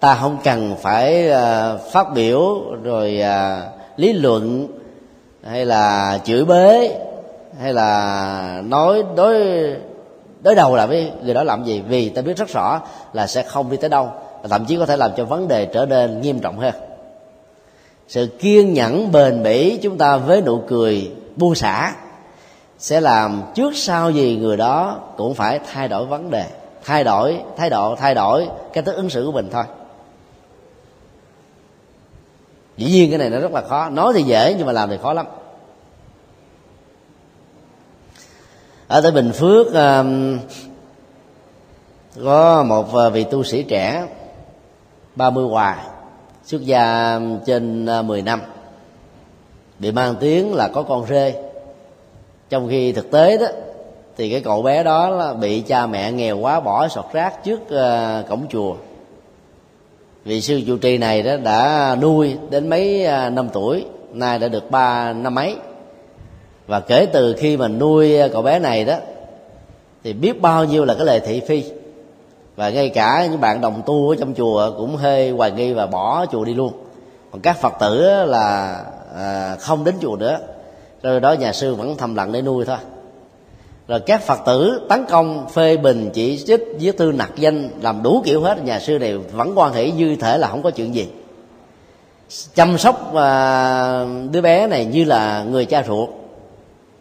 Ta 0.00 0.14
không 0.14 0.38
cần 0.44 0.76
phải 0.82 1.30
uh, 1.30 1.80
phát 1.92 2.06
biểu 2.14 2.62
rồi 2.82 3.22
uh, 3.22 3.98
lý 3.98 4.12
luận 4.12 4.68
hay 5.44 5.66
là 5.66 6.18
chửi 6.24 6.44
bới 6.44 6.94
hay 7.60 7.72
là 7.72 8.62
nói 8.64 9.02
đối 9.16 9.36
đối 10.42 10.54
đầu 10.54 10.76
là 10.76 10.86
với 10.86 11.12
người 11.22 11.34
đó 11.34 11.44
làm 11.44 11.64
gì. 11.64 11.82
Vì 11.88 12.08
ta 12.08 12.22
biết 12.22 12.36
rất 12.36 12.48
rõ 12.48 12.80
là 13.12 13.26
sẽ 13.26 13.42
không 13.42 13.70
đi 13.70 13.76
tới 13.76 13.90
đâu 13.90 14.10
và 14.42 14.48
thậm 14.48 14.64
chí 14.64 14.76
có 14.76 14.86
thể 14.86 14.96
làm 14.96 15.10
cho 15.16 15.24
vấn 15.24 15.48
đề 15.48 15.66
trở 15.66 15.86
nên 15.86 16.20
nghiêm 16.20 16.38
trọng 16.38 16.58
hơn. 16.58 16.74
Sự 18.08 18.26
kiên 18.26 18.72
nhẫn 18.72 19.12
bền 19.12 19.42
bỉ 19.42 19.78
chúng 19.82 19.98
ta 19.98 20.16
với 20.16 20.40
nụ 20.40 20.60
cười 20.68 21.10
buông 21.36 21.54
xả 21.54 21.94
sẽ 22.78 23.00
làm 23.00 23.42
trước 23.54 23.72
sau 23.76 24.10
gì 24.10 24.36
người 24.36 24.56
đó 24.56 24.98
cũng 25.16 25.34
phải 25.34 25.60
thay 25.72 25.88
đổi 25.88 26.06
vấn 26.06 26.30
đề 26.30 26.44
thay 26.84 27.04
đổi 27.04 27.42
thái 27.56 27.70
độ, 27.70 27.96
thay 27.96 28.14
đổi 28.14 28.48
cái 28.72 28.84
thức 28.84 28.96
ứng 28.96 29.10
xử 29.10 29.26
của 29.26 29.32
mình 29.32 29.48
thôi. 29.52 29.64
Dĩ 32.76 32.86
nhiên 32.86 33.10
cái 33.10 33.18
này 33.18 33.30
nó 33.30 33.38
rất 33.40 33.52
là 33.52 33.62
khó. 33.68 33.88
Nói 33.88 34.12
thì 34.16 34.22
dễ 34.22 34.54
nhưng 34.58 34.66
mà 34.66 34.72
làm 34.72 34.90
thì 34.90 34.96
khó 35.02 35.12
lắm. 35.12 35.26
Ở 38.88 39.00
tại 39.00 39.12
bình 39.12 39.32
phước 39.32 39.66
um, 39.72 40.38
có 42.24 42.62
một 42.62 42.94
à, 42.94 43.08
vị 43.08 43.24
tu 43.24 43.44
sĩ 43.44 43.62
trẻ 43.62 44.06
30 45.16 45.44
hoài, 45.44 45.76
xuất 46.44 46.62
gia 46.62 47.14
um, 47.14 47.38
trên 47.46 47.86
à, 47.86 48.02
10 48.02 48.22
năm. 48.22 48.42
Bị 49.78 49.92
mang 49.92 50.14
tiếng 50.20 50.54
là 50.54 50.68
có 50.68 50.82
con 50.82 51.06
rê. 51.06 51.42
Trong 52.48 52.68
khi 52.68 52.92
thực 52.92 53.10
tế 53.10 53.38
đó 53.38 53.46
thì 54.16 54.30
cái 54.30 54.40
cậu 54.40 54.62
bé 54.62 54.82
đó 54.82 55.10
là 55.10 55.34
bị 55.34 55.60
cha 55.60 55.86
mẹ 55.86 56.12
nghèo 56.12 56.38
quá 56.38 56.60
bỏ 56.60 56.88
sọt 56.88 57.04
rác 57.12 57.44
trước 57.44 57.60
uh, 57.62 58.28
cổng 58.28 58.46
chùa. 58.50 58.74
Vị 60.24 60.40
sư 60.40 60.60
trụ 60.66 60.76
trì 60.76 60.98
này 60.98 61.22
đó 61.22 61.36
đã 61.36 61.96
nuôi 62.00 62.36
đến 62.50 62.68
mấy 62.68 63.04
ờ, 63.04 63.30
năm 63.30 63.48
tuổi 63.52 63.84
nay 64.12 64.38
đã 64.38 64.48
được 64.48 64.70
ba 64.70 65.12
năm 65.12 65.34
mấy 65.34 65.56
và 66.66 66.80
kể 66.80 67.06
từ 67.12 67.34
khi 67.38 67.56
mà 67.56 67.68
nuôi 67.68 68.18
cậu 68.32 68.42
bé 68.42 68.58
này 68.58 68.84
đó 68.84 68.94
thì 70.04 70.12
biết 70.12 70.40
bao 70.40 70.64
nhiêu 70.64 70.84
là 70.84 70.94
cái 70.94 71.06
lời 71.06 71.20
thị 71.20 71.40
phi. 71.40 71.64
Và 72.56 72.70
ngay 72.70 72.88
cả 72.88 73.26
những 73.30 73.40
bạn 73.40 73.60
đồng 73.60 73.82
tu 73.86 74.10
ở 74.10 74.16
trong 74.20 74.34
chùa 74.34 74.72
cũng 74.78 74.96
hơi 74.96 75.30
hoài 75.30 75.50
nghi 75.50 75.72
và 75.72 75.86
bỏ 75.86 76.26
chùa 76.26 76.44
đi 76.44 76.54
luôn. 76.54 76.72
Còn 77.30 77.40
các 77.40 77.56
phật 77.60 77.72
tử 77.80 78.24
là 78.26 78.76
à, 79.16 79.56
không 79.60 79.84
đến 79.84 79.94
chùa 80.00 80.16
nữa. 80.16 80.38
Rồi 81.02 81.20
đó 81.20 81.32
nhà 81.32 81.52
sư 81.52 81.74
vẫn 81.74 81.96
thầm 81.96 82.14
lặng 82.14 82.32
để 82.32 82.42
nuôi 82.42 82.64
thôi 82.64 82.76
rồi 83.88 84.00
các 84.00 84.22
phật 84.22 84.38
tử 84.46 84.80
tấn 84.88 85.04
công, 85.08 85.46
phê 85.54 85.76
bình, 85.76 86.10
chỉ 86.14 86.44
trích, 86.46 86.60
viết 86.78 86.98
thư 86.98 87.12
nặc 87.12 87.30
danh, 87.36 87.70
làm 87.82 88.02
đủ 88.02 88.22
kiểu 88.24 88.40
hết, 88.40 88.64
nhà 88.64 88.80
sư 88.80 88.98
này 88.98 89.16
vẫn 89.16 89.52
quan 89.58 89.72
hệ 89.72 89.90
như 89.90 90.16
thể 90.16 90.38
là 90.38 90.48
không 90.48 90.62
có 90.62 90.70
chuyện 90.70 90.94
gì. 90.94 91.08
Chăm 92.54 92.78
sóc 92.78 93.14
à, 93.14 94.06
đứa 94.30 94.40
bé 94.40 94.66
này 94.66 94.84
như 94.84 95.04
là 95.04 95.44
người 95.50 95.64
cha 95.64 95.84
ruột. 95.86 96.08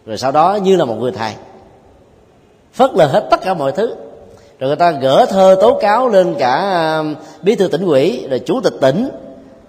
Rồi 0.05 0.17
sau 0.17 0.31
đó 0.31 0.55
như 0.63 0.75
là 0.75 0.85
một 0.85 0.95
người 0.99 1.11
thầy. 1.11 1.33
Phớt 2.73 2.91
lờ 2.93 3.05
hết 3.05 3.27
tất 3.31 3.41
cả 3.41 3.53
mọi 3.53 3.71
thứ. 3.71 3.95
Rồi 4.59 4.67
người 4.67 4.75
ta 4.75 4.91
gỡ 4.91 5.25
thơ 5.29 5.57
tố 5.61 5.79
cáo 5.81 6.07
lên 6.07 6.35
cả 6.39 6.53
à, 6.53 7.03
bí 7.41 7.55
thư 7.55 7.67
tỉnh 7.67 7.85
ủy, 7.85 8.27
rồi 8.29 8.39
chủ 8.39 8.61
tịch 8.61 8.73
tỉnh, 8.81 9.09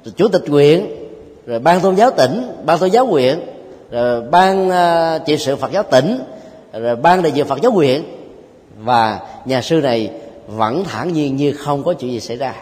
rồi 0.05 0.13
chủ 0.17 0.29
tịch 0.29 0.49
huyện, 0.49 0.87
rồi 1.47 1.59
ban 1.59 1.81
tôn 1.81 1.95
giáo 1.95 2.11
tỉnh, 2.11 2.53
ban 2.65 2.79
tôn 2.79 2.91
giáo 2.91 3.07
huyện, 3.07 3.41
rồi 3.91 4.21
ban 4.21 4.71
à, 4.71 5.19
trị 5.19 5.37
sự 5.39 5.57
phật 5.57 5.73
giáo 5.73 5.83
tỉnh 5.83 6.19
rồi 6.73 6.97
ban 6.97 7.23
đại 7.23 7.33
diện 7.33 7.47
phật 7.47 7.61
giáo 7.63 7.73
huyện 7.73 8.03
và 8.79 9.21
nhà 9.45 9.63
sư 9.63 9.81
này 9.81 10.11
vẫn 10.47 10.85
thản 10.85 11.13
nhiên 11.13 11.37
như 11.37 11.53
không 11.53 11.85
có 11.85 11.93
chuyện 11.93 12.13
gì 12.13 12.21
xảy 12.21 12.37
ra. 12.37 12.55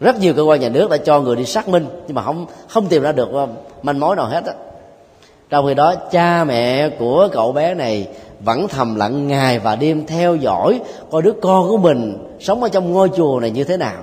Rất 0.00 0.20
nhiều 0.20 0.34
cơ 0.34 0.42
quan 0.42 0.60
nhà 0.60 0.68
nước 0.68 0.90
đã 0.90 0.96
cho 0.96 1.20
người 1.20 1.36
đi 1.36 1.44
xác 1.44 1.68
minh, 1.68 1.86
nhưng 2.06 2.14
mà 2.14 2.22
không 2.22 2.46
không 2.68 2.86
tìm 2.86 3.02
ra 3.02 3.12
được 3.12 3.28
manh 3.82 4.00
mối 4.00 4.16
nào 4.16 4.26
hết 4.26 4.44
á. 4.44 4.52
Trong 5.50 5.66
khi 5.66 5.74
đó, 5.74 5.94
cha 6.10 6.44
mẹ 6.44 6.88
của 6.88 7.28
cậu 7.32 7.52
bé 7.52 7.74
này 7.74 8.08
vẫn 8.44 8.68
thầm 8.68 8.94
lặng 8.94 9.28
ngày 9.28 9.58
và 9.58 9.76
đêm 9.76 10.06
theo 10.06 10.36
dõi 10.36 10.80
coi 11.10 11.22
đứa 11.22 11.32
con 11.42 11.68
của 11.68 11.76
mình 11.76 12.28
sống 12.40 12.62
ở 12.62 12.68
trong 12.68 12.92
ngôi 12.92 13.10
chùa 13.16 13.40
này 13.40 13.50
như 13.50 13.64
thế 13.64 13.76
nào. 13.76 14.02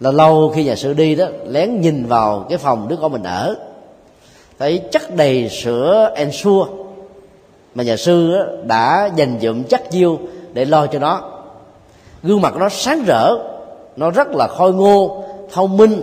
Là 0.00 0.10
lâu 0.10 0.52
khi 0.54 0.64
nhà 0.64 0.74
sư 0.74 0.92
đi 0.92 1.14
đó, 1.14 1.26
lén 1.46 1.80
nhìn 1.80 2.06
vào 2.06 2.46
cái 2.48 2.58
phòng 2.58 2.88
đứa 2.88 2.96
con 2.96 3.12
mình 3.12 3.22
ở 3.22 3.56
thấy 4.58 4.82
chất 4.92 5.16
đầy 5.16 5.48
sữa 5.48 6.12
ensure 6.14 6.70
mà 7.74 7.84
nhà 7.84 7.96
sư 7.96 8.34
đã 8.64 9.10
dành 9.16 9.38
dụm 9.42 9.62
chất 9.62 9.82
diêu 9.90 10.18
để 10.52 10.64
lo 10.64 10.86
cho 10.86 10.98
nó. 10.98 11.30
Gương 12.22 12.40
mặt 12.40 12.56
nó 12.56 12.68
sáng 12.68 13.04
rỡ, 13.06 13.34
nó 13.96 14.10
rất 14.10 14.28
là 14.28 14.48
khôi 14.48 14.72
ngô, 14.72 15.24
thông 15.52 15.76
minh. 15.76 16.00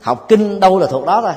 Học 0.00 0.28
kinh 0.28 0.60
đâu 0.60 0.78
là 0.78 0.86
thuộc 0.86 1.06
đó 1.06 1.20
thôi 1.22 1.32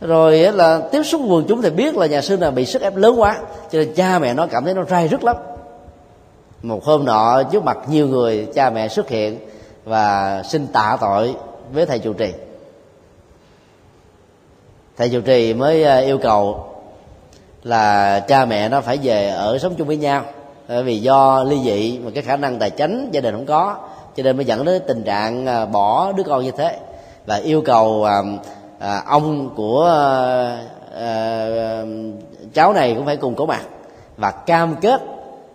rồi 0.00 0.38
là 0.38 0.80
tiếp 0.92 1.02
xúc 1.02 1.20
quần 1.28 1.44
chúng 1.48 1.62
thì 1.62 1.70
biết 1.70 1.96
là 1.96 2.06
nhà 2.06 2.22
sư 2.22 2.36
là 2.36 2.50
bị 2.50 2.66
sức 2.66 2.82
ép 2.82 2.96
lớn 2.96 3.20
quá, 3.20 3.38
cho 3.72 3.78
nên 3.78 3.94
cha 3.94 4.18
mẹ 4.18 4.34
nó 4.34 4.46
cảm 4.46 4.64
thấy 4.64 4.74
nó 4.74 4.84
rai 4.84 5.08
rứt 5.08 5.24
lắm. 5.24 5.36
Một 6.62 6.84
hôm 6.84 7.04
nọ, 7.04 7.42
trước 7.42 7.64
mặt 7.64 7.78
nhiều 7.88 8.08
người, 8.08 8.48
cha 8.54 8.70
mẹ 8.70 8.88
xuất 8.88 9.08
hiện 9.08 9.38
và 9.84 10.42
xin 10.42 10.66
tạ 10.66 10.96
tội 11.00 11.34
với 11.72 11.86
thầy 11.86 11.98
chủ 11.98 12.12
trì 12.12 12.32
thầy 14.96 15.08
chủ 15.08 15.20
trì 15.20 15.54
mới 15.54 15.82
ờ, 15.82 15.98
yêu 15.98 16.18
cầu 16.18 16.64
là 17.62 18.20
cha 18.20 18.44
mẹ 18.44 18.68
nó 18.68 18.80
phải 18.80 18.98
về 19.02 19.28
ở 19.28 19.58
sống 19.58 19.74
chung 19.78 19.86
với 19.86 19.96
nhau. 19.96 20.22
Bởi 20.68 20.82
vì 20.82 21.00
do 21.00 21.44
ly 21.44 21.60
dị 21.64 21.98
mà 21.98 22.10
cái 22.14 22.22
khả 22.22 22.36
năng 22.36 22.58
tài 22.58 22.70
chính 22.70 23.10
gia 23.12 23.20
đình 23.20 23.34
không 23.34 23.46
có 23.46 23.76
cho 24.16 24.22
nên 24.22 24.36
mới 24.36 24.44
dẫn 24.44 24.64
đến 24.64 24.82
tình 24.86 25.02
trạng 25.02 25.46
ờ, 25.46 25.66
bỏ 25.66 26.12
đứa 26.12 26.22
con 26.22 26.44
như 26.44 26.50
thế. 26.50 26.78
Và 27.26 27.36
yêu 27.36 27.62
cầu 27.62 28.04
à, 28.04 28.22
à, 28.78 29.02
ông 29.06 29.50
của 29.56 29.84
à, 30.98 31.82
cháu 32.54 32.72
này 32.72 32.94
cũng 32.94 33.06
phải 33.06 33.16
cùng 33.16 33.34
có 33.34 33.46
mặt 33.46 33.62
và 34.16 34.30
cam 34.30 34.76
kết 34.76 35.02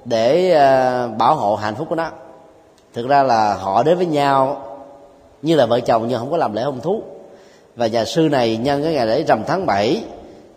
để 0.06 0.52
à, 0.52 1.08
bảo 1.08 1.36
hộ 1.36 1.56
hạnh 1.56 1.76
phúc 1.76 1.88
của 1.90 1.96
nó. 1.96 2.10
Thực 2.94 3.08
ra 3.08 3.24
là 3.24 3.54
họ 3.54 3.84
đến 3.84 3.98
với 3.98 4.06
nhau 4.06 4.64
như 5.42 5.56
là 5.56 5.66
vợ 5.66 5.80
chồng 5.80 6.06
nhưng 6.08 6.20
không 6.20 6.32
có 6.32 6.38
làm 6.38 6.54
lễ 6.54 6.64
hôn 6.64 6.80
thú 6.80 7.02
và 7.76 7.88
nhà 7.88 8.06
sư 8.06 8.30
này 8.32 8.58
nhân 8.58 8.84
cái 8.84 8.94
ngày 8.94 9.08
lễ 9.08 9.24
rằm 9.24 9.44
tháng 9.48 9.66
7 9.66 10.04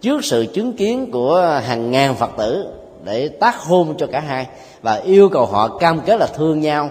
trước 0.01 0.25
sự 0.25 0.47
chứng 0.55 0.73
kiến 0.73 1.11
của 1.11 1.61
hàng 1.65 1.91
ngàn 1.91 2.15
phật 2.15 2.31
tử 2.37 2.67
để 3.05 3.29
tác 3.29 3.59
hôn 3.59 3.95
cho 3.99 4.07
cả 4.07 4.21
hai 4.21 4.47
và 4.83 4.95
yêu 4.95 5.29
cầu 5.29 5.47
họ 5.47 5.69
cam 5.69 6.01
kết 6.01 6.21
là 6.21 6.27
thương 6.27 6.61
nhau 6.61 6.91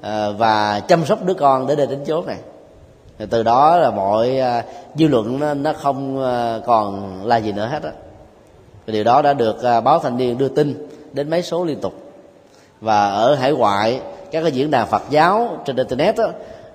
ờ, 0.00 0.34
và 0.38 0.80
chăm 0.80 1.06
sóc 1.06 1.24
đứa 1.24 1.34
con 1.34 1.66
để 1.66 1.76
đến 1.76 1.90
đến 1.90 2.04
chốt 2.06 2.26
này. 2.26 2.36
Từ 3.30 3.42
đó 3.42 3.76
là 3.76 3.90
mọi 3.90 4.38
ờ, 4.38 4.62
dư 4.94 5.08
luận 5.08 5.40
nó, 5.40 5.54
nó 5.54 5.72
không 5.72 6.22
ờ, 6.22 6.62
còn 6.66 7.20
là 7.26 7.36
gì 7.36 7.52
nữa 7.52 7.66
hết 7.66 7.82
á. 7.82 7.90
Điều 8.86 9.04
đó 9.04 9.22
đã 9.22 9.32
được 9.32 9.56
báo 9.84 9.98
thanh 9.98 10.16
niên 10.16 10.38
đưa 10.38 10.48
tin 10.48 10.88
đến 11.12 11.30
mấy 11.30 11.42
số 11.42 11.64
liên 11.64 11.80
tục. 11.80 11.94
Và 12.80 13.08
ở 13.08 13.34
hải 13.34 13.52
ngoại 13.52 14.00
các 14.30 14.42
cái 14.42 14.52
diễn 14.52 14.70
đàn 14.70 14.86
Phật 14.86 15.02
giáo 15.10 15.58
trên 15.64 15.76
internet 15.76 16.16
đó, 16.16 16.28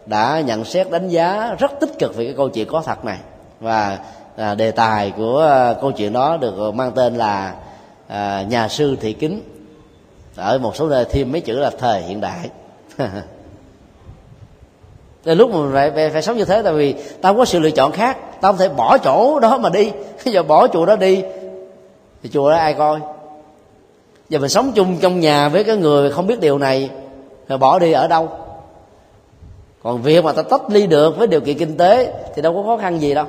đã 0.06 0.41
nhận 0.45 0.66
xét 0.66 0.91
đánh 0.91 1.08
giá 1.08 1.56
rất 1.60 1.72
tích 1.80 2.00
cực 2.00 2.16
về 2.16 2.26
cái 2.26 2.34
câu 2.38 2.50
chuyện 2.50 2.68
có 2.68 2.82
thật 2.86 3.06
này. 3.06 3.18
Và 3.60 3.97
à, 4.36 4.56
đề 4.56 4.72
tài 4.72 5.12
của 5.12 5.39
à, 5.39 5.74
câu 5.82 5.91
chuyện 5.91 6.14
đó 6.14 6.38
được 6.38 6.72
mang 6.74 6.91
tên 6.91 7.16
là 7.16 7.54
à, 8.08 8.45
nhà 8.50 8.68
sư 8.68 8.97
thị 9.02 9.14
kính 9.14 9.41
ở 10.36 10.58
một 10.58 10.76
số 10.76 10.89
nơi 10.89 11.06
thêm 11.06 11.32
mấy 11.32 11.41
chữ 11.41 11.60
là 11.60 11.72
thời 11.80 12.02
hiện 12.02 12.22
đại. 12.22 12.50
Tới 15.24 15.36
lúc 15.36 15.52
mà 15.54 15.60
phải, 15.74 15.91
phải, 15.91 16.10
phải 16.10 16.22
sống 16.22 16.38
như 16.38 16.45
thế 16.45 16.62
tại 16.62 16.74
vì 16.74 16.95
tao 17.22 17.36
có 17.36 17.45
sự 17.45 17.60
lựa 17.60 17.72
chọn 17.72 17.91
khác 17.91 18.18
tao 18.41 18.52
không 18.52 18.60
thể 18.60 18.70
bỏ 18.70 18.97
chỗ 18.97 19.39
đó 19.39 19.58
mà 19.58 19.70
đi. 19.70 19.91
Bây 20.26 20.34
giờ 20.34 20.43
bỏ 20.43 20.68
chùa 20.68 20.86
đó 20.86 20.95
đi 20.95 21.24
thì 22.24 22.30
chùa 22.34 22.50
đó 22.50 22.58
ai 22.58 22.74
coi? 22.74 23.00
Giờ 24.30 24.39
mình 24.39 24.50
sống 24.50 24.72
chung 24.76 24.97
trong 25.02 25.20
nhà 25.20 25.50
với 25.50 25.64
cái 25.64 25.78
người 25.78 26.12
không 26.12 26.28
biết 26.28 26.39
điều 26.39 26.58
này 26.58 26.89
rồi 27.47 27.58
bỏ 27.58 27.80
đi 27.80 27.91
ở 27.91 28.08
đâu? 28.08 28.30
Còn 29.84 30.01
việc 30.01 30.23
mà 30.23 30.32
ta 30.34 30.41
tách 30.41 30.61
ly 30.69 30.88
được 30.88 31.17
với 31.17 31.27
điều 31.27 31.41
kiện 31.41 31.57
kinh 31.57 31.77
tế 31.77 32.13
thì 32.36 32.41
đâu 32.41 32.53
có 32.53 32.63
khó 32.63 32.77
khăn 32.77 33.01
gì 33.01 33.13
đâu. 33.13 33.25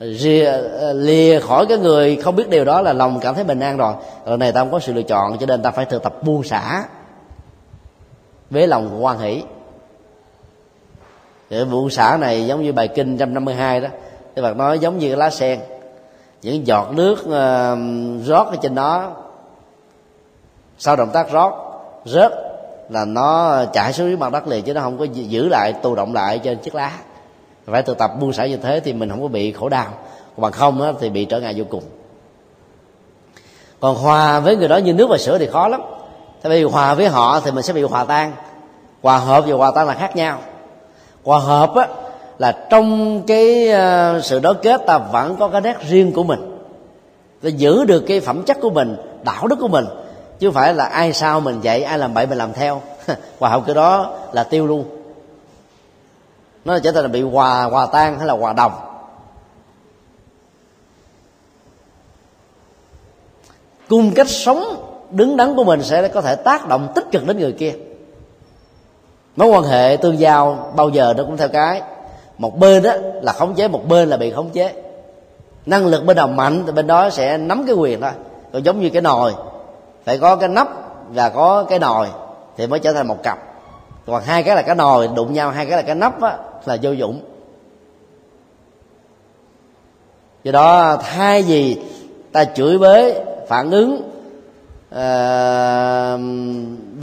Rìa, 0.00 0.44
ờ, 0.80 0.92
lìa 0.92 1.40
khỏi 1.40 1.66
cái 1.66 1.78
người 1.78 2.16
không 2.16 2.36
biết 2.36 2.48
điều 2.48 2.64
đó 2.64 2.82
là 2.82 2.92
lòng 2.92 3.20
cảm 3.20 3.34
thấy 3.34 3.44
bình 3.44 3.60
an 3.60 3.76
rồi. 3.76 3.94
Rồi 4.26 4.38
này 4.38 4.52
ta 4.52 4.60
không 4.60 4.70
có 4.70 4.78
sự 4.78 4.92
lựa 4.92 5.02
chọn 5.02 5.38
cho 5.38 5.46
nên 5.46 5.62
ta 5.62 5.70
phải 5.70 5.84
thực 5.84 6.02
tập 6.02 6.22
buông 6.22 6.44
xả 6.44 6.84
với 8.50 8.66
lòng 8.66 9.04
quan 9.04 9.18
hỷ. 9.18 9.42
Cái 11.50 11.64
vụ 11.64 11.90
xả 11.90 12.16
này 12.20 12.46
giống 12.46 12.62
như 12.62 12.72
bài 12.72 12.88
kinh 12.88 13.10
152 13.10 13.80
đó. 13.80 13.88
Đức 14.34 14.42
Phật 14.42 14.56
nói 14.56 14.78
giống 14.78 14.98
như 14.98 15.08
cái 15.08 15.16
lá 15.16 15.30
sen. 15.30 15.60
Những 16.42 16.66
giọt 16.66 16.92
nước 16.92 17.18
uh, 17.20 18.26
rót 18.26 18.46
ở 18.50 18.56
trên 18.62 18.74
đó 18.74 19.16
sau 20.78 20.96
động 20.96 21.10
tác 21.12 21.30
rót 21.30 21.52
rớt 22.04 22.32
là 22.88 23.04
nó 23.04 23.64
chảy 23.72 23.92
xuống 23.92 24.06
dưới 24.06 24.16
mặt 24.16 24.32
đất 24.32 24.48
liền 24.48 24.64
chứ 24.64 24.74
nó 24.74 24.80
không 24.80 24.98
có 24.98 25.04
giữ 25.04 25.48
lại 25.48 25.72
tù 25.82 25.94
động 25.94 26.14
lại 26.14 26.38
trên 26.38 26.58
chiếc 26.58 26.74
lá. 26.74 26.92
Phải 27.66 27.82
thực 27.82 27.98
tập 27.98 28.10
buông 28.20 28.32
xả 28.32 28.46
như 28.46 28.56
thế 28.56 28.80
thì 28.80 28.92
mình 28.92 29.10
không 29.10 29.22
có 29.22 29.28
bị 29.28 29.52
khổ 29.52 29.68
đau. 29.68 29.86
Còn 30.36 30.42
bằng 30.42 30.52
không 30.52 30.78
đó, 30.78 30.92
thì 31.00 31.10
bị 31.10 31.24
trở 31.24 31.40
ngại 31.40 31.54
vô 31.56 31.64
cùng. 31.70 31.82
Còn 33.80 33.96
hòa 33.96 34.40
với 34.40 34.56
người 34.56 34.68
đó 34.68 34.76
như 34.76 34.92
nước 34.92 35.06
và 35.10 35.18
sữa 35.18 35.38
thì 35.38 35.46
khó 35.46 35.68
lắm. 35.68 35.80
Tại 36.42 36.50
vì 36.50 36.62
hòa 36.62 36.94
với 36.94 37.08
họ 37.08 37.40
thì 37.40 37.50
mình 37.50 37.64
sẽ 37.64 37.72
bị 37.72 37.82
hòa 37.82 38.04
tan. 38.04 38.32
Hòa 39.02 39.18
hợp 39.18 39.44
và 39.46 39.56
hòa 39.56 39.70
tan 39.74 39.86
là 39.86 39.94
khác 39.94 40.16
nhau. 40.16 40.38
Hòa 41.24 41.38
hợp 41.38 41.74
á 41.74 41.88
là 42.38 42.66
trong 42.70 43.22
cái 43.26 43.68
ờ, 43.68 44.20
sự 44.22 44.40
đối 44.40 44.54
kết 44.54 44.80
ta 44.86 44.98
vẫn 44.98 45.36
có 45.36 45.48
cái 45.48 45.60
nét 45.60 45.76
riêng 45.88 46.12
của 46.12 46.24
mình. 46.24 46.58
Ta 47.42 47.48
giữ 47.48 47.84
được 47.84 48.00
cái 48.00 48.20
phẩm 48.20 48.42
chất 48.42 48.58
của 48.60 48.70
mình 48.70 48.96
đạo 49.24 49.46
đức 49.46 49.56
của 49.60 49.68
mình 49.68 49.84
chứ 50.38 50.50
phải 50.50 50.74
là 50.74 50.84
ai 50.84 51.12
sao 51.12 51.40
mình 51.40 51.60
dạy, 51.60 51.82
ai 51.82 51.98
làm 51.98 52.14
bậy 52.14 52.26
mình 52.26 52.38
làm 52.38 52.52
theo. 52.52 52.82
Hòa 53.38 53.50
hậu 53.50 53.60
kiểu 53.60 53.74
đó 53.74 54.14
là 54.32 54.44
tiêu 54.44 54.66
luôn. 54.66 54.84
Nó 56.64 56.78
trở 56.78 56.92
thành 56.92 57.02
là 57.02 57.08
bị 57.08 57.22
hòa 57.22 57.64
hòa 57.64 57.86
tan 57.92 58.18
hay 58.18 58.26
là 58.26 58.34
hòa 58.34 58.52
đồng. 58.52 58.72
Cung 63.88 64.14
cách 64.14 64.28
sống 64.28 64.64
đứng 65.10 65.36
đắn 65.36 65.56
của 65.56 65.64
mình 65.64 65.82
sẽ 65.82 66.08
có 66.08 66.20
thể 66.20 66.36
tác 66.36 66.68
động 66.68 66.92
tích 66.94 67.04
cực 67.12 67.26
đến 67.26 67.38
người 67.38 67.52
kia. 67.52 67.74
Mối 69.36 69.48
quan 69.48 69.62
hệ 69.62 69.96
tương 70.02 70.18
giao 70.18 70.72
bao 70.76 70.88
giờ 70.88 71.14
nó 71.16 71.24
cũng 71.24 71.36
theo 71.36 71.48
cái. 71.48 71.82
Một 72.38 72.58
bên 72.58 72.82
đó 72.82 72.92
là 73.22 73.32
khống 73.32 73.54
chế, 73.54 73.68
một 73.68 73.88
bên 73.88 74.08
là 74.08 74.16
bị 74.16 74.30
khống 74.30 74.50
chế. 74.50 74.72
Năng 75.66 75.86
lực 75.86 76.04
bên 76.04 76.16
nào 76.16 76.28
mạnh 76.28 76.62
thì 76.66 76.72
bên 76.72 76.86
đó 76.86 77.10
sẽ 77.10 77.38
nắm 77.38 77.64
cái 77.66 77.76
quyền 77.76 78.00
thôi. 78.00 78.10
Còn 78.52 78.62
giống 78.62 78.80
như 78.80 78.90
cái 78.90 79.02
nồi 79.02 79.34
phải 80.08 80.18
có 80.18 80.36
cái 80.36 80.48
nắp 80.48 80.68
và 81.14 81.28
có 81.28 81.64
cái 81.68 81.78
nồi 81.78 82.06
thì 82.56 82.66
mới 82.66 82.78
trở 82.78 82.92
thành 82.92 83.08
một 83.08 83.22
cặp. 83.22 83.38
Còn 84.06 84.22
hai 84.22 84.42
cái 84.42 84.56
là 84.56 84.62
cái 84.62 84.74
nồi 84.74 85.08
đụng 85.16 85.32
nhau 85.32 85.50
hai 85.50 85.66
cái 85.66 85.76
là 85.76 85.82
cái 85.82 85.94
nắp 85.94 86.22
á, 86.22 86.38
là 86.64 86.76
vô 86.82 86.90
dụng. 86.90 87.20
Do 90.44 90.52
đó 90.52 90.96
thay 91.02 91.42
vì 91.42 91.80
ta 92.32 92.44
chửi 92.44 92.78
bới 92.78 93.20
phản 93.48 93.70
ứng 93.70 93.94
uh, 94.88 96.20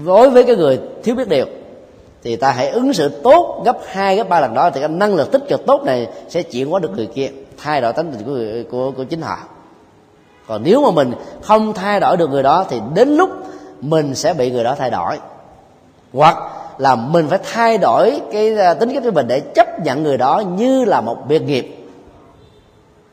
đối 0.06 0.30
với 0.30 0.43
cái 0.43 0.56
người 0.56 0.80
thiếu 1.03 1.16
biết 1.16 1.28
điều 1.28 1.45
thì 2.24 2.36
ta 2.36 2.51
hãy 2.51 2.70
ứng 2.70 2.93
xử 2.93 3.10
tốt 3.10 3.62
gấp 3.66 3.78
hai 3.88 4.16
gấp 4.16 4.30
ba 4.30 4.39
lần 4.39 4.53
đó 4.53 4.70
thì 4.70 4.80
cái 4.80 4.89
năng 4.89 5.16
lực 5.16 5.32
tích 5.32 5.43
cực 5.49 5.66
tốt 5.66 5.84
này 5.84 6.08
sẽ 6.30 6.43
chuyển 6.43 6.70
hóa 6.70 6.80
được 6.80 6.91
người 6.95 7.10
kia 7.16 7.30
thay 7.58 7.82
đổi 7.82 7.93
tánh 7.93 8.12
tình 8.12 8.24
của 8.26 8.32
người, 8.32 8.64
của 8.64 8.91
của 8.91 9.03
chính 9.03 9.22
họ 9.22 9.38
còn 10.48 10.64
nếu 10.64 10.82
mà 10.82 10.91
mình 10.91 11.14
không 11.41 11.74
thay 11.74 12.00
đổi 12.00 12.18
được 12.18 12.30
người 12.30 12.43
đó 12.43 12.66
thì 12.70 12.82
đến 12.93 13.16
lúc 13.16 13.30
mình 13.82 14.16
sẽ 14.16 14.34
bị 14.34 14.52
người 14.52 14.64
đó 14.64 14.76
thay 14.80 14.89
đổi. 14.89 15.20
Hoặc 16.14 16.38
là 16.78 16.96
mình 16.96 17.28
phải 17.28 17.39
thay 17.54 17.78
đổi 17.78 18.22
cái 18.32 18.58
à, 18.58 18.74
tính 18.74 18.93
cách 18.93 19.04
của 19.04 19.12
mình 19.12 19.28
để 19.28 19.39
chấp 19.39 19.80
nhận 19.84 20.04
người 20.04 20.18
đó 20.18 20.43
như 20.58 20.86
là 20.86 21.02
một 21.02 21.18
biệt 21.28 21.41
nghiệp. 21.41 21.88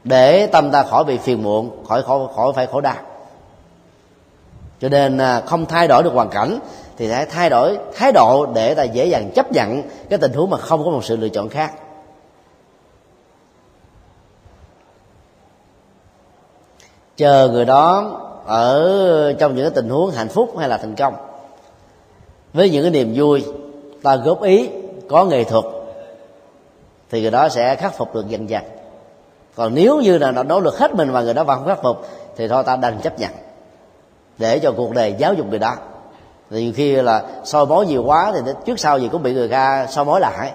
Để 0.05 0.47
tâm 0.47 0.71
ta 0.71 0.83
khỏi 0.83 1.05
bị 1.05 1.19
phiền 1.19 1.43
muộn 1.43 1.85
khỏi 1.89 2.03
khỏi, 2.03 2.19
khỏi 2.37 2.53
phải 2.57 2.67
khổ 2.67 2.81
đau. 2.81 2.97
Cho 4.81 4.89
nên 4.89 5.19
à, 5.19 5.41
không 5.47 5.67
thay 5.67 5.89
đổi 5.89 6.03
được 6.03 6.13
hoàn 6.15 6.29
cảnh 6.29 6.59
thì 6.97 7.11
hãy 7.11 7.27
thay 7.27 7.51
đổi 7.51 7.79
thái 7.95 8.13
độ 8.13 8.47
để 8.47 8.75
ta 8.75 8.83
dễ 8.83 9.07
dàng 9.07 9.31
chấp 9.35 9.53
nhận 9.53 9.83
cái 10.11 10.19
tình 10.19 10.33
huống 10.33 10.51
mà 10.51 10.57
không 10.57 10.85
có 10.85 10.91
một 10.91 11.05
sự 11.05 11.17
lựa 11.17 11.29
chọn 11.29 11.49
khác. 11.49 11.73
Chờ 17.17 17.49
người 17.53 17.65
đó 17.65 18.19
ở 18.47 19.33
trong 19.39 19.55
những 19.55 19.65
cái 19.65 19.75
tình 19.75 19.89
huống 19.89 20.11
hạnh 20.11 20.29
phúc 20.29 20.59
hay 20.59 20.69
là 20.69 20.79
thành 20.79 20.95
công. 20.95 21.15
Với 22.53 22.71
những 22.71 22.83
cái 22.83 22.91
niềm 22.91 23.13
vui, 23.17 23.45
ta 24.03 24.17
góp 24.17 24.43
ý, 24.43 24.69
có 25.09 25.25
nghệ 25.25 25.45
thuật, 25.45 25.65
thì 27.11 27.23
người 27.23 27.31
đó 27.31 27.49
sẽ 27.49 27.77
khắc 27.77 27.95
phục 27.97 28.15
được 28.15 28.29
dần 28.29 28.51
dần. 28.51 28.63
Còn 29.55 29.75
nếu 29.75 30.01
như 30.01 30.19
là 30.19 30.31
nó 30.31 30.43
nỗ 30.43 30.61
lực 30.61 30.79
hết 30.79 30.95
mình 30.95 31.13
mà 31.13 31.21
người 31.21 31.35
đó 31.35 31.45
vẫn 31.45 31.59
không 31.59 31.69
khắc 31.69 31.83
phục, 31.83 32.07
thì 32.37 32.49
thôi 32.49 32.63
ta 32.65 32.77
đành 32.77 33.01
chấp 33.03 33.19
nhận. 33.19 33.31
Để 34.39 34.59
cho 34.59 34.73
cuộc 34.77 34.95
đời 34.95 35.15
giáo 35.19 35.35
dục 35.35 35.47
người 35.51 35.59
đó. 35.59 35.75
Thì 36.51 36.63
nhiều 36.63 36.73
khi 36.77 36.93
là 36.93 37.23
soi 37.45 37.67
mối 37.67 37.87
nhiều 37.87 38.05
quá 38.05 38.33
thì 38.35 38.53
trước 38.65 38.81
sau 38.81 38.99
gì 38.99 39.09
cũng 39.13 39.23
bị 39.23 39.33
người 39.33 39.49
ta 39.49 39.87
soi 39.91 40.05
mối 40.05 40.21
lại 40.21 40.53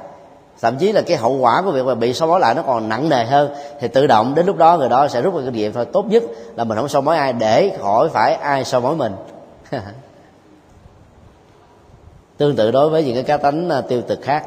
thậm 0.62 0.78
chí 0.78 0.91
là 0.91 1.01
cái 1.01 1.18
hậu 1.18 1.38
quả 1.38 1.62
của 1.62 1.72
việc 1.72 1.86
mà 1.86 1.95
bị 1.95 2.14
soi 2.14 2.30
mói 2.30 2.39
lại 2.39 2.55
nó 2.55 2.62
còn 2.62 2.89
nặng 2.89 3.10
nề 3.10 3.26
hơn, 3.26 3.49
thì 3.80 3.88
tự 3.88 4.08
động 4.08 4.36
đến 4.36 4.45
lúc 4.45 4.58
đó 4.58 4.78
người 4.78 4.89
đó 4.89 5.08
sẽ 5.08 5.22
rút 5.22 5.36
ra 5.36 5.41
kinh 5.45 5.53
nghiệm 5.53 5.74
thôi 5.74 5.86
tốt 5.86 6.05
nhất 6.10 6.24
là 6.55 6.64
mình 6.64 6.78
không 6.78 6.88
soi 6.88 7.01
mói 7.01 7.18
ai 7.18 7.34
để 7.34 7.78
khỏi 7.82 8.10
phải 8.10 8.34
ai 8.34 8.64
soi 8.64 8.82
mói 8.82 8.95
mình. 8.95 9.14
Tương 12.38 12.55
tự 12.55 12.72
đối 12.72 12.89
với 12.89 13.03
những 13.03 13.16
cái 13.16 13.24
cá 13.24 13.38
tánh 13.38 13.70
à, 13.70 13.82
tiêu 13.82 14.01
cực 14.08 14.22
khác, 14.22 14.45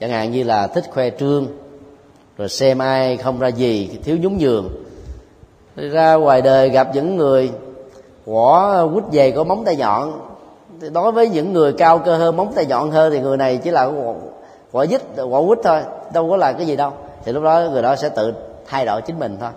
chẳng 0.00 0.10
hạn 0.10 0.32
như 0.32 0.42
là 0.42 0.66
thích 0.66 0.84
khoe 0.90 1.10
trương, 1.10 1.46
rồi 2.38 2.48
xem 2.48 2.78
ai 2.78 3.16
không 3.16 3.38
ra 3.38 3.48
gì 3.48 3.98
thiếu 4.04 4.16
nhún 4.16 4.38
nhường. 4.38 4.68
Ra 5.76 6.14
ngoài 6.14 6.42
đời 6.42 6.68
gặp 6.68 6.88
những 6.94 7.16
người 7.16 7.50
quả 8.26 8.82
quýt 8.94 9.04
dày 9.12 9.32
có 9.32 9.44
móng 9.44 9.64
tay 9.64 9.76
nhọn, 9.76 10.20
thì 10.80 10.88
đối 10.90 11.12
với 11.12 11.28
những 11.28 11.52
người 11.52 11.72
cao 11.72 11.98
cơ 11.98 12.16
hơn, 12.16 12.36
móng 12.36 12.52
tay 12.54 12.66
nhọn 12.66 12.90
hơn 12.90 13.12
thì 13.12 13.20
người 13.20 13.36
này 13.36 13.56
chỉ 13.56 13.70
là 13.70 13.90
quả 14.72 14.86
dít 14.86 15.00
quả 15.16 15.40
quýt 15.46 15.58
thôi 15.64 15.82
đâu 16.12 16.30
có 16.30 16.36
là 16.36 16.52
cái 16.52 16.66
gì 16.66 16.76
đâu. 16.76 16.92
Thì 17.24 17.32
lúc 17.32 17.42
đó 17.42 17.60
người 17.72 17.82
đó 17.82 17.96
sẽ 17.96 18.08
tự 18.08 18.34
thay 18.66 18.86
đổi 18.86 19.02
chính 19.02 19.18
mình 19.18 19.36
thôi. 19.40 19.50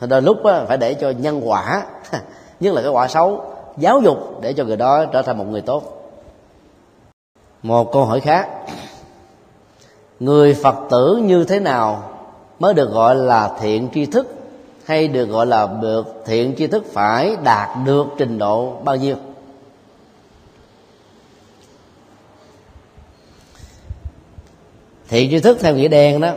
Thì 0.00 0.06
đôi 0.06 0.22
lúc 0.22 0.44
đó, 0.44 0.64
phải 0.68 0.78
để 0.78 0.94
cho 0.94 1.10
nhân 1.10 1.40
quả 1.44 1.82
nhất 2.60 2.74
là 2.74 2.82
cái 2.82 2.90
quả 2.90 3.08
xấu 3.08 3.44
giáo 3.76 4.00
dục 4.00 4.40
để 4.40 4.52
cho 4.52 4.64
người 4.64 4.76
đó 4.76 5.04
trở 5.12 5.22
thành 5.22 5.38
một 5.38 5.44
người 5.50 5.60
tốt. 5.60 5.82
Một 7.62 7.92
câu 7.92 8.04
hỏi 8.04 8.20
khác. 8.20 8.48
Người 10.20 10.54
phật 10.54 10.74
tử 10.90 11.20
như 11.22 11.44
thế 11.44 11.60
nào 11.60 12.02
mới 12.58 12.74
được 12.74 12.90
gọi 12.90 13.14
là 13.14 13.50
thiện 13.60 13.88
tri 13.94 14.06
thức 14.06 14.34
hay 14.84 15.08
được 15.08 15.24
gọi 15.24 15.46
là 15.46 15.68
được 15.80 16.22
thiện 16.26 16.54
tri 16.58 16.66
thức 16.66 16.84
phải 16.92 17.36
đạt 17.44 17.68
được 17.84 18.06
trình 18.18 18.38
độ 18.38 18.72
bao 18.84 18.96
nhiêu? 18.96 19.16
Thiện 25.12 25.30
tri 25.30 25.40
thức 25.40 25.58
theo 25.60 25.76
nghĩa 25.76 25.88
đen 25.88 26.20
đó 26.20 26.32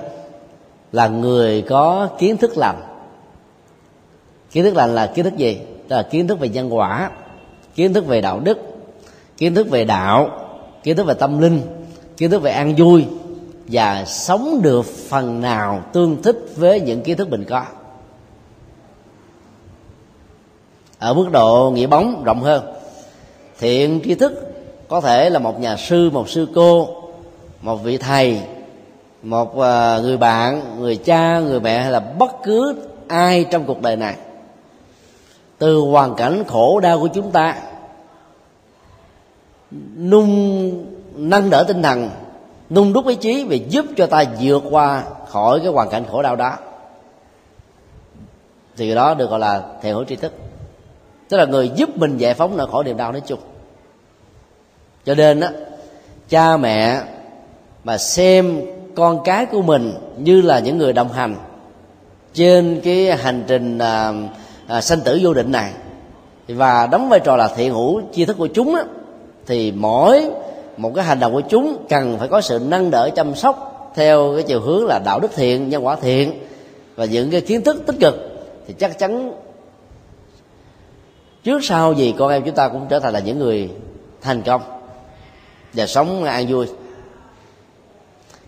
là 0.92 1.08
người 1.08 1.62
có 1.62 2.10
kiến 2.20 2.38
thức 2.38 2.58
lành. 2.58 2.82
Kiến 4.52 4.64
thức 4.64 4.76
lành 4.76 4.96
là 4.96 5.08
kiến 5.08 5.26
thức 5.26 5.38
gì? 5.38 5.60
Đó 5.88 5.98
là 5.98 6.04
kiến 6.04 6.28
thức 6.28 6.40
về 6.40 6.50
nhân 6.50 6.76
quả, 6.76 7.12
kiến 7.76 7.94
thức 7.94 8.08
về 8.08 8.22
đạo 8.22 8.40
đức, 8.40 8.58
kiến 9.38 9.56
thức 9.56 9.70
về 9.70 9.84
đạo, 9.84 10.30
kiến 10.84 10.98
thức 10.98 11.06
về 11.06 11.14
tâm 11.14 11.42
linh, 11.42 11.62
kiến 12.18 12.32
thức 12.32 12.42
về 12.42 12.52
an 12.52 12.76
vui 12.78 13.06
và 13.68 14.06
sống 14.06 14.60
được 14.62 14.86
phần 14.86 15.42
nào 15.42 15.84
tương 15.94 16.22
thích 16.22 16.38
với 16.56 16.82
những 16.82 17.02
kiến 17.02 17.18
thức 17.18 17.30
mình 17.30 17.44
có. 17.50 17.66
Ở 21.00 21.14
mức 21.14 21.28
độ 21.32 21.72
nghĩa 21.72 21.88
bóng 21.88 22.24
rộng 22.24 22.42
hơn, 22.42 22.64
thiện 23.60 24.02
tri 24.04 24.16
thức 24.16 24.54
có 24.88 25.02
thể 25.02 25.30
là 25.30 25.40
một 25.40 25.60
nhà 25.60 25.76
sư, 25.78 26.10
một 26.10 26.30
sư 26.30 26.48
cô, 26.56 26.88
một 27.62 27.76
vị 27.76 27.98
thầy 27.98 28.42
một 29.26 29.60
à, 29.60 30.00
người 30.00 30.18
bạn, 30.18 30.78
người 30.80 30.96
cha, 30.96 31.40
người 31.40 31.60
mẹ 31.60 31.80
hay 31.80 31.92
là 31.92 32.00
bất 32.00 32.32
cứ 32.44 32.76
ai 33.08 33.46
trong 33.52 33.66
cuộc 33.66 33.82
đời 33.82 33.96
này, 33.96 34.16
từ 35.58 35.78
hoàn 35.78 36.16
cảnh 36.16 36.44
khổ 36.48 36.80
đau 36.80 37.00
của 37.00 37.08
chúng 37.08 37.32
ta, 37.32 37.62
nung, 39.98 40.86
nâng 41.16 41.50
đỡ 41.50 41.64
tinh 41.68 41.84
thần, 41.84 42.10
nung 42.70 42.94
đúc 42.94 43.08
ý 43.08 43.16
chí 43.16 43.46
và 43.50 43.56
giúp 43.56 43.86
cho 43.98 44.08
ta 44.08 44.24
vượt 44.42 44.64
qua 44.70 45.04
khỏi 45.28 45.60
cái 45.60 45.70
hoàn 45.72 45.90
cảnh 45.90 46.04
khổ 46.12 46.22
đau 46.22 46.36
đó, 46.36 46.58
thì 48.78 48.96
đó 48.96 49.14
được 49.14 49.30
gọi 49.30 49.40
là 49.40 49.64
thầy 49.82 49.92
hữu 49.92 50.04
tri 50.04 50.16
thức. 50.16 50.34
Tức 51.30 51.38
là 51.38 51.46
người 51.46 51.72
giúp 51.76 51.98
mình 51.98 52.18
giải 52.18 52.34
phóng 52.34 52.58
nỗi 52.58 52.68
khổ 52.72 52.84
niềm 52.84 52.98
đau 52.98 53.12
nói 53.12 53.22
chung. 53.26 53.40
Cho 55.06 55.16
nên 55.16 55.40
á, 55.40 55.52
cha 56.30 56.58
mẹ 56.58 57.02
mà 57.84 57.98
xem 57.98 58.62
con 58.96 59.20
cái 59.24 59.46
của 59.46 59.62
mình 59.62 59.94
như 60.18 60.42
là 60.42 60.60
những 60.60 60.78
người 60.78 60.94
đồng 60.94 61.12
hành 61.12 61.36
trên 62.34 62.82
cái 62.84 63.18
hành 63.18 63.44
trình 63.48 63.78
à, 63.78 64.14
à, 64.68 64.82
sanh 64.82 65.02
tử 65.02 65.20
vô 65.22 65.34
định 65.34 65.52
này. 65.52 65.72
Và 66.48 66.88
đóng 66.88 67.10
vai 67.10 67.20
trò 67.20 67.36
là 67.36 67.48
thiện 67.48 67.74
hữu 67.74 68.02
chi 68.14 68.26
thức 68.26 68.38
của 68.38 68.48
chúng 68.48 68.76
á, 68.76 68.84
thì 69.48 69.72
mỗi 69.72 70.32
một 70.78 70.92
cái 70.96 71.06
hành 71.06 71.20
động 71.20 71.34
của 71.34 71.42
chúng 71.42 71.86
cần 71.90 72.20
phải 72.20 72.28
có 72.28 72.42
sự 72.42 72.60
nâng 72.68 72.92
đỡ 72.92 73.10
chăm 73.16 73.36
sóc 73.36 73.72
theo 73.96 74.34
cái 74.36 74.44
chiều 74.44 74.62
hướng 74.62 74.86
là 74.86 75.00
đạo 75.06 75.20
đức 75.20 75.32
thiện 75.36 75.70
nhân 75.70 75.86
quả 75.86 75.96
thiện 75.96 76.32
và 76.96 77.06
những 77.06 77.32
cái 77.32 77.42
kiến 77.42 77.62
thức 77.62 77.84
tích 77.86 77.96
cực. 78.00 78.16
Thì 78.68 78.74
chắc 78.74 79.00
chắn 79.00 79.34
trước 81.44 81.64
sau 81.64 81.94
gì 81.94 82.14
con 82.18 82.32
em 82.32 82.44
chúng 82.46 82.56
ta 82.56 82.68
cũng 82.68 82.86
trở 82.90 83.00
thành 83.00 83.14
là 83.14 83.20
những 83.20 83.40
người 83.40 83.70
thành 84.22 84.42
công 84.42 84.62
và 85.74 85.86
sống 85.86 86.24
an 86.24 86.46
vui 86.50 86.68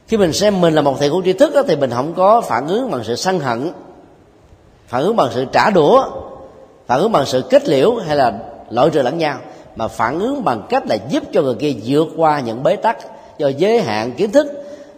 khi 0.07 0.17
mình 0.17 0.33
xem 0.33 0.61
mình 0.61 0.73
là 0.73 0.81
một 0.81 0.95
thầy 0.99 1.09
của 1.09 1.21
tri 1.25 1.33
thức 1.33 1.53
đó, 1.55 1.61
thì 1.67 1.75
mình 1.75 1.89
không 1.91 2.13
có 2.13 2.41
phản 2.41 2.67
ứng 2.67 2.91
bằng 2.91 3.03
sự 3.03 3.15
sân 3.15 3.39
hận 3.39 3.71
phản 4.87 5.01
ứng 5.01 5.15
bằng 5.15 5.29
sự 5.33 5.45
trả 5.51 5.69
đũa 5.69 6.05
phản 6.87 6.99
ứng 6.99 7.11
bằng 7.11 7.25
sự 7.25 7.43
kết 7.49 7.67
liễu 7.67 7.95
hay 7.95 8.15
là 8.15 8.33
lỗi 8.69 8.89
trừ 8.89 9.01
lẫn 9.01 9.17
nhau 9.17 9.37
mà 9.75 9.87
phản 9.87 10.19
ứng 10.19 10.43
bằng 10.43 10.61
cách 10.69 10.83
là 10.87 10.97
giúp 11.09 11.23
cho 11.33 11.41
người 11.41 11.55
kia 11.55 11.73
vượt 11.85 12.07
qua 12.17 12.39
những 12.39 12.63
bế 12.63 12.75
tắc 12.75 12.97
do 13.37 13.47
giới 13.47 13.81
hạn 13.81 14.11
kiến 14.11 14.31
thức 14.31 14.47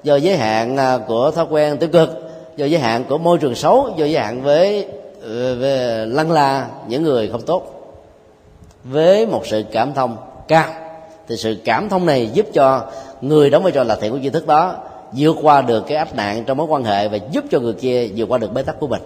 do 0.03 0.15
giới 0.15 0.37
hạn 0.37 0.77
à, 0.77 0.97
của 1.07 1.31
thói 1.31 1.45
quen 1.49 1.77
tiêu 1.77 1.89
cực 1.93 2.09
do 2.57 2.65
giới 2.65 2.79
hạn 2.79 3.03
của 3.09 3.17
môi 3.17 3.37
trường 3.37 3.55
xấu 3.55 3.89
do 3.97 4.05
giới 4.05 4.23
hạn 4.23 4.43
với, 4.43 4.87
ờ, 5.23 5.55
với 5.55 6.07
lăng 6.07 6.31
la 6.31 6.67
những 6.87 7.03
người 7.03 7.29
không 7.31 7.41
tốt. 7.41 7.63
Với 8.83 9.25
một 9.25 9.47
sự 9.47 9.63
cảm 9.71 9.93
thông 9.93 10.17
cao 10.47 10.65
thì 11.27 11.35
sự 11.37 11.57
cảm 11.65 11.89
thông 11.89 12.05
này 12.05 12.29
giúp 12.33 12.45
cho 12.53 12.85
người 13.21 13.49
đóng 13.49 13.63
vai 13.63 13.71
trò 13.71 13.83
là 13.83 13.95
thiện 13.95 14.11
của 14.11 14.19
tri 14.23 14.29
thức 14.29 14.47
đó 14.47 14.75
vượt 15.11 15.35
qua 15.41 15.61
được 15.61 15.83
cái 15.87 15.97
áp 15.97 16.15
nạn 16.15 16.43
trong 16.45 16.57
mối 16.57 16.67
quan 16.69 16.83
hệ 16.83 17.07
và 17.07 17.17
giúp 17.31 17.43
cho 17.51 17.59
người 17.59 17.73
kia 17.73 18.09
vượt 18.15 18.25
qua 18.29 18.37
được 18.37 18.53
bế 18.53 18.63
tắc 18.63 18.79
của 18.79 18.87
mình. 18.87 19.01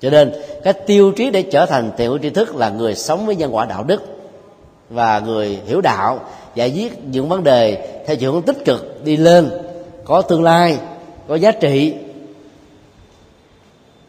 Cho 0.00 0.10
nên, 0.10 0.32
cái 0.64 0.72
tiêu 0.72 1.12
chí 1.16 1.30
để 1.30 1.42
trở 1.42 1.66
thành 1.66 1.90
thiện 1.96 2.08
hữu 2.08 2.18
tri 2.18 2.30
thức 2.30 2.56
là 2.56 2.68
người 2.70 2.94
sống 2.94 3.26
với 3.26 3.36
nhân 3.36 3.54
quả 3.54 3.64
đạo 3.64 3.84
đức 3.84 4.02
và 4.90 5.18
người 5.18 5.58
hiểu 5.66 5.80
đạo, 5.80 6.20
giải 6.54 6.70
quyết 6.70 7.04
những 7.04 7.28
vấn 7.28 7.44
đề 7.44 7.88
theo 8.06 8.16
chiều 8.16 8.32
hướng 8.32 8.42
tích 8.42 8.64
cực, 8.64 9.04
đi 9.04 9.16
lên, 9.16 9.50
có 10.04 10.22
tương 10.22 10.42
lai, 10.42 10.78
có 11.28 11.34
giá 11.34 11.52
trị. 11.52 11.94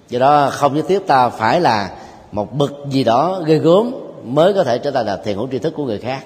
Do 0.10 0.20
đó 0.20 0.50
không 0.50 0.76
nhất 0.76 0.86
thiết 0.88 1.08
ta 1.08 1.30
phải 1.30 1.62
là 1.62 1.92
một 2.32 2.54
bậc 2.54 2.72
gì 2.90 3.04
đó 3.04 3.42
ghê 3.46 3.58
gớm 3.58 3.92
mới 4.24 4.54
có 4.54 4.64
thể 4.64 4.78
trở 4.78 4.92
thành 4.92 5.06
là 5.06 5.18
thiền 5.18 5.38
hữu 5.38 5.48
tri 5.52 5.60
thức 5.60 5.74
của 5.78 5.86
người 5.86 6.00
khác. 6.00 6.26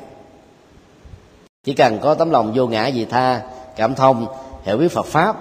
Chỉ 1.64 1.74
cần 1.74 2.00
có 2.00 2.14
tấm 2.14 2.32
lòng 2.32 2.52
vô 2.56 2.68
ngã 2.68 2.90
vị 2.94 3.06
tha 3.06 3.42
cảm 3.76 3.96
thông, 3.96 4.28
hiểu 4.64 4.78
biết 4.78 4.92
phật 4.92 5.06
pháp 5.06 5.36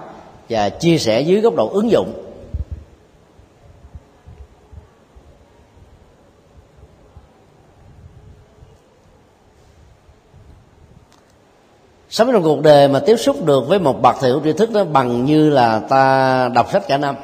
và 0.49 0.69
chia 0.69 0.97
sẻ 0.97 1.21
dưới 1.21 1.41
góc 1.41 1.55
độ 1.55 1.69
ứng 1.69 1.91
dụng. 1.91 2.27
Sống 12.09 12.29
trong 12.33 12.43
cuộc 12.43 12.61
đời 12.61 12.87
mà 12.87 12.99
tiếp 12.99 13.17
xúc 13.17 13.45
được 13.45 13.67
với 13.67 13.79
một 13.79 14.01
bậc 14.01 14.15
thầy 14.19 14.31
hữu 14.31 14.41
tri 14.43 14.53
thức 14.53 14.71
đó 14.71 14.83
bằng 14.83 15.25
như 15.25 15.49
là 15.49 15.79
ta 15.79 16.47
đọc 16.49 16.71
sách 16.71 16.83
cả 16.87 16.97
năm. 16.97 17.15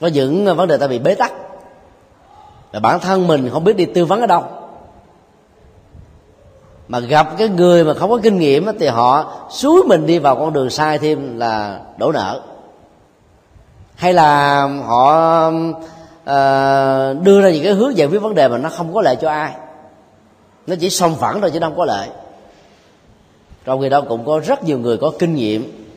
Có 0.00 0.06
những 0.06 0.56
vấn 0.56 0.68
đề 0.68 0.76
ta 0.76 0.86
bị 0.86 0.98
bế 0.98 1.14
tắc. 1.14 1.32
Là 2.72 2.80
bản 2.80 3.00
thân 3.00 3.26
mình 3.26 3.50
không 3.50 3.64
biết 3.64 3.76
đi 3.76 3.84
tư 3.84 4.04
vấn 4.04 4.20
ở 4.20 4.26
đâu 4.26 4.44
mà 6.88 7.00
gặp 7.00 7.38
cái 7.38 7.48
người 7.48 7.84
mà 7.84 7.94
không 7.94 8.10
có 8.10 8.18
kinh 8.22 8.38
nghiệm 8.38 8.66
thì 8.78 8.86
họ 8.86 9.32
suối 9.50 9.82
mình 9.86 10.06
đi 10.06 10.18
vào 10.18 10.36
con 10.36 10.52
đường 10.52 10.70
sai 10.70 10.98
thêm 10.98 11.38
là 11.38 11.80
đổ 11.98 12.12
nợ. 12.12 12.40
Hay 13.94 14.12
là 14.12 14.62
họ 14.86 15.48
uh, 15.48 17.22
đưa 17.22 17.42
ra 17.42 17.50
những 17.50 17.64
cái 17.64 17.72
hướng 17.72 17.96
giải 17.96 18.08
quyết 18.08 18.18
vấn 18.18 18.34
đề 18.34 18.48
mà 18.48 18.58
nó 18.58 18.68
không 18.68 18.94
có 18.94 19.02
lợi 19.02 19.16
cho 19.16 19.30
ai. 19.30 19.52
Nó 20.66 20.76
chỉ 20.80 20.90
song 20.90 21.14
phẳng 21.14 21.40
thôi 21.40 21.50
chứ 21.50 21.60
không 21.60 21.76
có 21.76 21.84
lợi. 21.84 22.08
Trong 23.64 23.80
khi 23.80 23.88
đó 23.88 24.00
cũng 24.00 24.24
có 24.26 24.40
rất 24.46 24.64
nhiều 24.64 24.78
người 24.78 24.96
có 24.96 25.12
kinh 25.18 25.34
nghiệm 25.34 25.88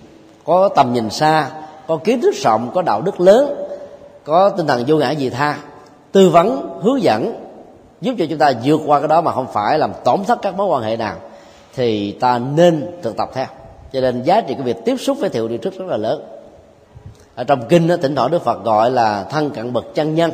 có 0.46 0.70
tầm 0.76 0.94
nhìn 0.94 1.10
xa 1.10 1.50
có 1.88 1.98
kiến 1.98 2.22
thức 2.22 2.36
rộng 2.36 2.72
có 2.74 2.82
đạo 2.82 3.02
đức 3.02 3.20
lớn 3.20 3.56
có 4.24 4.50
tinh 4.50 4.68
thần 4.68 4.84
vô 4.88 4.98
ngã 4.98 5.12
gì 5.12 5.30
tha 5.30 5.58
tư 6.12 6.30
vấn 6.30 6.80
hướng 6.82 7.02
dẫn 7.02 7.47
giúp 8.02 8.16
cho 8.20 8.26
chúng 8.30 8.38
ta 8.40 8.52
vượt 8.64 8.82
qua 8.86 9.00
cái 9.00 9.08
đó 9.08 9.22
mà 9.22 9.32
không 9.32 9.48
phải 9.54 9.80
làm 9.80 9.92
tổn 10.06 10.24
thất 10.24 10.40
các 10.42 10.56
mối 10.56 10.68
quan 10.68 10.84
hệ 10.84 10.98
nào 10.98 11.16
thì 11.76 12.12
ta 12.12 12.40
nên 12.40 12.88
thực 13.02 13.18
tập 13.18 13.30
theo. 13.34 13.46
Cho 13.94 14.02
nên 14.02 14.24
giá 14.24 14.42
trị 14.42 14.56
của 14.58 14.64
việc 14.64 14.78
tiếp 14.86 14.96
xúc 15.00 15.18
với 15.20 15.30
thiệu 15.30 15.48
đi 15.48 15.58
trước 15.58 15.78
rất 15.80 15.86
là 15.88 15.98
lớn. 15.98 16.24
Ở 17.36 17.44
trong 17.44 17.68
kinh 17.70 17.88
đó, 17.88 17.96
thỉnh 18.02 18.16
thoảng 18.16 18.32
đức 18.32 18.44
phật 18.44 18.64
gọi 18.64 18.92
là 18.92 19.24
thân 19.24 19.50
cận 19.50 19.74
bậc 19.74 19.86
chân 19.96 20.16
nhân 20.16 20.32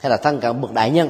hay 0.00 0.10
là 0.10 0.16
thân 0.16 0.40
cận 0.40 0.60
bậc 0.60 0.72
đại 0.72 0.90
nhân. 0.90 1.08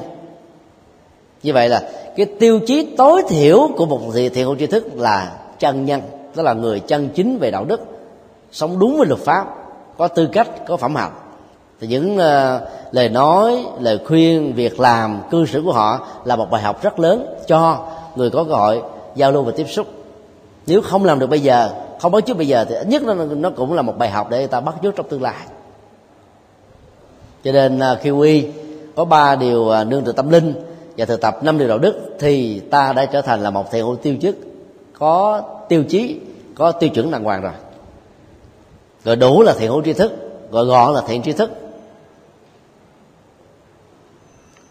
Như 1.43 1.53
vậy 1.53 1.69
là 1.69 1.89
cái 2.15 2.25
tiêu 2.25 2.59
chí 2.67 2.95
tối 2.97 3.23
thiểu 3.29 3.69
của 3.77 3.85
một 3.85 3.99
thiện 4.13 4.33
thiện 4.33 4.45
hữu 4.45 4.55
tri 4.55 4.67
thức 4.67 4.87
là 4.95 5.37
chân 5.59 5.85
nhân 5.85 6.01
tức 6.35 6.43
là 6.43 6.53
người 6.53 6.79
chân 6.79 7.09
chính 7.15 7.37
về 7.37 7.51
đạo 7.51 7.65
đức 7.65 7.81
sống 8.51 8.79
đúng 8.79 8.97
với 8.97 9.07
luật 9.07 9.19
pháp 9.19 9.45
có 9.97 10.07
tư 10.07 10.29
cách 10.31 10.47
có 10.67 10.77
phẩm 10.77 10.95
hạnh 10.95 11.11
thì 11.79 11.87
những 11.87 12.15
uh, 12.15 12.61
lời 12.91 13.09
nói 13.09 13.65
lời 13.79 13.99
khuyên 14.07 14.53
việc 14.53 14.79
làm 14.79 15.21
cư 15.31 15.45
xử 15.45 15.61
của 15.65 15.71
họ 15.71 16.07
là 16.25 16.35
một 16.35 16.51
bài 16.51 16.61
học 16.61 16.83
rất 16.83 16.99
lớn 16.99 17.35
cho 17.47 17.85
người 18.15 18.29
có 18.29 18.43
cơ 18.43 18.53
hội 18.53 18.81
giao 19.15 19.31
lưu 19.31 19.43
và 19.43 19.51
tiếp 19.55 19.67
xúc. 19.69 19.87
Nếu 20.67 20.81
không 20.81 21.05
làm 21.05 21.19
được 21.19 21.27
bây 21.27 21.39
giờ 21.39 21.69
không 21.99 22.11
bắt 22.11 22.25
chước 22.25 22.37
bây 22.37 22.47
giờ 22.47 22.65
thì 22.69 22.75
ít 22.75 22.87
nhất 22.87 23.03
nó, 23.03 23.13
nó 23.13 23.49
cũng 23.49 23.73
là 23.73 23.81
một 23.81 23.97
bài 23.97 24.09
học 24.09 24.29
để 24.29 24.37
người 24.37 24.47
ta 24.47 24.59
bắt 24.59 24.75
chước 24.83 24.95
trong 24.95 25.09
tương 25.09 25.21
lai. 25.21 25.45
Cho 27.43 27.51
nên 27.51 27.77
uh, 27.77 27.99
khi 28.01 28.09
quy 28.09 28.47
có 28.95 29.05
ba 29.05 29.35
điều 29.35 29.61
uh, 29.61 29.87
nương 29.87 30.03
từ 30.03 30.11
tâm 30.11 30.29
linh 30.29 30.53
và 30.97 31.05
thực 31.05 31.21
tập 31.21 31.43
năm 31.43 31.57
điều 31.57 31.67
đạo 31.67 31.77
đức 31.77 32.15
thì 32.19 32.59
ta 32.59 32.93
đã 32.93 33.05
trở 33.05 33.21
thành 33.21 33.43
là 33.43 33.49
một 33.49 33.71
thầy 33.71 33.81
hữu 33.81 33.95
tiêu 33.95 34.15
chức 34.21 34.35
có 34.99 35.41
tiêu 35.69 35.83
chí 35.89 36.19
có 36.55 36.71
tiêu 36.71 36.89
chuẩn 36.89 37.11
đàng 37.11 37.23
hoàng 37.23 37.41
rồi. 37.41 37.53
Rồi 39.03 39.15
đủ 39.15 39.41
là 39.41 39.53
thiện 39.53 39.71
hữu 39.71 39.81
tri 39.81 39.93
thức 39.93 40.11
gọi 40.51 40.65
gọn 40.65 40.93
là 40.93 41.01
thiện 41.07 41.21
tri 41.21 41.31
thức. 41.31 41.51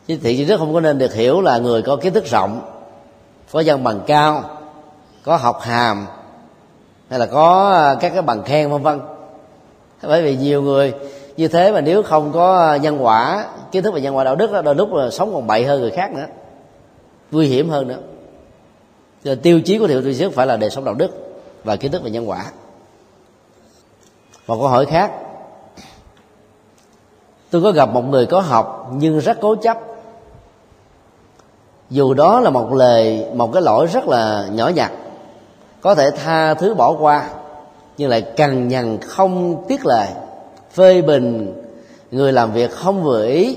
Chứ 0.09 0.18
thiện 0.22 0.36
tri 0.36 0.44
thức 0.44 0.56
không 0.59 0.74
có 0.74 0.80
nên 0.80 0.98
được 0.98 1.14
hiểu 1.14 1.40
là 1.40 1.59
người 1.59 1.82
có 1.82 1.96
kiến 1.96 2.12
thức 2.12 2.26
rộng 2.26 2.61
có 3.52 3.62
văn 3.66 3.84
bằng 3.84 4.00
cao 4.06 4.44
có 5.22 5.36
học 5.36 5.61
hàm 5.61 6.06
hay 7.11 7.18
là 7.18 7.26
có 7.26 7.70
à, 7.70 7.94
các 8.00 8.12
cái 8.12 8.22
bằng 8.22 8.42
khen 8.42 8.70
vân 8.70 8.82
vân. 8.82 9.00
Bởi 10.02 10.22
vì 10.22 10.36
nhiều 10.36 10.62
người 10.62 10.94
như 11.36 11.48
thế 11.48 11.72
mà 11.72 11.80
nếu 11.80 12.02
không 12.02 12.32
có 12.32 12.59
à, 12.59 12.76
nhân 12.76 13.04
quả 13.04 13.46
kiến 13.72 13.82
thức 13.82 13.94
về 13.94 14.00
nhân 14.00 14.16
quả 14.16 14.24
đạo 14.24 14.36
đức 14.36 14.52
đó, 14.52 14.62
đôi 14.62 14.74
lúc 14.74 14.94
là 14.94 15.11
sống 15.11 15.34
còn 15.34 15.46
bậy 15.46 15.64
hơn 15.64 15.80
người 15.80 15.90
khác 15.90 16.12
nữa 16.12 16.26
nguy 17.30 17.46
hiểm 17.46 17.70
hơn 17.70 17.88
nữa. 17.88 17.98
Cho 19.24 19.34
tiêu 19.34 19.61
chí 19.61 19.78
của 19.78 19.86
thiệu 19.86 20.02
tri 20.02 20.14
thức 20.14 20.32
phải 20.34 20.46
là 20.46 20.56
đời 20.56 20.70
sống 20.70 20.84
đạo 20.84 20.94
đức 20.94 21.11
và 21.64 21.76
kiến 21.76 21.92
thức 21.92 22.02
về 22.02 22.11
nhân 22.11 22.28
quả. 22.28 22.44
Một 24.46 24.56
câu 24.59 24.68
hỏi 24.68 24.86
khác. 24.86 25.12
Tôi 27.50 27.62
có 27.62 27.72
gặp 27.72 27.88
một 27.88 28.04
người 28.04 28.26
có 28.26 28.40
học 28.40 28.90
nhưng 28.96 29.18
rất 29.18 29.38
cố 29.40 29.54
chấp 29.54 29.78
dù 31.91 32.14
đó 32.14 32.41
là 32.41 32.51
một 32.51 32.72
lời 32.72 33.24
một 33.34 33.53
cái 33.53 33.62
lỗi 33.62 33.86
rất 33.86 34.09
là 34.09 34.49
nhỏ 34.53 34.68
nhặt 34.68 34.93
có 35.80 35.95
thể 35.95 36.11
tha 36.11 36.55
thứ 36.55 36.74
bỏ 36.74 36.97
qua 37.01 37.28
nhưng 37.99 38.11
lại 38.11 38.22
cằn 38.22 38.68
nhằn 38.68 38.99
không 39.01 39.64
tiếc 39.68 39.86
lời 39.86 40.09
phê 40.72 41.03
bình 41.03 41.55
người 42.11 42.32
làm 42.32 42.53
việc 42.53 42.70
không 42.70 43.03
vừa 43.03 43.26
ý 43.26 43.57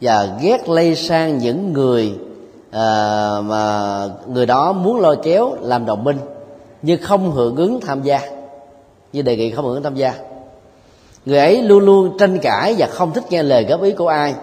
và 0.00 0.28
ghét 0.40 0.68
lây 0.68 0.94
sang 0.94 1.38
những 1.38 1.72
người 1.72 2.14
à, 2.70 3.30
mà 3.40 4.08
người 4.26 4.46
đó 4.46 4.72
muốn 4.72 5.00
lôi 5.00 5.16
kéo 5.22 5.56
làm 5.60 5.86
đồng 5.86 6.04
minh 6.04 6.18
nhưng 6.82 7.02
không 7.02 7.32
hưởng 7.32 7.56
ứng 7.56 7.80
tham 7.80 8.02
gia 8.02 8.20
như 9.14 9.22
đề 9.22 9.36
nghị 9.36 9.50
không 9.50 9.64
hưởng 9.64 9.74
ứng 9.74 9.82
tham 9.82 9.94
gia. 9.94 10.14
Người 11.26 11.38
ấy 11.38 11.62
luôn 11.62 11.84
luôn 11.84 12.18
tranh 12.18 12.38
cãi 12.38 12.74
và 12.78 12.86
không 12.86 13.12
thích 13.12 13.24
nghe 13.30 13.42
lời 13.42 13.64
góp 13.64 13.82
ý 13.82 13.92
của 13.92 14.08
ai 14.08 14.34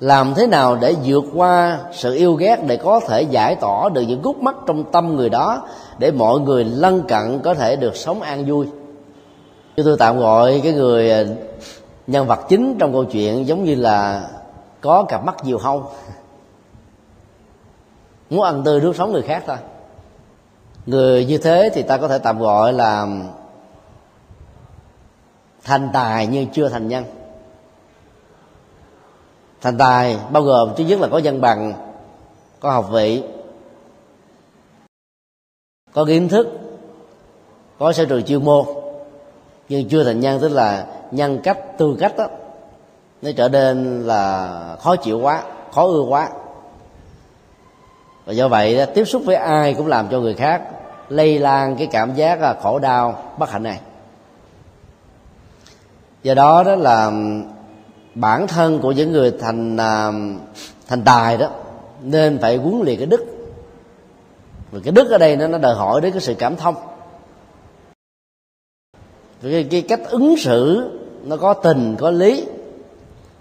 làm 0.00 0.34
thế 0.34 0.46
nào 0.46 0.76
để 0.76 0.94
vượt 1.04 1.24
qua 1.34 1.78
sự 1.92 2.14
yêu 2.14 2.34
ghét 2.34 2.56
để 2.66 2.76
có 2.76 3.00
thể 3.08 3.22
giải 3.22 3.54
tỏa 3.54 3.88
được 3.88 4.02
những 4.02 4.22
gút 4.22 4.36
mắt 4.36 4.56
trong 4.66 4.84
tâm 4.92 5.16
người 5.16 5.28
đó, 5.28 5.68
để 5.98 6.10
mọi 6.10 6.40
người 6.40 6.64
lân 6.64 7.02
cận 7.08 7.40
có 7.44 7.54
thể 7.54 7.76
được 7.76 7.96
sống 7.96 8.22
an 8.22 8.44
vui? 8.46 8.66
Như 9.76 9.82
tôi 9.82 9.96
tạm 9.98 10.18
gọi 10.18 10.60
cái 10.64 10.72
người 10.72 11.10
à, 11.10 11.24
nhân 12.06 12.26
vật 12.26 12.40
chính 12.48 12.76
trong 12.78 12.92
câu 12.92 13.04
chuyện 13.04 13.46
giống 13.46 13.64
như 13.64 13.74
là 13.74 14.28
có 14.80 15.04
cặp 15.08 15.24
mắt 15.24 15.36
diều 15.44 15.58
hâu. 15.58 15.90
Muốn 18.30 18.42
ăn 18.42 18.62
tươi 18.64 18.80
nước 18.80 18.96
sống 18.96 19.12
người 19.12 19.22
khác 19.22 19.42
thôi. 19.46 19.56
Người 20.86 21.24
như 21.24 21.38
thế 21.38 21.70
thì 21.74 21.82
ta 21.82 21.96
có 21.96 22.08
thể 22.08 22.18
tạm 22.18 22.38
gọi 22.38 22.72
là, 22.72 23.06
thành 25.64 25.90
tài 25.92 26.26
nhưng 26.26 26.46
chưa 26.46 26.68
thành 26.68 26.88
nhân 26.88 27.04
thành 29.60 29.78
tài, 29.78 30.18
bao 30.30 30.42
gồm 30.42 30.72
thứ 30.76 30.84
nhất 30.84 31.00
là 31.00 31.08
có 31.08 31.20
văn 31.24 31.40
bằng, 31.40 31.72
có 32.60 32.70
học 32.70 32.88
vị, 32.90 33.22
có 35.92 36.04
kiến 36.04 36.28
thức, 36.28 36.46
có 37.78 37.92
sở 37.92 38.04
trường 38.04 38.24
chuyên 38.24 38.44
môn. 38.44 38.66
Nhưng 39.68 39.88
chưa 39.88 40.04
thành 40.04 40.20
nhân, 40.20 40.40
tức 40.40 40.48
là 40.48 40.86
nhân 41.10 41.40
cách, 41.42 41.58
tư 41.78 41.96
cách 42.00 42.16
đó 42.16 42.26
nó 43.22 43.30
trở 43.36 43.48
nên 43.48 44.02
là 44.06 44.76
khó 44.80 44.96
chịu 44.96 45.20
quá, 45.20 45.42
khó 45.72 45.86
ưa 45.86 46.00
quá. 46.00 46.28
Và 48.24 48.32
do 48.32 48.48
vậy 48.48 48.86
tiếp 48.94 49.04
xúc 49.04 49.22
với 49.24 49.36
ai 49.36 49.74
cũng 49.74 49.86
làm 49.86 50.08
cho 50.08 50.20
người 50.20 50.34
khác 50.34 50.62
lây 51.08 51.38
lan 51.38 51.76
cái 51.76 51.86
cảm 51.86 52.14
giác 52.14 52.40
là 52.40 52.54
khổ 52.62 52.78
đau, 52.78 53.22
bất 53.38 53.50
hạnh 53.50 53.62
này. 53.62 53.80
Do 56.22 56.34
đó 56.34 56.62
đó 56.62 56.76
là 56.76 57.12
bản 58.16 58.46
thân 58.46 58.78
của 58.80 58.92
những 58.92 59.12
người 59.12 59.32
thành 59.40 59.76
à, 59.76 60.12
thành 60.88 61.02
tài 61.04 61.36
đó 61.36 61.48
nên 62.02 62.38
phải 62.38 62.56
huấn 62.56 62.80
luyện 62.84 62.96
cái 62.96 63.06
đức. 63.06 63.24
Và 64.70 64.80
cái 64.84 64.92
đức 64.92 65.10
ở 65.10 65.18
đây 65.18 65.36
nó 65.36 65.46
nó 65.46 65.58
đòi 65.58 65.74
hỏi 65.74 66.00
đến 66.00 66.12
cái 66.12 66.20
sự 66.20 66.34
cảm 66.34 66.56
thông. 66.56 66.74
Cái, 69.42 69.66
cái 69.70 69.82
cách 69.82 70.00
ứng 70.10 70.36
xử 70.36 70.90
nó 71.24 71.36
có 71.36 71.52
tình 71.54 71.96
có 71.98 72.10
lý. 72.10 72.46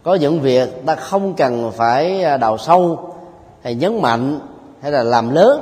Có 0.04 0.16
những 0.16 0.42
việc 0.42 0.86
ta 0.86 0.96
không 0.96 1.34
cần 1.34 1.72
phải 1.72 2.24
à, 2.24 2.38
đào 2.38 2.58
sâu 2.58 3.14
hay 3.64 3.76
nhấn 3.76 4.02
mạnh 4.02 4.40
hay 4.82 4.92
là 4.92 5.04
làm 5.04 5.36
lớn 5.36 5.62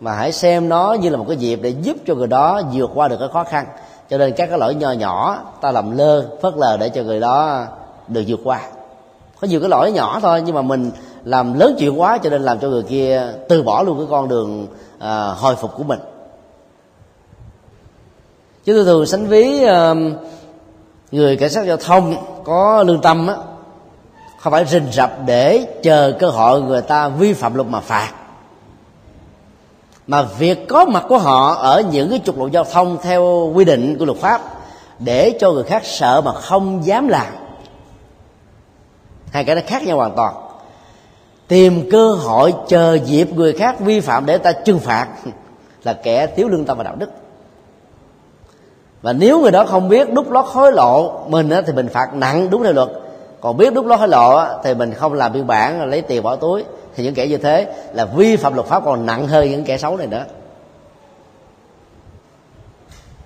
mà 0.00 0.12
hãy 0.12 0.32
xem 0.32 0.68
nó 0.68 0.96
như 1.00 1.08
là 1.08 1.16
một 1.16 1.24
cái 1.28 1.36
dịp 1.36 1.58
để 1.62 1.68
giúp 1.68 1.96
cho 2.06 2.14
người 2.14 2.26
đó 2.26 2.62
vượt 2.72 2.90
qua 2.94 3.08
được 3.08 3.16
cái 3.20 3.28
khó 3.32 3.44
khăn. 3.44 3.66
Cho 4.10 4.18
nên 4.18 4.32
các 4.36 4.46
cái 4.46 4.58
lỗi 4.58 4.74
nho 4.74 4.92
nhỏ 4.92 5.42
ta 5.60 5.72
làm 5.72 5.96
lơ 5.96 6.36
phớt 6.42 6.54
lờ 6.56 6.76
để 6.76 6.88
cho 6.88 7.02
người 7.02 7.20
đó 7.20 7.66
được 8.08 8.22
vượt 8.26 8.40
qua. 8.44 8.60
Có 9.40 9.46
nhiều 9.46 9.60
cái 9.60 9.68
lỗi 9.68 9.92
nhỏ 9.92 10.20
thôi 10.22 10.42
nhưng 10.46 10.54
mà 10.54 10.62
mình 10.62 10.90
làm 11.24 11.58
lớn 11.58 11.76
chuyện 11.78 12.00
quá 12.00 12.18
cho 12.18 12.30
nên 12.30 12.42
làm 12.42 12.58
cho 12.58 12.68
người 12.68 12.82
kia 12.82 13.32
từ 13.48 13.62
bỏ 13.62 13.82
luôn 13.82 13.98
cái 13.98 14.06
con 14.10 14.28
đường 14.28 14.66
à, 14.98 15.26
hồi 15.26 15.56
phục 15.56 15.74
của 15.76 15.84
mình. 15.84 16.00
Chứ 18.64 18.74
tôi 18.74 18.84
thường 18.84 19.06
sánh 19.06 19.26
ví 19.26 19.64
à, 19.64 19.94
người 21.12 21.36
cảnh 21.36 21.50
sát 21.50 21.66
giao 21.66 21.76
thông 21.76 22.16
có 22.44 22.82
lương 22.82 23.00
tâm 23.00 23.26
á 23.26 23.34
không 24.38 24.50
phải 24.50 24.64
rình 24.64 24.92
rập 24.92 25.12
để 25.26 25.66
chờ 25.82 26.12
cơ 26.18 26.30
hội 26.30 26.62
người 26.62 26.82
ta 26.82 27.08
vi 27.08 27.32
phạm 27.32 27.54
luật 27.54 27.68
mà 27.68 27.80
phạt. 27.80 28.12
Mà 30.06 30.22
việc 30.22 30.68
có 30.68 30.84
mặt 30.84 31.04
của 31.08 31.18
họ 31.18 31.54
ở 31.54 31.82
những 31.92 32.10
cái 32.10 32.20
trục 32.24 32.38
lộ 32.38 32.46
giao 32.46 32.64
thông 32.64 32.98
theo 33.02 33.52
quy 33.54 33.64
định 33.64 33.98
của 33.98 34.04
luật 34.04 34.18
pháp 34.18 34.40
để 34.98 35.36
cho 35.40 35.52
người 35.52 35.64
khác 35.64 35.82
sợ 35.84 36.20
mà 36.24 36.32
không 36.32 36.86
dám 36.86 37.08
làm 37.08 37.26
hai 39.34 39.44
cái 39.44 39.54
nó 39.54 39.60
khác 39.66 39.82
nhau 39.82 39.96
hoàn 39.96 40.12
toàn. 40.16 40.34
Tìm 41.48 41.90
cơ 41.90 42.12
hội 42.12 42.54
chờ 42.68 42.98
dịp 43.04 43.32
người 43.32 43.52
khác 43.52 43.80
vi 43.80 44.00
phạm 44.00 44.26
để 44.26 44.38
ta 44.38 44.52
trừng 44.52 44.78
phạt. 44.78 45.08
Là 45.84 45.92
kẻ 45.92 46.26
thiếu 46.26 46.48
lương 46.48 46.64
tâm 46.64 46.78
và 46.78 46.84
đạo 46.84 46.96
đức. 46.98 47.10
Và 49.02 49.12
nếu 49.12 49.40
người 49.40 49.50
đó 49.50 49.64
không 49.64 49.88
biết 49.88 50.12
đút 50.12 50.28
lót 50.28 50.44
hối 50.48 50.72
lộ 50.72 51.24
mình 51.28 51.50
thì 51.66 51.72
mình 51.72 51.88
phạt 51.88 52.14
nặng 52.14 52.50
đúng 52.50 52.62
theo 52.62 52.72
luật. 52.72 52.88
Còn 53.40 53.56
biết 53.56 53.74
đút 53.74 53.86
lót 53.86 53.98
hối 53.98 54.08
lộ 54.08 54.44
thì 54.64 54.74
mình 54.74 54.94
không 54.94 55.12
làm 55.12 55.32
biên 55.32 55.46
bản, 55.46 55.90
lấy 55.90 56.02
tiền 56.02 56.22
bỏ 56.22 56.36
túi. 56.36 56.64
Thì 56.96 57.04
những 57.04 57.14
kẻ 57.14 57.26
như 57.26 57.36
thế 57.36 57.74
là 57.92 58.04
vi 58.04 58.36
phạm 58.36 58.54
luật 58.54 58.66
pháp 58.66 58.84
còn 58.84 59.06
nặng 59.06 59.26
hơn 59.28 59.50
những 59.50 59.64
kẻ 59.64 59.78
xấu 59.78 59.96
này 59.96 60.06
nữa. 60.06 60.24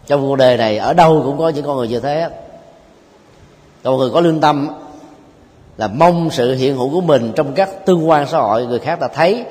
Trong 0.06 0.20
cuộc 0.20 0.36
đời 0.36 0.56
này, 0.56 0.78
ở 0.78 0.92
đâu 0.92 1.22
cũng 1.24 1.38
có 1.38 1.48
những 1.48 1.66
con 1.66 1.76
người 1.76 1.88
như 1.88 2.00
thế 2.00 2.28
con 3.82 3.96
người 3.96 4.10
có 4.10 4.20
lương 4.20 4.40
tâm 4.40 4.68
là 5.78 5.88
mong 5.88 6.30
sự 6.30 6.54
hiện 6.54 6.76
hữu 6.76 6.90
của 6.90 7.00
mình 7.00 7.32
trong 7.36 7.52
các 7.54 7.86
tương 7.86 8.08
quan 8.08 8.26
xã 8.26 8.38
hội. 8.38 8.66
Người 8.66 8.78
khác 8.78 9.00
ta 9.00 9.08
thấy, 9.08 9.44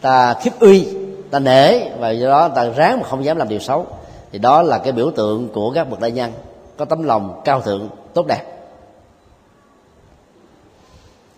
ta 0.00 0.34
khiếp 0.34 0.50
uy, 0.60 0.88
ta 1.30 1.38
nể 1.38 1.88
và 1.98 2.10
do 2.10 2.28
đó 2.28 2.48
ta 2.48 2.64
ráng 2.64 3.00
mà 3.00 3.08
không 3.08 3.24
dám 3.24 3.36
làm 3.36 3.48
điều 3.48 3.58
xấu. 3.58 3.86
Thì 4.32 4.38
đó 4.38 4.62
là 4.62 4.78
cái 4.78 4.92
biểu 4.92 5.10
tượng 5.10 5.48
của 5.48 5.70
các 5.70 5.90
bậc 5.90 6.00
đại 6.00 6.10
nhân, 6.10 6.32
có 6.76 6.84
tấm 6.84 7.02
lòng 7.02 7.40
cao 7.44 7.60
thượng, 7.60 7.88
tốt 8.14 8.26
đẹp. 8.26 8.42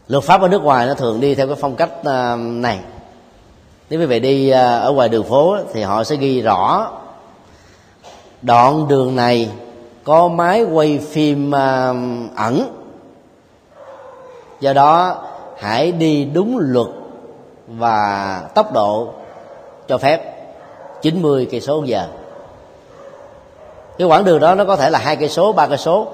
Luật 0.08 0.24
pháp 0.24 0.40
ở 0.40 0.48
nước 0.48 0.62
ngoài 0.62 0.86
nó 0.86 0.94
thường 0.94 1.20
đi 1.20 1.34
theo 1.34 1.46
cái 1.46 1.56
phong 1.60 1.76
cách 1.76 2.04
à, 2.04 2.36
này. 2.36 2.78
Nếu 3.90 4.00
quý 4.00 4.06
vị 4.06 4.20
đi 4.20 4.50
à, 4.50 4.78
ở 4.78 4.92
ngoài 4.92 5.08
đường 5.08 5.24
phố 5.24 5.56
thì 5.72 5.82
họ 5.82 6.04
sẽ 6.04 6.16
ghi 6.16 6.40
rõ, 6.40 6.90
đoạn 8.42 8.88
đường 8.88 9.16
này 9.16 9.50
có 10.04 10.28
máy 10.28 10.62
quay 10.62 10.98
phim 10.98 11.54
à, 11.54 11.94
ẩn 12.36 12.81
do 14.62 14.72
đó 14.72 15.16
hãy 15.58 15.92
đi 15.92 16.24
đúng 16.24 16.58
luật 16.60 16.86
và 17.66 18.40
tốc 18.54 18.72
độ 18.72 19.08
cho 19.88 19.98
phép. 19.98 20.32
90 21.02 21.48
cây 21.50 21.60
số 21.60 21.82
giờ. 21.86 22.06
Cái 23.98 24.08
quãng 24.08 24.24
đường 24.24 24.40
đó 24.40 24.54
nó 24.54 24.64
có 24.64 24.76
thể 24.76 24.90
là 24.90 24.98
hai 24.98 25.16
cây 25.16 25.28
số 25.28 25.52
ba 25.52 25.66
cây 25.66 25.78
số. 25.78 26.06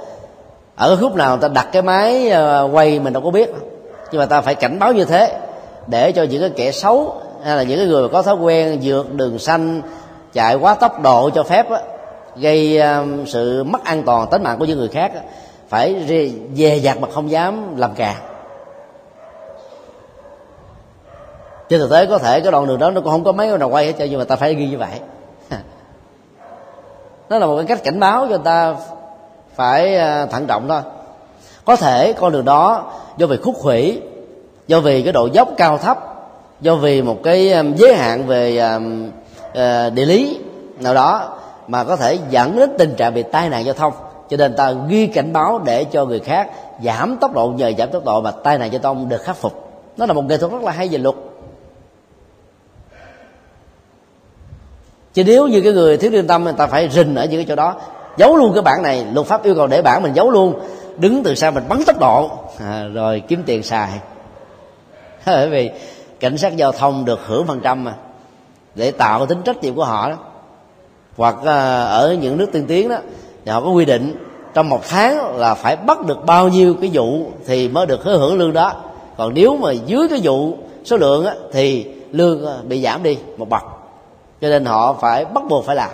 Ở 0.77 0.97
khúc 0.97 1.15
nào 1.15 1.31
người 1.31 1.43
ta 1.43 1.49
đặt 1.49 1.69
cái 1.73 1.83
máy 1.83 2.31
ờ, 2.31 2.69
quay 2.73 3.01
mình 3.01 3.13
đâu 3.13 3.23
có 3.23 3.31
biết. 3.31 3.51
Nhưng 4.13 4.19
mà 4.19 4.27
ta 4.27 4.41
phải 4.41 4.55
cảnh 4.55 4.79
báo 4.79 4.93
như 4.93 5.05
thế 5.05 5.41
để 5.87 6.13
cho 6.13 6.23
những 6.23 6.41
cái 6.41 6.51
kẻ 6.57 6.73
xấu 6.73 7.15
hay 7.45 7.57
là 7.57 7.63
những 7.63 7.79
cái 7.79 7.87
người 7.87 8.09
có 8.09 8.23
thói 8.23 8.35
quen 8.35 8.79
vượt 8.83 9.15
đường 9.15 9.39
xanh 9.39 9.83
chạy 10.33 10.55
quá 10.55 10.75
tốc 10.75 11.03
độ 11.03 11.31
cho 11.31 11.43
phép 11.43 11.71
á, 11.71 11.81
gây 12.37 12.81
sự 13.27 13.65
mất 13.65 13.85
an 13.85 14.03
toàn 14.03 14.29
tính 14.31 14.43
mạng 14.43 14.59
của 14.59 14.65
những 14.65 14.79
người 14.79 14.89
khác 14.89 15.13
á, 15.15 15.21
phải 15.69 16.05
dè 16.55 16.77
dặt 16.77 17.01
mà 17.01 17.09
không 17.15 17.31
dám 17.31 17.77
làm 17.77 17.91
càng 17.97 18.17
trên 21.69 21.81
thực 21.81 21.91
tế 21.91 22.07
có 22.07 22.19
thể 22.19 22.41
cái 22.41 22.53
đoạn 22.53 22.67
đường 22.67 22.79
đó 22.79 22.91
nó 22.91 23.01
cũng 23.01 23.11
không 23.11 23.25
có 23.25 23.33
mấy 23.33 23.59
nào 23.59 23.69
quay 23.69 23.87
hết 23.87 23.93
trơn, 23.99 24.11
nhưng 24.11 24.19
mà 24.19 24.25
ta 24.25 24.37
phải 24.37 24.55
ghi 24.55 24.67
như 24.67 24.79
vậy. 24.79 25.01
Nó 27.29 27.39
là 27.39 27.47
một 27.47 27.57
cái 27.57 27.67
cách 27.67 27.85
cảnh 27.85 28.01
báo 28.01 28.27
cho 28.31 28.39
ta 28.39 28.75
phải 29.55 29.97
à, 29.97 30.27
thận 30.27 30.47
trọng 30.47 30.69
thôi. 30.69 30.81
Có 31.65 31.77
thể 31.77 32.13
con 32.13 32.33
đường 32.33 32.45
đó, 32.45 32.93
do 33.17 33.27
vì 33.27 33.37
khúc 33.37 33.55
khủy 33.59 34.01
do 34.67 34.81
vì 34.81 35.03
cái 35.03 35.13
độ 35.13 35.29
dốc 35.33 35.49
cao 35.57 35.79
thấp, 35.79 35.99
do 36.61 36.75
vì 36.75 37.03
một 37.03 37.17
cái 37.23 37.53
à, 37.53 37.63
giới 37.77 37.95
hạn 37.95 38.27
về 38.27 38.59
à, 39.55 39.91
địa 39.91 40.07
lý 40.07 40.39
nào 40.81 40.95
đó, 40.95 41.39
mà 41.67 41.85
có 41.85 41.97
thể 41.97 42.19
dẫn 42.31 42.57
đến 42.57 42.71
tình 42.79 42.95
trạng 42.95 43.15
bị 43.15 43.23
tai 43.23 43.49
nạn 43.49 43.65
giao 43.65 43.75
thông. 43.75 43.93
Cho 44.31 44.37
nên 44.37 44.57
ta 44.57 44.73
ghi 44.89 45.07
cảnh 45.07 45.33
báo 45.33 45.61
để 45.65 45.85
cho 45.85 46.05
người 46.05 46.21
khác 46.21 46.51
giảm 46.85 47.17
tốc 47.17 47.35
độ, 47.35 47.49
nhờ 47.49 47.73
giảm 47.79 47.91
tốc 47.91 48.05
độ 48.05 48.21
mà 48.21 48.31
tai 48.31 48.59
nạn 48.59 48.73
giao 48.73 48.83
thông 48.83 49.09
được 49.09 49.23
khắc 49.23 49.37
phục. 49.37 49.69
Nó 49.97 50.07
là 50.07 50.13
một 50.13 50.25
nghệ 50.25 50.37
thuật 50.37 50.53
rất 50.53 50.63
là 50.63 50.73
hay 50.73 50.89
về 50.89 50.99
luật. 50.99 51.15
Chứ 55.19 55.25
nếu 55.25 55.47
như 55.47 55.61
cái 55.61 55.73
người 55.73 55.97
thiếu 55.97 56.11
lương 56.11 56.27
tâm 56.27 56.45
người 56.45 56.53
ta 56.53 56.67
phải 56.67 56.89
rình 56.89 57.15
ở 57.15 57.25
những 57.25 57.39
cái 57.39 57.47
chỗ 57.49 57.55
đó 57.55 57.75
giấu 58.17 58.37
luôn 58.37 58.53
cái 58.55 58.63
bản 58.63 58.83
này 58.83 59.07
luật 59.13 59.27
pháp 59.27 59.43
yêu 59.43 59.55
cầu 59.55 59.67
để 59.67 59.83
bản 59.83 60.03
mình 60.03 60.13
giấu 60.15 60.31
luôn 60.31 60.61
đứng 60.99 61.23
từ 61.23 61.35
xa 61.35 61.51
mình 61.51 61.65
bắn 61.69 61.85
tốc 61.87 62.01
độ. 62.01 62.31
À, 62.61 62.85
rồi 62.95 63.23
kiếm 63.29 63.43
tiền 63.47 63.63
xài. 63.63 63.91
Bởi 65.27 65.49
vì 65.49 65.71
cảnh 66.21 66.39
sát 66.39 66.57
giao 66.57 66.73
thông 66.73 67.05
được 67.05 67.21
hưởng 67.27 67.47
phần 67.47 67.61
trăm 67.61 67.85
mà 67.85 67.95
để 68.75 68.91
tạo 68.91 69.27
tính 69.27 69.43
trách 69.45 69.63
nhiệm 69.63 69.75
của 69.75 69.85
họ 69.85 70.09
đó. 70.09 70.17
Hoặc 71.17 71.37
à, 71.45 71.83
ở 71.83 72.17
những 72.21 72.37
nước 72.37 72.49
tiên 72.53 72.65
tiến 72.69 72.89
đó 72.89 72.97
thì 73.45 73.53
họ 73.53 73.61
có 73.61 73.71
quy 73.71 73.85
định 73.85 74.15
trong 74.55 74.69
một 74.69 74.81
tháng 74.89 75.37
là 75.37 75.55
phải 75.55 75.77
bắt 75.77 76.07
được 76.07 76.27
bao 76.27 76.49
nhiêu 76.49 76.75
cái 76.81 76.91
vụ 76.93 77.31
thì 77.47 77.69
mới 77.69 77.87
được 77.87 78.05
hưởng 78.05 78.39
lương 78.39 78.53
đó. 78.53 78.73
Còn 79.17 79.35
nếu 79.35 79.57
mà 79.57 79.73
dưới 79.73 80.09
cái 80.09 80.21
vụ 80.23 80.57
số 80.85 80.97
lượng 80.97 81.27
á, 81.27 81.35
thì 81.53 81.87
lương 82.13 82.47
à, 82.47 82.55
bị 82.69 82.83
giảm 82.83 83.03
đi 83.03 83.19
một 83.37 83.49
bậc 83.49 83.78
cho 84.41 84.49
nên 84.49 84.65
họ 84.65 84.93
phải 84.93 85.25
bắt 85.25 85.45
buộc 85.49 85.65
phải 85.67 85.77
làm. 85.77 85.91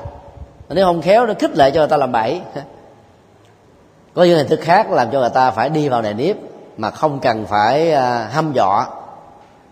Nếu 0.68 0.86
không 0.86 1.03
khéo, 1.03 1.26
nó 1.26 1.34
khích 1.38 1.57
lệ 1.57 1.70
cho 1.70 1.80
người 1.80 1.88
ta 1.88 1.97
làm 1.97 2.12
bậy. 2.12 2.40
Có 4.14 4.24
những 4.24 4.36
hình 4.36 4.49
thức 4.49 4.61
khác 4.62 4.90
làm 4.90 5.11
cho 5.11 5.20
người 5.20 5.30
ta 5.30 5.51
phải 5.51 5.68
đi 5.68 5.88
vào 5.88 6.03
nề 6.03 6.12
nếp 6.12 6.36
mà 6.76 6.90
không 6.90 7.18
cần 7.18 7.47
phải 7.47 7.92
à, 7.92 8.28
hăm 8.32 8.53
dọa 8.53 8.86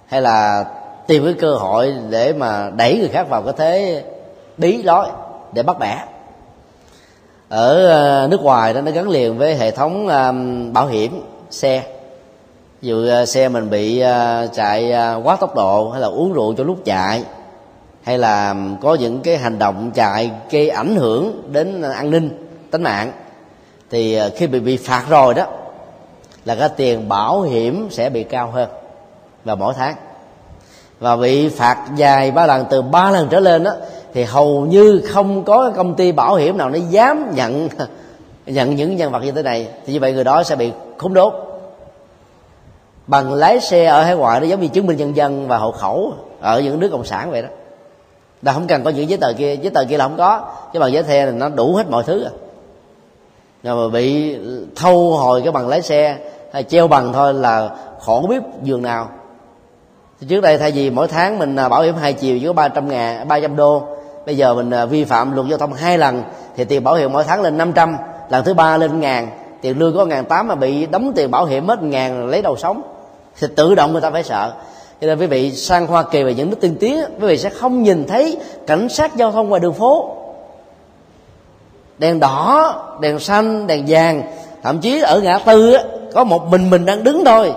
hay 0.07 0.23
là 0.23 0.65
tìm 1.07 1.25
cái 1.25 1.35
cơ 1.35 1.55
hội 1.55 1.95
để 2.11 2.33
mà 2.33 2.71
đẩy 2.77 2.99
người 2.99 3.09
khác 3.09 3.27
vào 3.29 3.43
cái 3.43 3.55
thế 3.57 4.05
bí 4.57 4.83
lối 4.83 5.07
để 5.53 5.63
bắt 5.63 5.79
bẻ. 5.79 5.99
Ở 7.49 7.87
à, 7.87 8.27
nước 8.27 8.43
ngoài 8.43 8.75
đó, 8.75 8.81
nó 8.81 8.91
gắn 8.91 9.09
liền 9.09 9.39
với 9.39 9.55
hệ 9.55 9.71
thống 9.71 10.09
à, 10.09 10.33
bảo 10.73 10.87
hiểm 10.87 11.23
xe. 11.51 11.83
Ví 12.83 12.89
dụ 12.89 13.25
xe 13.27 13.49
mình 13.49 13.71
bị 13.71 14.03
chạy 14.55 14.95
quá 15.25 15.37
tốc 15.37 15.55
độ 15.55 15.91
hay 15.91 16.01
là 16.01 16.09
uống 16.09 16.33
rượu 16.33 16.55
cho 16.55 16.65
lúc 16.65 16.79
chạy 16.85 17.25
hay 18.03 18.19
là 18.19 18.55
có 18.81 18.95
những 18.95 19.21
cái 19.21 19.37
hành 19.37 19.59
động 19.59 19.91
chạy 19.95 20.31
gây 20.51 20.69
ảnh 20.69 20.97
hưởng 20.97 21.43
đến 21.53 21.83
an 21.83 22.11
ninh, 22.11 22.49
tính 22.71 22.83
mạng, 22.83 23.13
thì 23.91 24.15
ờ, 24.15 24.31
khi 24.37 24.47
bị 24.47 24.61
bị 24.61 24.77
phạt 24.77 25.05
rồi 25.09 25.35
đó, 25.35 25.47
là 26.45 26.55
cái 26.55 26.69
tiền 26.69 27.09
bảo 27.09 27.43
hiểm 27.43 27.89
sẽ 27.91 28.11
bị 28.11 28.23
cao 28.23 28.51
hơn 28.51 28.69
vào 29.45 29.57
mỗi 29.57 29.75
tháng. 29.77 29.95
Và 31.01 31.17
bị 31.17 31.49
phạt 31.49 31.79
dài 31.97 32.31
ba 32.31 32.47
lần, 32.47 32.67
từ 32.71 32.83
ba 32.83 33.11
lần 33.11 33.29
trở 33.31 33.41
lên 33.41 33.63
đó, 33.63 33.73
thì 34.15 34.25
hầu 34.25 34.67
như 34.67 35.03
không 35.09 35.45
có 35.45 35.73
công 35.77 35.95
ty 35.95 36.13
bảo 36.13 36.35
hiểm 36.35 36.59
nào 36.59 36.71
nó 36.71 36.79
dám 36.91 37.35
nhận 37.35 37.69
nhận 38.47 38.77
những 38.77 38.97
nhân 38.97 39.13
vật 39.13 39.21
như 39.23 39.33
thế 39.33 39.43
này, 39.43 39.69
thì 39.87 39.93
như 39.93 40.01
vậy 40.01 40.13
người 40.13 40.25
đó 40.25 40.43
sẽ 40.43 40.57
bị 40.57 40.73
khốn 40.99 41.15
đốt 41.15 41.35
bằng 43.07 43.33
lái 43.33 43.61
xe 43.61 43.85
ở 43.85 44.03
hải 44.03 44.17
ngoại 44.17 44.41
nó 44.41 44.47
giống 44.47 44.61
như 44.61 44.69
chứng 44.69 44.87
minh 44.87 44.97
nhân 44.97 45.17
dân 45.17 45.49
và 45.49 45.59
hộ 45.59 45.73
khẩu 45.73 46.15
ở 46.41 46.61
những 46.61 46.81
nước 46.81 46.89
cộng 46.93 47.05
sản 47.05 47.31
vậy 47.31 47.43
đó 47.43 47.49
là 48.43 48.53
không 48.53 48.67
cần 48.67 48.85
có 48.85 48.91
những 48.91 49.09
giấy 49.09 49.19
tờ 49.19 49.33
kia, 49.33 49.57
giấy 49.57 49.71
tờ 49.71 49.85
kia 49.85 49.97
là 49.97 50.05
không 50.05 50.17
có. 50.17 50.41
Cái 50.73 50.81
bằng 50.81 50.93
giấy 50.93 51.05
xe 51.05 51.27
là 51.27 51.33
nó 51.33 51.49
đủ 51.49 51.75
hết 51.75 51.91
mọi 51.91 52.03
thứ 52.05 52.25
à 52.25 52.31
rồi 53.63 53.89
mà 53.89 53.93
bị 53.93 54.37
thâu 54.77 55.13
hồi 55.13 55.43
cái 55.43 55.53
bằng 55.53 55.69
lái 55.69 55.83
xe 55.83 56.17
hay 56.53 56.63
treo 56.63 56.89
bằng 56.89 57.13
thôi 57.13 57.35
là 57.35 57.71
khổ 58.01 58.27
biết 58.29 58.43
giường 58.63 58.83
nào. 58.83 59.09
Thì 60.21 60.27
trước 60.27 60.41
đây 60.41 60.59
thay 60.59 60.71
vì 60.71 60.91
mỗi 60.91 61.09
tháng 61.09 61.39
mình 61.39 61.57
à, 61.57 61.69
bảo 61.69 61.83
hiểm 61.83 61.95
hai 61.95 62.13
chiều 62.13 62.39
chỉ 62.39 62.47
có 62.47 62.53
ba 62.53 62.69
trăm 62.69 62.89
ngàn, 62.89 63.29
ba 63.29 63.41
trăm 63.41 63.57
đô, 63.57 63.83
bây 64.27 64.37
giờ 64.37 64.55
mình 64.55 64.71
à, 64.71 64.85
vi 64.85 65.05
phạm 65.05 65.35
luật 65.35 65.47
giao 65.49 65.59
thông 65.59 65.73
hai 65.73 65.99
lần, 65.99 66.23
thì 66.57 66.65
tiền 66.65 66.85
bảo 66.85 66.95
hiểm 66.95 67.13
mỗi 67.13 67.25
tháng 67.25 67.43
lên 67.43 67.59
500 67.59 67.97
lần 68.31 68.45
thứ 68.45 68.55
ba 68.55 68.77
lên 68.77 69.01
ngàn, 69.01 69.29
tiền 69.61 69.79
lương 69.79 69.97
có 69.97 70.05
ngàn 70.05 70.25
tám 70.25 70.49
mà 70.49 70.55
bị 70.55 70.87
đóng 70.87 71.13
tiền 71.17 71.31
bảo 71.31 71.45
hiểm 71.45 71.69
hết 71.69 71.83
ngàn 71.83 72.27
lấy 72.27 72.43
đầu 72.43 72.57
sống. 72.57 72.83
Thì 73.41 73.47
tự 73.57 73.75
động 73.75 73.93
người 73.93 74.01
ta 74.01 74.11
phải 74.11 74.23
sợ 74.23 74.53
cho 75.03 75.09
nên 75.09 75.19
quý 75.19 75.27
vị 75.27 75.53
sang 75.53 75.87
hoa 75.87 76.03
kỳ 76.03 76.23
và 76.23 76.31
những 76.31 76.51
nước 76.51 76.61
tiên 76.61 76.77
tiến 76.81 77.01
quý 77.21 77.27
vị 77.27 77.39
sẽ 77.39 77.51
không 77.51 77.83
nhìn 77.83 78.07
thấy 78.07 78.37
cảnh 78.67 78.89
sát 78.89 79.17
giao 79.17 79.33
thông 79.33 79.49
ngoài 79.49 79.61
đường 79.61 79.75
phố. 79.75 80.17
Đèn 81.99 82.21
đỏ, 82.21 82.75
đèn 83.01 83.19
xanh, 83.19 83.67
đèn 83.67 83.85
vàng. 83.89 84.23
Thậm 84.63 84.81
chí 84.81 85.01
ở 85.01 85.21
ngã 85.21 85.39
tư 85.39 85.77
có 86.15 86.25
một 86.25 86.47
mình 86.47 86.71
mình 86.71 86.85
đang 86.85 87.05
đứng 87.05 87.25
thôi. 87.25 87.53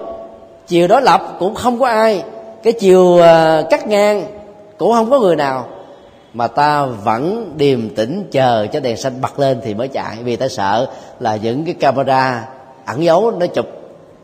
Chiều 0.67 0.87
đối 0.87 1.01
lập 1.01 1.35
cũng 1.39 1.55
không 1.55 1.79
có 1.79 1.87
ai. 1.87 2.23
Cái 2.63 2.73
chiều 2.73 3.19
à, 3.21 3.61
cắt 3.69 3.87
ngang 3.87 4.25
cũng 4.77 4.93
không 4.93 5.09
có 5.09 5.19
người 5.19 5.35
nào. 5.35 5.67
Mà 6.33 6.47
ta 6.47 6.85
vẫn 6.85 7.53
điềm 7.57 7.95
tĩnh 7.95 8.27
chờ 8.31 8.67
cho 8.73 8.79
đèn 8.79 8.97
xanh 8.97 9.21
bật 9.21 9.39
lên 9.39 9.61
thì 9.63 9.73
mới 9.73 9.87
chạy. 9.87 10.17
Vì 10.23 10.35
ta 10.35 10.47
sợ 10.47 10.87
là 11.19 11.35
những 11.35 11.65
cái 11.65 11.73
camera 11.73 12.47
ẩn 12.85 13.03
giấu, 13.03 13.31
nó 13.31 13.45
chụp 13.47 13.65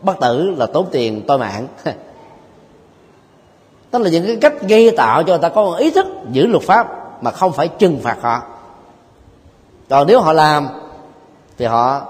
bất 0.01 0.19
tử 0.21 0.53
là 0.57 0.65
tốn 0.65 0.85
tiền 0.91 1.21
tôi 1.27 1.37
mạng. 1.37 1.67
tức 3.91 4.01
là 4.01 4.09
những 4.09 4.25
cái 4.27 4.35
cách 4.35 4.53
gây 4.61 4.91
tạo 4.97 5.23
cho 5.23 5.33
người 5.33 5.41
ta 5.41 5.49
có 5.49 5.63
một 5.63 5.75
ý 5.77 5.91
thức 5.91 6.07
giữ 6.31 6.47
luật 6.47 6.63
pháp 6.63 6.87
mà 7.23 7.31
không 7.31 7.51
phải 7.51 7.67
trừng 7.67 7.99
phạt 8.03 8.17
họ. 8.21 8.41
Còn 9.89 10.07
nếu 10.07 10.21
họ 10.21 10.33
làm, 10.33 10.67
thì 11.57 11.65
họ 11.65 12.01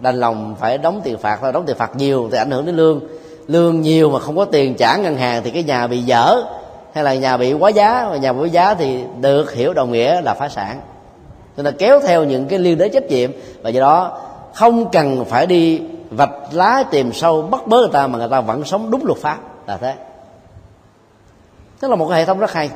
đành 0.00 0.16
lòng 0.16 0.54
phải 0.60 0.78
đóng 0.78 1.00
tiền 1.04 1.18
phạt 1.18 1.38
thôi. 1.42 1.52
Đóng 1.52 1.64
tiền 1.66 1.76
phạt 1.76 1.96
nhiều 1.96 2.28
thì 2.32 2.38
ảnh 2.38 2.50
hưởng 2.50 2.66
đến 2.66 2.76
lương. 2.76 3.00
Lương 3.46 3.80
nhiều 3.80 4.10
mà 4.10 4.18
không 4.18 4.36
có 4.36 4.44
tiền 4.44 4.74
trả 4.74 4.96
ngân 4.96 5.16
hàng 5.16 5.42
thì 5.44 5.50
cái 5.50 5.62
nhà 5.62 5.86
bị 5.86 6.02
dở 6.02 6.42
hay 6.94 7.04
là 7.04 7.14
nhà 7.14 7.36
bị 7.36 7.52
quá 7.52 7.70
giá. 7.70 8.08
Và 8.10 8.16
nhà 8.16 8.32
bị 8.32 8.40
quá 8.40 8.46
giá 8.46 8.74
thì 8.74 9.04
được 9.20 9.52
hiểu 9.52 9.74
đồng 9.74 9.92
nghĩa 9.92 10.20
là 10.20 10.34
phá 10.34 10.48
sản. 10.48 10.80
Cho 11.56 11.62
nên 11.62 11.76
kéo 11.78 12.00
theo 12.00 12.24
những 12.24 12.48
cái 12.48 12.58
liên 12.58 12.78
đới 12.78 12.88
trách 12.88 13.06
nhiệm 13.08 13.30
và 13.62 13.70
do 13.70 13.80
đó 13.80 14.18
không 14.54 14.90
cần 14.90 15.24
phải 15.24 15.46
đi 15.46 15.80
vạch 16.10 16.30
lá 16.52 16.84
tìm 16.90 17.12
sâu 17.12 17.42
bắt 17.42 17.66
bớ 17.66 17.76
người 17.76 17.88
ta 17.92 18.06
mà 18.06 18.18
người 18.18 18.28
ta 18.28 18.40
vẫn 18.40 18.64
sống 18.64 18.90
đúng 18.90 19.06
luật 19.06 19.18
pháp 19.18 19.38
là 19.66 19.76
thế 19.76 19.94
tức 21.80 21.88
là 21.88 21.96
một 21.96 22.08
cái 22.08 22.18
hệ 22.18 22.24
thống 22.24 22.38
rất 22.38 22.52
hay. 22.52 22.70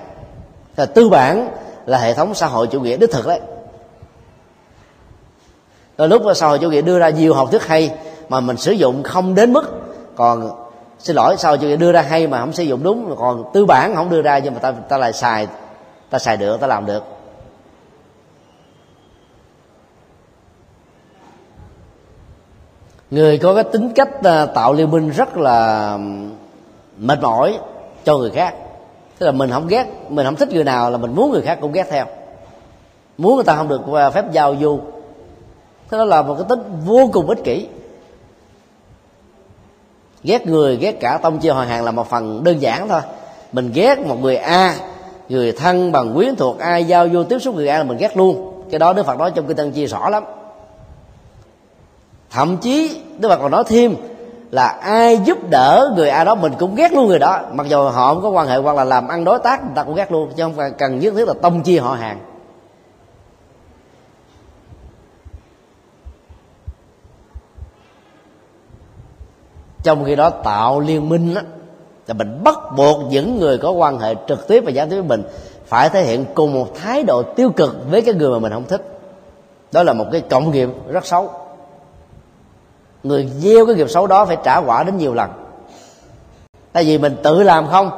Là 0.76 0.86
tư 0.86 1.08
bản 1.08 1.48
là 1.86 1.98
hệ 1.98 2.14
thống 2.14 2.34
xã 2.34 2.46
hội 2.46 2.66
chủ 2.66 2.80
nghĩa 2.80 2.96
đích 2.96 3.10
thực 3.10 3.26
đấy. 3.26 3.40
Đôi 5.96 6.08
lúc 6.08 6.22
xã 6.34 6.48
hội 6.48 6.58
chủ 6.58 6.70
nghĩa 6.70 6.82
đưa 6.82 6.98
ra 6.98 7.08
nhiều 7.08 7.34
học 7.34 7.48
thuyết 7.50 7.66
hay 7.66 7.94
mà 8.28 8.40
mình 8.40 8.56
sử 8.56 8.72
dụng 8.72 9.02
không 9.02 9.34
đến 9.34 9.52
mức. 9.52 9.64
Còn 10.16 10.50
xin 10.98 11.16
lỗi, 11.16 11.36
xã 11.38 11.48
hội 11.48 11.58
chủ 11.58 11.66
nghĩa 11.66 11.76
đưa 11.76 11.92
ra 11.92 12.02
hay 12.02 12.26
mà 12.26 12.40
không 12.40 12.52
sử 12.52 12.62
dụng 12.62 12.82
đúng. 12.82 13.16
Còn 13.18 13.50
tư 13.54 13.64
bản 13.66 13.94
không 13.94 14.10
đưa 14.10 14.22
ra 14.22 14.38
nhưng 14.38 14.54
mà 14.54 14.60
ta 14.60 14.72
ta 14.72 14.98
lại 14.98 15.12
xài, 15.12 15.48
ta 16.10 16.18
xài 16.18 16.36
được, 16.36 16.60
ta 16.60 16.66
làm 16.66 16.86
được. 16.86 17.02
Người 23.10 23.38
có 23.38 23.54
cái 23.54 23.64
tính 23.64 23.92
cách 23.94 24.24
à, 24.24 24.46
tạo 24.46 24.72
liên 24.72 24.90
minh 24.90 25.10
rất 25.10 25.36
là 25.36 25.98
mệt 26.98 27.22
mỏi 27.22 27.58
cho 28.04 28.16
người 28.16 28.30
khác 28.30 28.54
tức 29.18 29.26
là 29.26 29.32
mình 29.32 29.50
không 29.50 29.66
ghét, 29.66 29.86
mình 30.08 30.26
không 30.26 30.36
thích 30.36 30.48
người 30.52 30.64
nào 30.64 30.90
là 30.90 30.98
mình 30.98 31.14
muốn 31.14 31.32
người 31.32 31.42
khác 31.42 31.58
cũng 31.60 31.72
ghét 31.72 31.86
theo. 31.90 32.06
Muốn 33.18 33.34
người 33.34 33.44
ta 33.44 33.56
không 33.56 33.68
được 33.68 33.80
à, 33.94 34.10
phép 34.10 34.32
giao 34.32 34.56
du. 34.60 34.80
Thế 35.90 35.98
đó 35.98 36.04
là 36.04 36.22
một 36.22 36.34
cái 36.34 36.44
tính 36.48 36.60
vô 36.84 37.10
cùng 37.12 37.28
ích 37.28 37.44
kỷ. 37.44 37.66
Ghét 40.24 40.46
người, 40.46 40.76
ghét 40.76 41.00
cả 41.00 41.18
tông 41.22 41.38
chia 41.38 41.52
họ 41.52 41.62
hàng 41.62 41.84
là 41.84 41.90
một 41.90 42.10
phần 42.10 42.44
đơn 42.44 42.62
giản 42.62 42.88
thôi. 42.88 43.00
Mình 43.52 43.70
ghét 43.74 43.98
một 44.06 44.20
người 44.20 44.36
a, 44.36 44.74
người 45.28 45.52
thân 45.52 45.92
bằng 45.92 46.14
quyến 46.14 46.36
thuộc 46.36 46.58
ai 46.58 46.84
giao 46.84 47.08
du 47.08 47.24
tiếp 47.24 47.38
xúc 47.38 47.54
người 47.54 47.68
a 47.68 47.78
là 47.78 47.84
mình 47.84 47.98
ghét 47.98 48.16
luôn. 48.16 48.62
Cái 48.70 48.78
đó 48.78 48.92
đức 48.92 49.06
phật 49.06 49.18
nói 49.18 49.30
trong 49.34 49.46
kinh 49.46 49.56
tăng 49.56 49.72
chia 49.72 49.86
rõ 49.86 50.08
lắm. 50.08 50.24
Thậm 52.30 52.56
chí 52.56 53.00
đức 53.18 53.28
phật 53.28 53.38
còn 53.42 53.50
nói 53.50 53.64
thêm 53.66 53.94
là 54.52 54.68
ai 54.68 55.18
giúp 55.18 55.38
đỡ 55.50 55.92
người 55.96 56.08
ai 56.08 56.24
đó 56.24 56.34
mình 56.34 56.52
cũng 56.58 56.74
ghét 56.74 56.92
luôn 56.92 57.06
người 57.06 57.18
đó. 57.18 57.40
Mặc 57.52 57.66
dù 57.68 57.82
họ 57.88 58.14
không 58.14 58.22
có 58.22 58.28
quan 58.28 58.48
hệ 58.48 58.56
hoặc 58.56 58.76
là 58.76 58.84
làm 58.84 59.08
ăn 59.08 59.24
đối 59.24 59.38
tác, 59.38 59.64
người 59.64 59.72
ta 59.74 59.84
cũng 59.84 59.94
ghét 59.94 60.12
luôn, 60.12 60.32
chứ 60.36 60.42
không 60.42 60.54
cần 60.78 60.98
nhất 60.98 61.14
thiết 61.16 61.28
là 61.28 61.34
tông 61.42 61.62
chia 61.62 61.78
họ 61.78 61.94
hàng. 61.94 62.18
Trong 69.82 70.04
khi 70.04 70.16
đó, 70.16 70.30
tạo 70.30 70.80
liên 70.80 71.08
minh 71.08 71.34
á, 71.34 71.42
là 72.06 72.14
mình 72.14 72.44
bắt 72.44 72.58
buộc 72.76 73.00
những 73.10 73.38
người 73.38 73.58
có 73.58 73.70
quan 73.70 73.98
hệ 73.98 74.14
trực 74.28 74.48
tiếp 74.48 74.62
và 74.66 74.70
gián 74.70 74.90
tiếp 74.90 74.96
với 74.96 75.04
mình 75.08 75.22
phải 75.66 75.88
thể 75.88 76.04
hiện 76.04 76.24
cùng 76.34 76.52
một 76.52 76.68
thái 76.74 77.02
độ 77.02 77.22
tiêu 77.22 77.50
cực 77.50 77.90
với 77.90 78.02
cái 78.02 78.14
người 78.14 78.30
mà 78.30 78.38
mình 78.38 78.52
không 78.52 78.68
thích. 78.68 79.00
Đó 79.72 79.82
là 79.82 79.92
một 79.92 80.06
cái 80.12 80.20
cộng 80.20 80.50
nghiệp 80.50 80.68
rất 80.88 81.06
xấu 81.06 81.30
người 83.02 83.30
gieo 83.38 83.66
cái 83.66 83.74
nghiệp 83.74 83.90
xấu 83.90 84.06
đó 84.06 84.24
phải 84.24 84.36
trả 84.44 84.58
quả 84.58 84.82
đến 84.82 84.98
nhiều 84.98 85.14
lần. 85.14 85.30
Tại 86.72 86.84
vì 86.84 86.98
mình 86.98 87.16
tự 87.22 87.42
làm 87.42 87.68
không. 87.68 87.90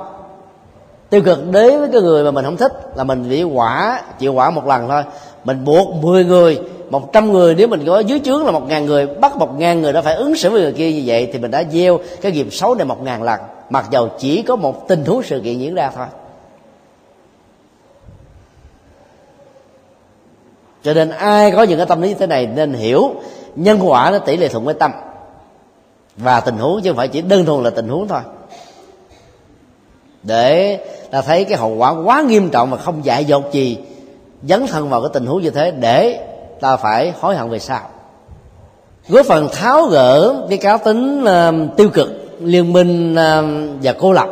Tiêu 1.10 1.22
cực 1.22 1.50
đến 1.50 1.80
với 1.80 1.88
cái 1.92 2.00
người 2.00 2.24
mà 2.24 2.30
mình 2.30 2.44
không 2.44 2.56
thích 2.56 2.72
là 2.96 3.04
mình 3.04 3.28
bị 3.28 3.42
quả, 3.42 4.02
chịu 4.18 4.32
quả 4.32 4.50
một 4.50 4.66
lần 4.66 4.88
thôi. 4.88 5.02
Mình 5.44 5.64
buộc 5.64 5.94
10 6.02 6.24
người, 6.24 6.60
một 6.90 7.12
trăm 7.12 7.32
người, 7.32 7.54
nếu 7.54 7.68
mình 7.68 7.84
có 7.86 7.98
dưới 7.98 8.20
trướng 8.24 8.44
là 8.44 8.50
một 8.50 8.68
ngàn 8.68 8.86
người, 8.86 9.06
bắt 9.06 9.36
một 9.36 9.58
ngàn 9.58 9.82
người 9.82 9.92
đó 9.92 10.02
phải 10.02 10.14
ứng 10.14 10.36
xử 10.36 10.50
với 10.50 10.60
người 10.60 10.72
kia 10.72 10.92
như 10.92 11.02
vậy 11.06 11.30
thì 11.32 11.38
mình 11.38 11.50
đã 11.50 11.64
gieo 11.72 11.98
cái 12.20 12.32
nghiệp 12.32 12.46
xấu 12.50 12.74
này 12.74 12.84
một 12.84 13.02
ngàn 13.02 13.22
lần. 13.22 13.40
Mặc 13.70 13.86
dầu 13.90 14.08
chỉ 14.18 14.42
có 14.42 14.56
một 14.56 14.88
tình 14.88 15.04
huống 15.04 15.22
sự 15.22 15.40
kiện 15.44 15.58
diễn 15.58 15.74
ra 15.74 15.90
thôi. 15.96 16.06
Cho 20.82 20.94
nên 20.94 21.10
ai 21.10 21.50
có 21.50 21.62
những 21.62 21.76
cái 21.78 21.86
tâm 21.86 22.02
lý 22.02 22.08
như 22.08 22.14
thế 22.14 22.26
này 22.26 22.46
nên 22.46 22.72
hiểu 22.72 23.10
nhân 23.56 23.78
quả 23.82 24.10
nó 24.10 24.18
tỷ 24.18 24.36
lệ 24.36 24.48
thuận 24.48 24.64
với 24.64 24.74
tâm. 24.74 24.92
Và 26.16 26.40
tình 26.40 26.58
huống 26.58 26.82
chứ 26.82 26.90
không 26.90 26.96
phải 26.96 27.08
chỉ 27.08 27.22
đơn 27.22 27.44
thuần 27.44 27.62
là 27.64 27.70
tình 27.70 27.88
huống 27.88 28.08
thôi. 28.08 28.20
Để 30.22 30.78
ta 31.10 31.22
thấy 31.22 31.44
cái 31.44 31.58
hậu 31.58 31.74
quả 31.76 31.90
quá 32.04 32.22
nghiêm 32.22 32.50
trọng 32.50 32.70
mà 32.70 32.76
không 32.76 33.04
dạy 33.04 33.24
dột 33.24 33.52
gì 33.52 33.78
dấn 34.42 34.66
thân 34.66 34.88
vào 34.88 35.00
cái 35.00 35.10
tình 35.12 35.26
huống 35.26 35.42
như 35.42 35.50
thế 35.50 35.70
để 35.70 36.26
ta 36.60 36.76
phải 36.76 37.12
hối 37.20 37.36
hận 37.36 37.50
về 37.50 37.58
sau. 37.58 37.80
Góp 39.08 39.26
phần 39.26 39.48
tháo 39.52 39.82
gỡ 39.86 40.36
cái 40.48 40.58
cá 40.58 40.76
tính 40.76 41.24
uh, 41.24 41.76
tiêu 41.76 41.88
cực 41.88 42.10
liên 42.40 42.72
minh 42.72 43.12
uh, 43.12 43.78
và 43.82 43.92
cô 43.92 44.12
lập. 44.12 44.28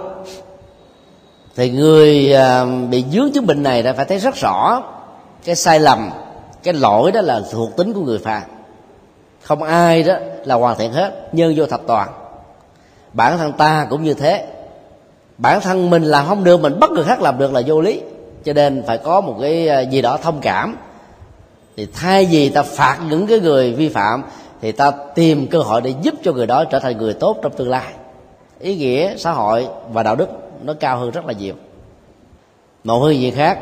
Thì 1.56 1.70
người 1.70 2.34
uh, 2.34 2.90
bị 2.90 3.04
dướng 3.12 3.32
chứng 3.32 3.46
bệnh 3.46 3.62
này 3.62 3.82
đã 3.82 3.92
phải 3.92 4.04
thấy 4.04 4.18
rất 4.18 4.34
rõ 4.34 4.82
cái 5.44 5.54
sai 5.54 5.80
lầm 5.80 6.10
cái 6.62 6.74
lỗi 6.74 7.12
đó 7.12 7.20
là 7.20 7.40
thuộc 7.52 7.76
tính 7.76 7.92
của 7.92 8.00
người 8.00 8.18
phạm 8.18 8.42
không 9.52 9.62
ai 9.62 10.02
đó 10.02 10.14
là 10.44 10.54
hoàn 10.54 10.78
thiện 10.78 10.92
hết 10.92 11.28
nhân 11.32 11.54
vô 11.56 11.66
thập 11.66 11.80
toàn. 11.86 12.08
Bản 13.12 13.38
thân 13.38 13.52
ta 13.52 13.86
cũng 13.90 14.02
như 14.02 14.14
thế. 14.14 14.46
Bản 15.38 15.60
thân 15.60 15.90
mình 15.90 16.02
làm 16.02 16.26
không 16.26 16.44
được 16.44 16.60
mình 16.60 16.80
bắt 16.80 16.90
người 16.90 17.04
khác 17.04 17.20
làm 17.20 17.38
được 17.38 17.52
là 17.52 17.62
vô 17.66 17.80
lý. 17.80 18.00
Cho 18.44 18.52
nên 18.52 18.82
phải 18.86 18.98
có 18.98 19.20
một 19.20 19.36
cái 19.40 19.68
à, 19.68 19.80
gì 19.80 20.02
đó 20.02 20.18
thông 20.22 20.40
cảm. 20.40 20.76
Thì 21.76 21.86
thay 21.94 22.26
vì 22.30 22.48
ta 22.48 22.62
phạt 22.62 22.98
những 23.10 23.26
cái 23.26 23.40
người 23.40 23.72
vi 23.72 23.88
phạm 23.88 24.22
thì 24.60 24.72
ta 24.72 24.90
tìm 25.14 25.46
cơ 25.46 25.58
hội 25.58 25.80
để 25.80 25.94
giúp 26.02 26.14
cho 26.22 26.32
người 26.32 26.46
đó 26.46 26.64
trở 26.64 26.78
thành 26.78 26.98
người 26.98 27.14
tốt 27.14 27.36
trong 27.42 27.52
tương 27.52 27.70
lai. 27.70 27.92
Ý 28.60 28.76
nghĩa 28.76 29.16
xã 29.16 29.32
hội 29.32 29.68
và 29.92 30.02
đạo 30.02 30.16
đức 30.16 30.28
nó 30.62 30.74
cao 30.80 30.98
hơn 30.98 31.10
rất 31.10 31.26
là 31.26 31.32
nhiều. 31.32 31.54
Một 32.84 32.98
hơn 32.98 33.20
gì 33.20 33.30
khác? 33.30 33.58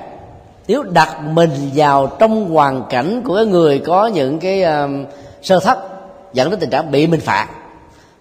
Nếu 0.69 0.83
đặt 0.83 1.21
mình 1.23 1.51
vào 1.75 2.07
trong 2.07 2.51
hoàn 2.51 2.85
cảnh 2.91 3.23
của 3.25 3.37
cái 3.37 3.47
người 3.47 3.79
có 3.79 4.07
những 4.07 4.39
cái 4.39 4.65
uh, 4.65 4.91
sơ 5.43 5.61
thất, 5.61 5.79
dẫn 6.33 6.51
đến 6.51 6.61
tình 6.61 6.71
trạng 6.71 6.91
bị 6.91 7.07
mình 7.07 7.21
phạt. 7.21 7.49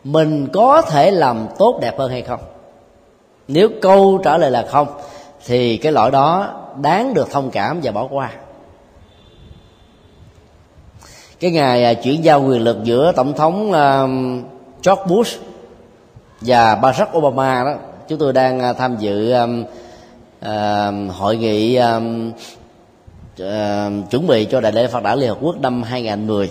Mình 0.03 0.47
có 0.53 0.81
thể 0.81 1.11
làm 1.11 1.47
tốt 1.57 1.79
đẹp 1.81 1.99
hơn 1.99 2.11
hay 2.11 2.21
không? 2.21 2.39
Nếu 3.47 3.69
câu 3.81 4.19
trả 4.23 4.37
lời 4.37 4.51
là 4.51 4.65
không, 4.69 4.87
thì 5.45 5.77
cái 5.77 5.91
lỗi 5.91 6.11
đó 6.11 6.55
đáng 6.81 7.13
được 7.13 7.31
thông 7.31 7.51
cảm 7.51 7.79
và 7.83 7.91
bỏ 7.91 8.07
qua. 8.11 8.31
Cái 11.39 11.51
ngày 11.51 11.83
à, 11.83 11.93
chuyển 11.93 12.23
giao 12.23 12.43
quyền 12.43 12.61
lực 12.61 12.77
giữa 12.83 13.11
tổng 13.15 13.33
thống 13.33 13.71
à, 13.71 14.01
George 14.85 15.03
Bush 15.07 15.39
và 16.41 16.75
Barack 16.75 17.17
Obama 17.17 17.63
đó, 17.63 17.73
chúng 18.07 18.19
tôi 18.19 18.33
đang 18.33 18.59
à, 18.59 18.73
tham 18.73 18.97
dự 18.97 19.33
hội 21.09 21.37
nghị 21.37 21.79
chuẩn 24.09 24.27
bị 24.27 24.45
cho 24.45 24.61
đại 24.61 24.71
lễ 24.71 24.87
Phật 24.87 25.03
đản 25.03 25.19
Liên 25.19 25.29
Hợp 25.29 25.37
Quốc 25.41 25.61
năm 25.61 25.83
2010 25.83 26.49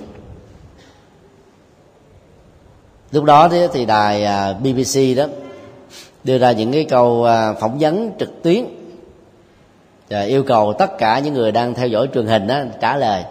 lúc 3.12 3.24
đó 3.24 3.48
thì 3.72 3.86
đài 3.86 4.24
à, 4.24 4.52
BBC 4.52 5.16
đó 5.16 5.24
đưa 6.24 6.38
ra 6.38 6.52
những 6.52 6.72
cái 6.72 6.84
câu 6.84 7.24
à, 7.24 7.52
phỏng 7.52 7.78
vấn 7.78 8.10
trực 8.18 8.42
tuyến 8.42 8.64
và 10.08 10.22
yêu 10.22 10.42
cầu 10.42 10.72
tất 10.78 10.98
cả 10.98 11.18
những 11.18 11.34
người 11.34 11.52
đang 11.52 11.74
theo 11.74 11.88
dõi 11.88 12.08
truyền 12.14 12.26
hình 12.26 12.46
đó 12.46 12.60
trả 12.80 12.96
lời. 12.96 13.24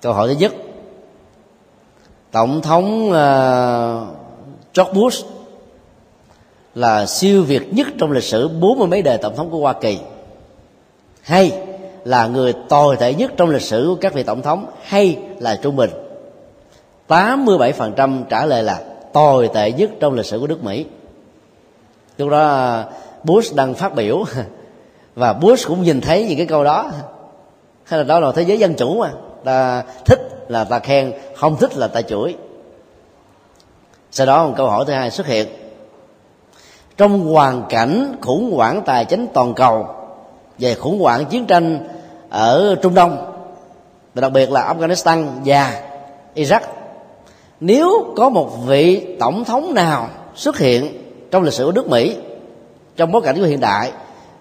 Câu 0.00 0.12
hỏi 0.12 0.28
thứ 0.28 0.34
nhất 0.34 0.52
tổng 2.32 2.62
thống 2.62 3.08
uh, 3.08 4.16
George 4.74 4.92
Bush 4.92 5.26
là 6.74 7.06
siêu 7.06 7.42
việt 7.42 7.74
nhất 7.74 7.86
trong 7.98 8.12
lịch 8.12 8.24
sử 8.24 8.48
bốn 8.48 8.78
mươi 8.78 8.88
mấy 8.88 9.02
đời 9.02 9.18
tổng 9.18 9.36
thống 9.36 9.50
của 9.50 9.58
Hoa 9.58 9.72
Kỳ 9.72 9.98
hay 11.22 11.52
là 12.04 12.26
người 12.26 12.54
tồi 12.68 12.96
tệ 12.96 13.14
nhất 13.14 13.32
trong 13.36 13.50
lịch 13.50 13.62
sử 13.62 13.84
của 13.88 14.00
các 14.00 14.14
vị 14.14 14.22
tổng 14.22 14.42
thống 14.42 14.66
hay 14.82 15.18
là 15.38 15.58
trung 15.62 15.76
bình? 15.76 15.90
87% 17.10 18.24
trả 18.28 18.46
lời 18.46 18.62
là 18.62 18.80
tồi 19.12 19.50
tệ 19.54 19.72
nhất 19.72 19.90
trong 20.00 20.14
lịch 20.14 20.26
sử 20.26 20.38
của 20.38 20.46
nước 20.46 20.64
Mỹ. 20.64 20.86
Lúc 22.18 22.30
đó, 22.30 22.82
Bush 23.24 23.54
đang 23.54 23.74
phát 23.74 23.94
biểu, 23.94 24.24
và 25.14 25.32
Bush 25.32 25.68
cũng 25.68 25.82
nhìn 25.82 26.00
thấy 26.00 26.26
những 26.28 26.36
cái 26.36 26.46
câu 26.46 26.64
đó. 26.64 26.90
Hay 27.84 27.98
là 27.98 28.04
đó 28.04 28.20
là 28.20 28.32
thế 28.32 28.42
giới 28.42 28.58
dân 28.58 28.74
chủ 28.74 29.00
mà. 29.00 29.10
Ta 29.44 29.82
thích 30.04 30.18
là 30.48 30.64
ta 30.64 30.78
khen, 30.78 31.12
không 31.36 31.56
thích 31.56 31.76
là 31.76 31.88
ta 31.88 32.02
chửi. 32.02 32.36
Sau 34.10 34.26
đó 34.26 34.46
một 34.46 34.54
câu 34.56 34.70
hỏi 34.70 34.84
thứ 34.86 34.92
hai 34.92 35.10
xuất 35.10 35.26
hiện. 35.26 35.48
Trong 36.96 37.32
hoàn 37.32 37.64
cảnh 37.68 38.16
khủng 38.20 38.52
hoảng 38.56 38.82
tài 38.86 39.04
chính 39.04 39.26
toàn 39.34 39.54
cầu 39.54 39.86
về 40.58 40.74
khủng 40.74 41.00
hoảng 41.00 41.24
chiến 41.24 41.46
tranh 41.46 41.88
ở 42.30 42.76
trung 42.82 42.94
đông, 42.94 43.42
và 44.14 44.20
đặc 44.20 44.32
biệt 44.32 44.50
là 44.50 44.74
afghanistan 44.74 45.26
và 45.44 45.82
iraq 46.34 46.60
nếu 47.60 48.14
có 48.16 48.28
một 48.28 48.50
vị 48.66 49.16
tổng 49.20 49.44
thống 49.44 49.74
nào 49.74 50.08
xuất 50.34 50.58
hiện 50.58 50.88
trong 51.30 51.42
lịch 51.42 51.54
sử 51.54 51.64
của 51.64 51.72
nước 51.72 51.88
mỹ, 51.88 52.16
trong 52.96 53.12
bối 53.12 53.22
cảnh 53.24 53.36
của 53.40 53.46
hiện 53.46 53.60
đại, 53.60 53.92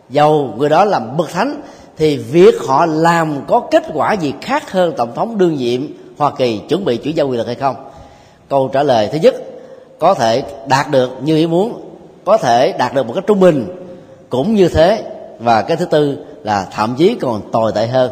dầu 0.09 0.53
người 0.57 0.69
đó 0.69 0.85
làm 0.85 1.17
bậc 1.17 1.29
thánh, 1.29 1.61
thì 1.97 2.17
việc 2.17 2.55
họ 2.67 2.85
làm 2.85 3.41
có 3.47 3.59
kết 3.71 3.83
quả 3.93 4.13
gì 4.13 4.33
khác 4.41 4.71
hơn 4.71 4.93
tổng 4.97 5.15
thống 5.15 5.37
đương 5.37 5.55
nhiệm 5.55 5.81
hoa 6.17 6.31
kỳ 6.37 6.61
chuẩn 6.69 6.85
bị 6.85 6.97
chuyển 6.97 7.17
giao 7.17 7.27
quyền 7.27 7.37
lực 7.37 7.47
hay 7.47 7.55
không? 7.55 7.75
Câu 8.49 8.69
trả 8.73 8.83
lời 8.83 9.09
thứ 9.11 9.17
nhất, 9.21 9.35
có 9.99 10.13
thể 10.13 10.43
đạt 10.67 10.91
được 10.91 11.09
như 11.23 11.35
ý 11.35 11.47
muốn, 11.47 11.81
có 12.25 12.37
thể 12.37 12.71
đạt 12.71 12.93
được 12.93 13.07
một 13.07 13.13
cái 13.13 13.23
trung 13.27 13.39
bình, 13.39 13.67
cũng 14.29 14.55
như 14.55 14.67
thế. 14.67 15.03
Và 15.39 15.61
cái 15.61 15.77
thứ 15.77 15.85
tư 15.85 16.17
là 16.43 16.67
thậm 16.71 16.95
chí 16.97 17.15
còn 17.21 17.41
tồi 17.51 17.71
tệ 17.71 17.87
hơn, 17.87 18.11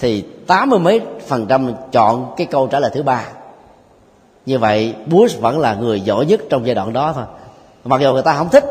thì 0.00 0.24
tám 0.46 0.70
mươi 0.70 0.78
mấy 0.78 1.00
phần 1.26 1.46
trăm 1.46 1.72
chọn 1.92 2.34
cái 2.36 2.46
câu 2.46 2.66
trả 2.66 2.80
lời 2.80 2.90
thứ 2.94 3.02
ba 3.02 3.24
như 4.46 4.58
vậy 4.58 4.94
Bush 5.06 5.40
vẫn 5.40 5.58
là 5.58 5.74
người 5.74 6.00
giỏi 6.00 6.26
nhất 6.26 6.40
trong 6.50 6.66
giai 6.66 6.74
đoạn 6.74 6.92
đó 6.92 7.12
thôi. 7.14 7.24
Mặc 7.84 8.00
dù 8.00 8.12
người 8.12 8.22
ta 8.22 8.34
không 8.34 8.48
thích 8.48 8.64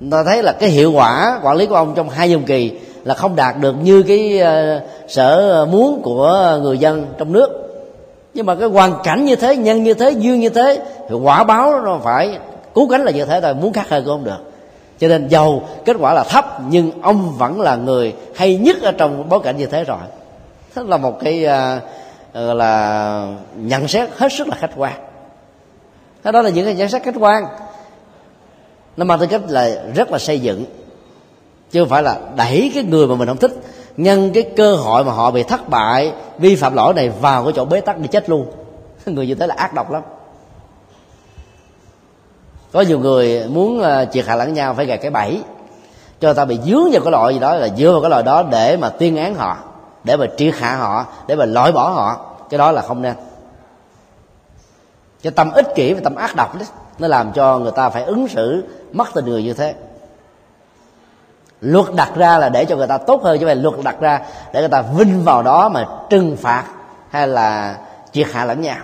người 0.00 0.10
ta 0.10 0.30
thấy 0.30 0.42
là 0.42 0.52
cái 0.52 0.68
hiệu 0.68 0.92
quả 0.92 1.40
quản 1.42 1.56
lý 1.56 1.66
của 1.66 1.74
ông 1.74 1.92
trong 1.94 2.10
hai 2.10 2.28
nhiệm 2.28 2.42
kỳ 2.42 2.72
là 3.04 3.14
không 3.14 3.36
đạt 3.36 3.56
được 3.60 3.74
như 3.82 4.02
cái 4.02 4.38
ờ, 4.38 4.80
sở 5.08 5.66
muốn 5.70 6.00
của 6.02 6.58
người 6.62 6.78
dân 6.78 7.06
trong 7.18 7.32
nước. 7.32 7.48
Nhưng 8.34 8.46
mà 8.46 8.54
cái 8.54 8.68
hoàn 8.68 8.94
cảnh 9.04 9.24
như 9.24 9.36
thế 9.36 9.56
nhân 9.56 9.82
như 9.82 9.94
thế 9.94 10.10
duyên 10.10 10.40
như 10.40 10.48
thế 10.48 10.82
thì 11.08 11.14
quả 11.14 11.44
báo 11.44 11.80
nó 11.80 11.98
phải 12.02 12.38
cứu 12.74 12.88
cánh 12.88 13.04
là 13.04 13.10
như 13.10 13.24
thế 13.24 13.40
thôi 13.40 13.54
muốn 13.54 13.72
khác 13.72 13.88
hơn 13.88 14.04
cũng 14.04 14.14
không 14.14 14.24
được. 14.24 14.52
Cho 15.00 15.08
nên 15.08 15.28
giàu 15.28 15.62
kết 15.84 15.96
quả 16.00 16.14
là 16.14 16.24
thấp 16.24 16.60
nhưng 16.68 16.90
ông 17.02 17.34
vẫn 17.38 17.60
là 17.60 17.76
người 17.76 18.14
hay 18.34 18.56
nhất 18.56 18.82
ở 18.82 18.92
trong 18.92 19.28
bối 19.28 19.40
cảnh 19.44 19.56
như 19.56 19.66
thế 19.66 19.84
rồi. 19.84 19.98
Đó 20.76 20.82
là 20.86 20.96
một 20.96 21.20
cái 21.20 21.46
uh, 21.46 21.82
Ờ, 22.32 22.54
là 22.54 23.34
nhận 23.56 23.88
xét 23.88 24.08
hết 24.16 24.32
sức 24.32 24.48
là 24.48 24.56
khách 24.56 24.70
quan. 24.76 24.92
Cái 26.22 26.32
đó 26.32 26.42
là 26.42 26.50
những 26.50 26.64
cái 26.64 26.74
nhận 26.74 26.88
xét 26.88 27.02
khách 27.02 27.14
quan. 27.18 27.44
Nó 28.96 29.04
mang 29.04 29.18
tính 29.18 29.28
cách 29.28 29.40
là 29.48 29.82
rất 29.94 30.10
là 30.10 30.18
xây 30.18 30.40
dựng. 30.40 30.64
Chứ 31.70 31.80
không 31.80 31.88
phải 31.88 32.02
là 32.02 32.20
đẩy 32.36 32.70
cái 32.74 32.84
người 32.84 33.06
mà 33.06 33.14
mình 33.14 33.28
không 33.28 33.36
thích, 33.36 33.52
nhân 33.96 34.30
cái 34.34 34.42
cơ 34.56 34.74
hội 34.74 35.04
mà 35.04 35.12
họ 35.12 35.30
bị 35.30 35.42
thất 35.42 35.68
bại, 35.68 36.12
vi 36.38 36.56
phạm 36.56 36.74
lỗi 36.74 36.94
này 36.94 37.10
vào 37.20 37.44
cái 37.44 37.52
chỗ 37.56 37.64
bế 37.64 37.80
tắc 37.80 37.98
đi 37.98 38.08
chết 38.08 38.30
luôn. 38.30 38.46
Người 39.06 39.26
như 39.26 39.34
thế 39.34 39.46
là 39.46 39.54
ác 39.58 39.74
độc 39.74 39.90
lắm. 39.90 40.02
Có 42.72 42.80
nhiều 42.80 42.98
người 42.98 43.48
muốn 43.48 43.80
ờ, 43.80 44.06
triệt 44.12 44.26
hạ 44.26 44.36
lẫn 44.36 44.54
nhau 44.54 44.74
phải 44.74 44.86
gài 44.86 44.98
cái 44.98 45.10
bẫy, 45.10 45.42
cho 46.20 46.28
người 46.28 46.34
ta 46.34 46.44
bị 46.44 46.58
dướng 46.64 46.90
vào 46.92 47.00
cái 47.04 47.10
loại 47.10 47.34
gì 47.34 47.40
đó, 47.40 47.54
là 47.54 47.68
dựa 47.68 47.92
vào 47.92 48.00
cái 48.00 48.10
loại 48.10 48.22
đó 48.22 48.42
để 48.42 48.76
mà 48.76 48.88
tuyên 48.88 49.16
án 49.16 49.34
họ 49.34 49.71
để 50.04 50.16
mà 50.16 50.26
triệt 50.36 50.54
hạ 50.54 50.76
họ, 50.76 51.06
để 51.26 51.36
mà 51.36 51.44
loại 51.44 51.72
bỏ 51.72 51.90
họ, 51.90 52.34
cái 52.50 52.58
đó 52.58 52.72
là 52.72 52.82
không 52.82 53.02
nên. 53.02 53.14
Cái 55.22 55.32
tâm 55.32 55.50
ích 55.50 55.66
kỷ 55.74 55.94
và 55.94 56.00
tâm 56.04 56.14
ác 56.14 56.36
độc 56.36 56.54
đó, 56.58 56.64
nó 56.98 57.08
làm 57.08 57.32
cho 57.32 57.58
người 57.58 57.72
ta 57.72 57.88
phải 57.88 58.04
ứng 58.04 58.28
xử 58.28 58.64
mất 58.92 59.08
tình 59.14 59.24
người 59.24 59.42
như 59.42 59.54
thế. 59.54 59.74
Luật 61.60 61.86
đặt 61.94 62.12
ra 62.16 62.38
là 62.38 62.48
để 62.48 62.64
cho 62.64 62.76
người 62.76 62.86
ta 62.86 62.98
tốt 62.98 63.22
hơn, 63.22 63.38
chứ 63.40 63.46
phải 63.46 63.56
luật 63.56 63.74
đặt 63.84 63.96
ra 64.00 64.20
để 64.52 64.60
người 64.60 64.68
ta 64.68 64.82
vinh 64.82 65.24
vào 65.24 65.42
đó 65.42 65.68
mà 65.68 65.86
trừng 66.10 66.36
phạt 66.36 66.64
hay 67.10 67.28
là 67.28 67.78
triệt 68.12 68.26
hạ 68.32 68.44
lẫn 68.44 68.60
nhau. 68.60 68.78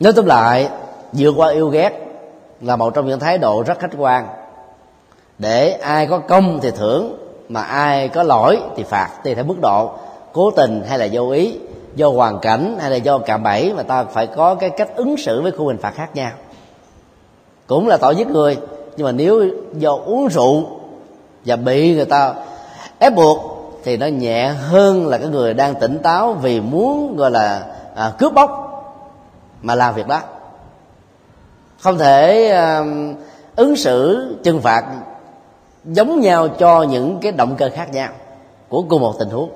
Nói 0.00 0.12
tóm 0.16 0.26
lại, 0.26 0.70
vượt 1.12 1.34
qua 1.36 1.50
yêu 1.50 1.68
ghét 1.68 2.11
là 2.62 2.76
một 2.76 2.94
trong 2.94 3.06
những 3.06 3.20
thái 3.20 3.38
độ 3.38 3.62
rất 3.66 3.78
khách 3.78 3.90
quan. 3.98 4.26
Để 5.38 5.70
ai 5.70 6.06
có 6.06 6.18
công 6.18 6.60
thì 6.62 6.70
thưởng 6.70 7.18
mà 7.48 7.62
ai 7.62 8.08
có 8.08 8.22
lỗi 8.22 8.58
thì 8.76 8.82
phạt 8.82 9.08
tùy 9.24 9.34
theo 9.34 9.44
mức 9.44 9.60
độ 9.62 9.90
cố 10.32 10.50
tình 10.50 10.84
hay 10.88 10.98
là 10.98 11.08
vô 11.12 11.30
ý 11.30 11.58
do 11.94 12.08
hoàn 12.08 12.38
cảnh 12.38 12.76
hay 12.80 12.90
là 12.90 12.96
do 12.96 13.18
cạm 13.18 13.42
bẫy 13.42 13.72
mà 13.76 13.82
ta 13.82 14.04
phải 14.04 14.26
có 14.26 14.54
cái 14.54 14.70
cách 14.70 14.96
ứng 14.96 15.16
xử 15.16 15.42
với 15.42 15.52
khung 15.52 15.66
hình 15.66 15.78
phạt 15.78 15.94
khác 15.94 16.10
nhau. 16.14 16.30
Cũng 17.66 17.88
là 17.88 17.96
tội 17.96 18.16
giết 18.16 18.28
người 18.28 18.58
nhưng 18.96 19.04
mà 19.04 19.12
nếu 19.12 19.44
do 19.72 19.92
uống 20.04 20.28
rượu 20.28 20.66
và 21.44 21.56
bị 21.56 21.94
người 21.94 22.04
ta 22.04 22.34
ép 22.98 23.14
buộc 23.14 23.38
thì 23.84 23.96
nó 23.96 24.06
nhẹ 24.06 24.48
hơn 24.48 25.06
là 25.06 25.18
cái 25.18 25.28
người 25.28 25.54
đang 25.54 25.74
tỉnh 25.74 25.98
táo 25.98 26.32
vì 26.32 26.60
muốn 26.60 27.16
gọi 27.16 27.30
là 27.30 27.66
à, 27.94 28.12
cướp 28.18 28.34
bóc 28.34 28.68
mà 29.62 29.74
làm 29.74 29.94
việc 29.94 30.06
đó 30.06 30.20
không 31.82 31.98
thể 31.98 32.52
uh, 32.80 33.16
ứng 33.56 33.76
xử 33.76 34.26
trừng 34.42 34.60
phạt 34.60 34.84
giống 35.84 36.20
nhau 36.20 36.48
cho 36.48 36.82
những 36.82 37.18
cái 37.22 37.32
động 37.32 37.54
cơ 37.58 37.70
khác 37.70 37.92
nhau 37.92 38.12
của 38.68 38.82
cùng 38.82 39.02
một 39.02 39.14
tình 39.18 39.28
huống. 39.28 39.50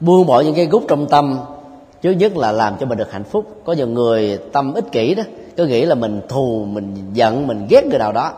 Buông 0.00 0.26
bỏ 0.26 0.40
những 0.40 0.54
cái 0.54 0.66
gút 0.66 0.82
trong 0.88 1.06
tâm 1.08 1.38
trước 2.02 2.10
nhất 2.10 2.36
là 2.36 2.52
làm 2.52 2.76
cho 2.80 2.86
mình 2.86 2.98
được 2.98 3.12
hạnh 3.12 3.24
phúc. 3.24 3.62
Có 3.64 3.72
nhiều 3.72 3.86
người 3.86 4.38
tâm 4.52 4.74
ích 4.74 4.92
kỷ 4.92 5.14
đó 5.14 5.22
cứ 5.56 5.66
nghĩ 5.66 5.84
là 5.84 5.94
mình 5.94 6.20
thù 6.28 6.64
mình 6.68 7.10
giận 7.12 7.46
mình 7.46 7.66
ghét 7.70 7.86
người 7.86 7.98
nào 7.98 8.12
đó 8.12 8.32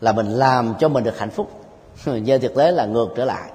là 0.00 0.12
mình 0.12 0.26
làm 0.26 0.74
cho 0.78 0.88
mình 0.88 1.04
được 1.04 1.18
hạnh 1.18 1.30
phúc. 1.30 1.50
Nhưng 2.06 2.40
thực 2.40 2.54
tế 2.54 2.70
là 2.70 2.86
ngược 2.86 3.08
trở 3.16 3.24
lại. 3.24 3.50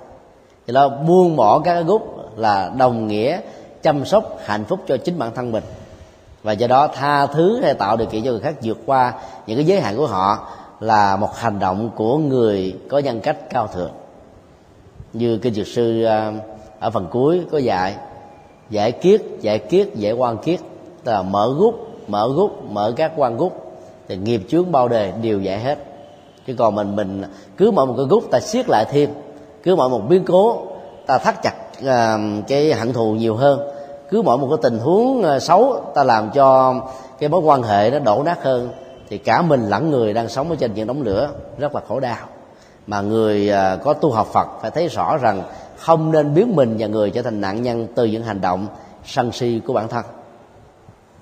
Thì 0.68 0.74
đó 0.74 0.90
buông 0.90 1.36
bỏ 1.36 1.60
các 1.60 1.82
gút 1.82 2.02
là 2.38 2.72
đồng 2.78 3.08
nghĩa, 3.08 3.40
chăm 3.84 4.06
sóc, 4.06 4.38
hạnh 4.46 4.66
phúc 4.66 4.80
cho 4.88 4.98
chính 4.98 5.20
bản 5.20 5.32
thân 5.36 5.52
mình. 5.52 5.64
Và 6.44 6.52
do 6.52 6.68
đó 6.68 6.88
tha 6.88 7.26
thứ 7.26 7.62
hay 7.64 7.74
tạo 7.74 7.98
điều 7.98 8.08
kiện 8.08 8.24
cho 8.24 8.32
người 8.32 8.40
khác 8.40 8.56
vượt 8.64 8.78
qua 8.86 9.14
những 9.48 9.58
cái 9.58 9.66
giới 9.66 9.80
hạn 9.80 9.98
của 9.98 10.08
họ 10.08 10.48
là 10.80 11.16
một 11.16 11.36
hành 11.36 11.60
động 11.60 11.90
của 11.96 12.18
người 12.18 12.76
có 12.90 12.98
nhân 12.98 13.20
cách 13.20 13.38
cao 13.50 13.68
thượng. 13.68 13.92
Như 15.14 15.38
kinh 15.38 15.54
dược 15.54 15.68
sư 15.68 16.04
à, 16.04 16.34
ở 16.80 16.90
phần 16.90 17.08
cuối 17.12 17.42
có 17.52 17.58
dạy, 17.58 17.96
giải 18.70 18.92
kiết 18.92 19.22
giải 19.42 19.60
kiết, 19.60 19.96
giải 19.96 20.12
quan 20.12 20.38
kiết. 20.38 20.60
Tức 21.04 21.12
là 21.12 21.22
mở 21.22 21.54
gút 21.58 21.76
mở 22.08 22.30
gút, 22.36 22.52
mở 22.70 22.94
các 22.96 23.12
quan 23.16 23.38
gút. 23.38 23.52
Thì 24.08 24.18
nghiệp 24.18 24.42
chướng 24.50 24.72
bao 24.72 24.88
đề 24.88 25.12
đều 25.22 25.42
giải 25.42 25.60
hết. 25.60 25.78
Chứ 26.48 26.56
còn 26.58 26.76
mình 26.76 26.96
mình 26.96 27.24
cứ 27.58 27.72
mở 27.72 27.86
một 27.86 27.94
cái 27.98 28.06
gút 28.10 28.24
ta 28.32 28.40
siết 28.40 28.70
lại 28.70 28.86
thêm, 28.92 29.10
cứ 29.64 29.76
mọi 29.76 29.90
một 29.90 30.02
biến 30.10 30.24
cố, 30.28 30.66
ta 31.08 31.18
thắt 31.18 31.44
chặt 31.44 31.54
À, 31.86 32.18
cái 32.48 32.74
hận 32.74 32.94
thù 32.94 33.12
nhiều 33.12 33.36
hơn. 33.36 33.60
Cứ 34.10 34.22
mỗi 34.22 34.38
một 34.38 34.48
cái 34.50 34.58
tình 34.62 34.80
huống 34.80 35.20
uh, 35.20 35.42
xấu 35.42 35.82
ta 35.96 36.04
làm 36.04 36.30
cho 36.34 36.76
cái 37.20 37.30
mối 37.30 37.42
quan 37.42 37.64
hệ 37.64 37.90
nó 37.92 38.00
đổ 38.00 38.24
nát 38.24 38.44
hơn 38.44 38.70
thì 39.10 39.18
cả 39.18 39.42
mình 39.42 39.70
lẫn 39.70 39.92
người 39.92 40.14
đang 40.14 40.30
sống 40.30 40.50
ở 40.50 40.56
trên 40.56 40.74
những 40.74 40.88
đống 40.88 41.02
lửa 41.02 41.30
rất 41.58 41.76
là 41.76 41.82
khổ 41.88 42.00
đau. 42.00 42.18
Mà 42.88 43.02
người 43.02 43.52
uh, 43.52 43.84
có 43.84 43.94
tu 43.94 44.12
học 44.12 44.28
Phật 44.34 44.48
phải 44.62 44.72
thấy 44.72 44.88
rõ 44.88 45.18
rằng 45.18 45.44
không 45.78 46.12
nên 46.12 46.34
biến 46.34 46.56
mình 46.56 46.76
và 46.80 46.88
người 46.88 47.10
trở 47.10 47.22
thành 47.22 47.42
nạn 47.42 47.64
nhân 47.64 47.88
từ 47.96 48.06
những 48.06 48.24
hành 48.24 48.42
động 48.42 48.68
sân 49.06 49.32
si 49.32 49.62
của 49.68 49.74
bản 49.74 49.88
thân. 49.88 50.06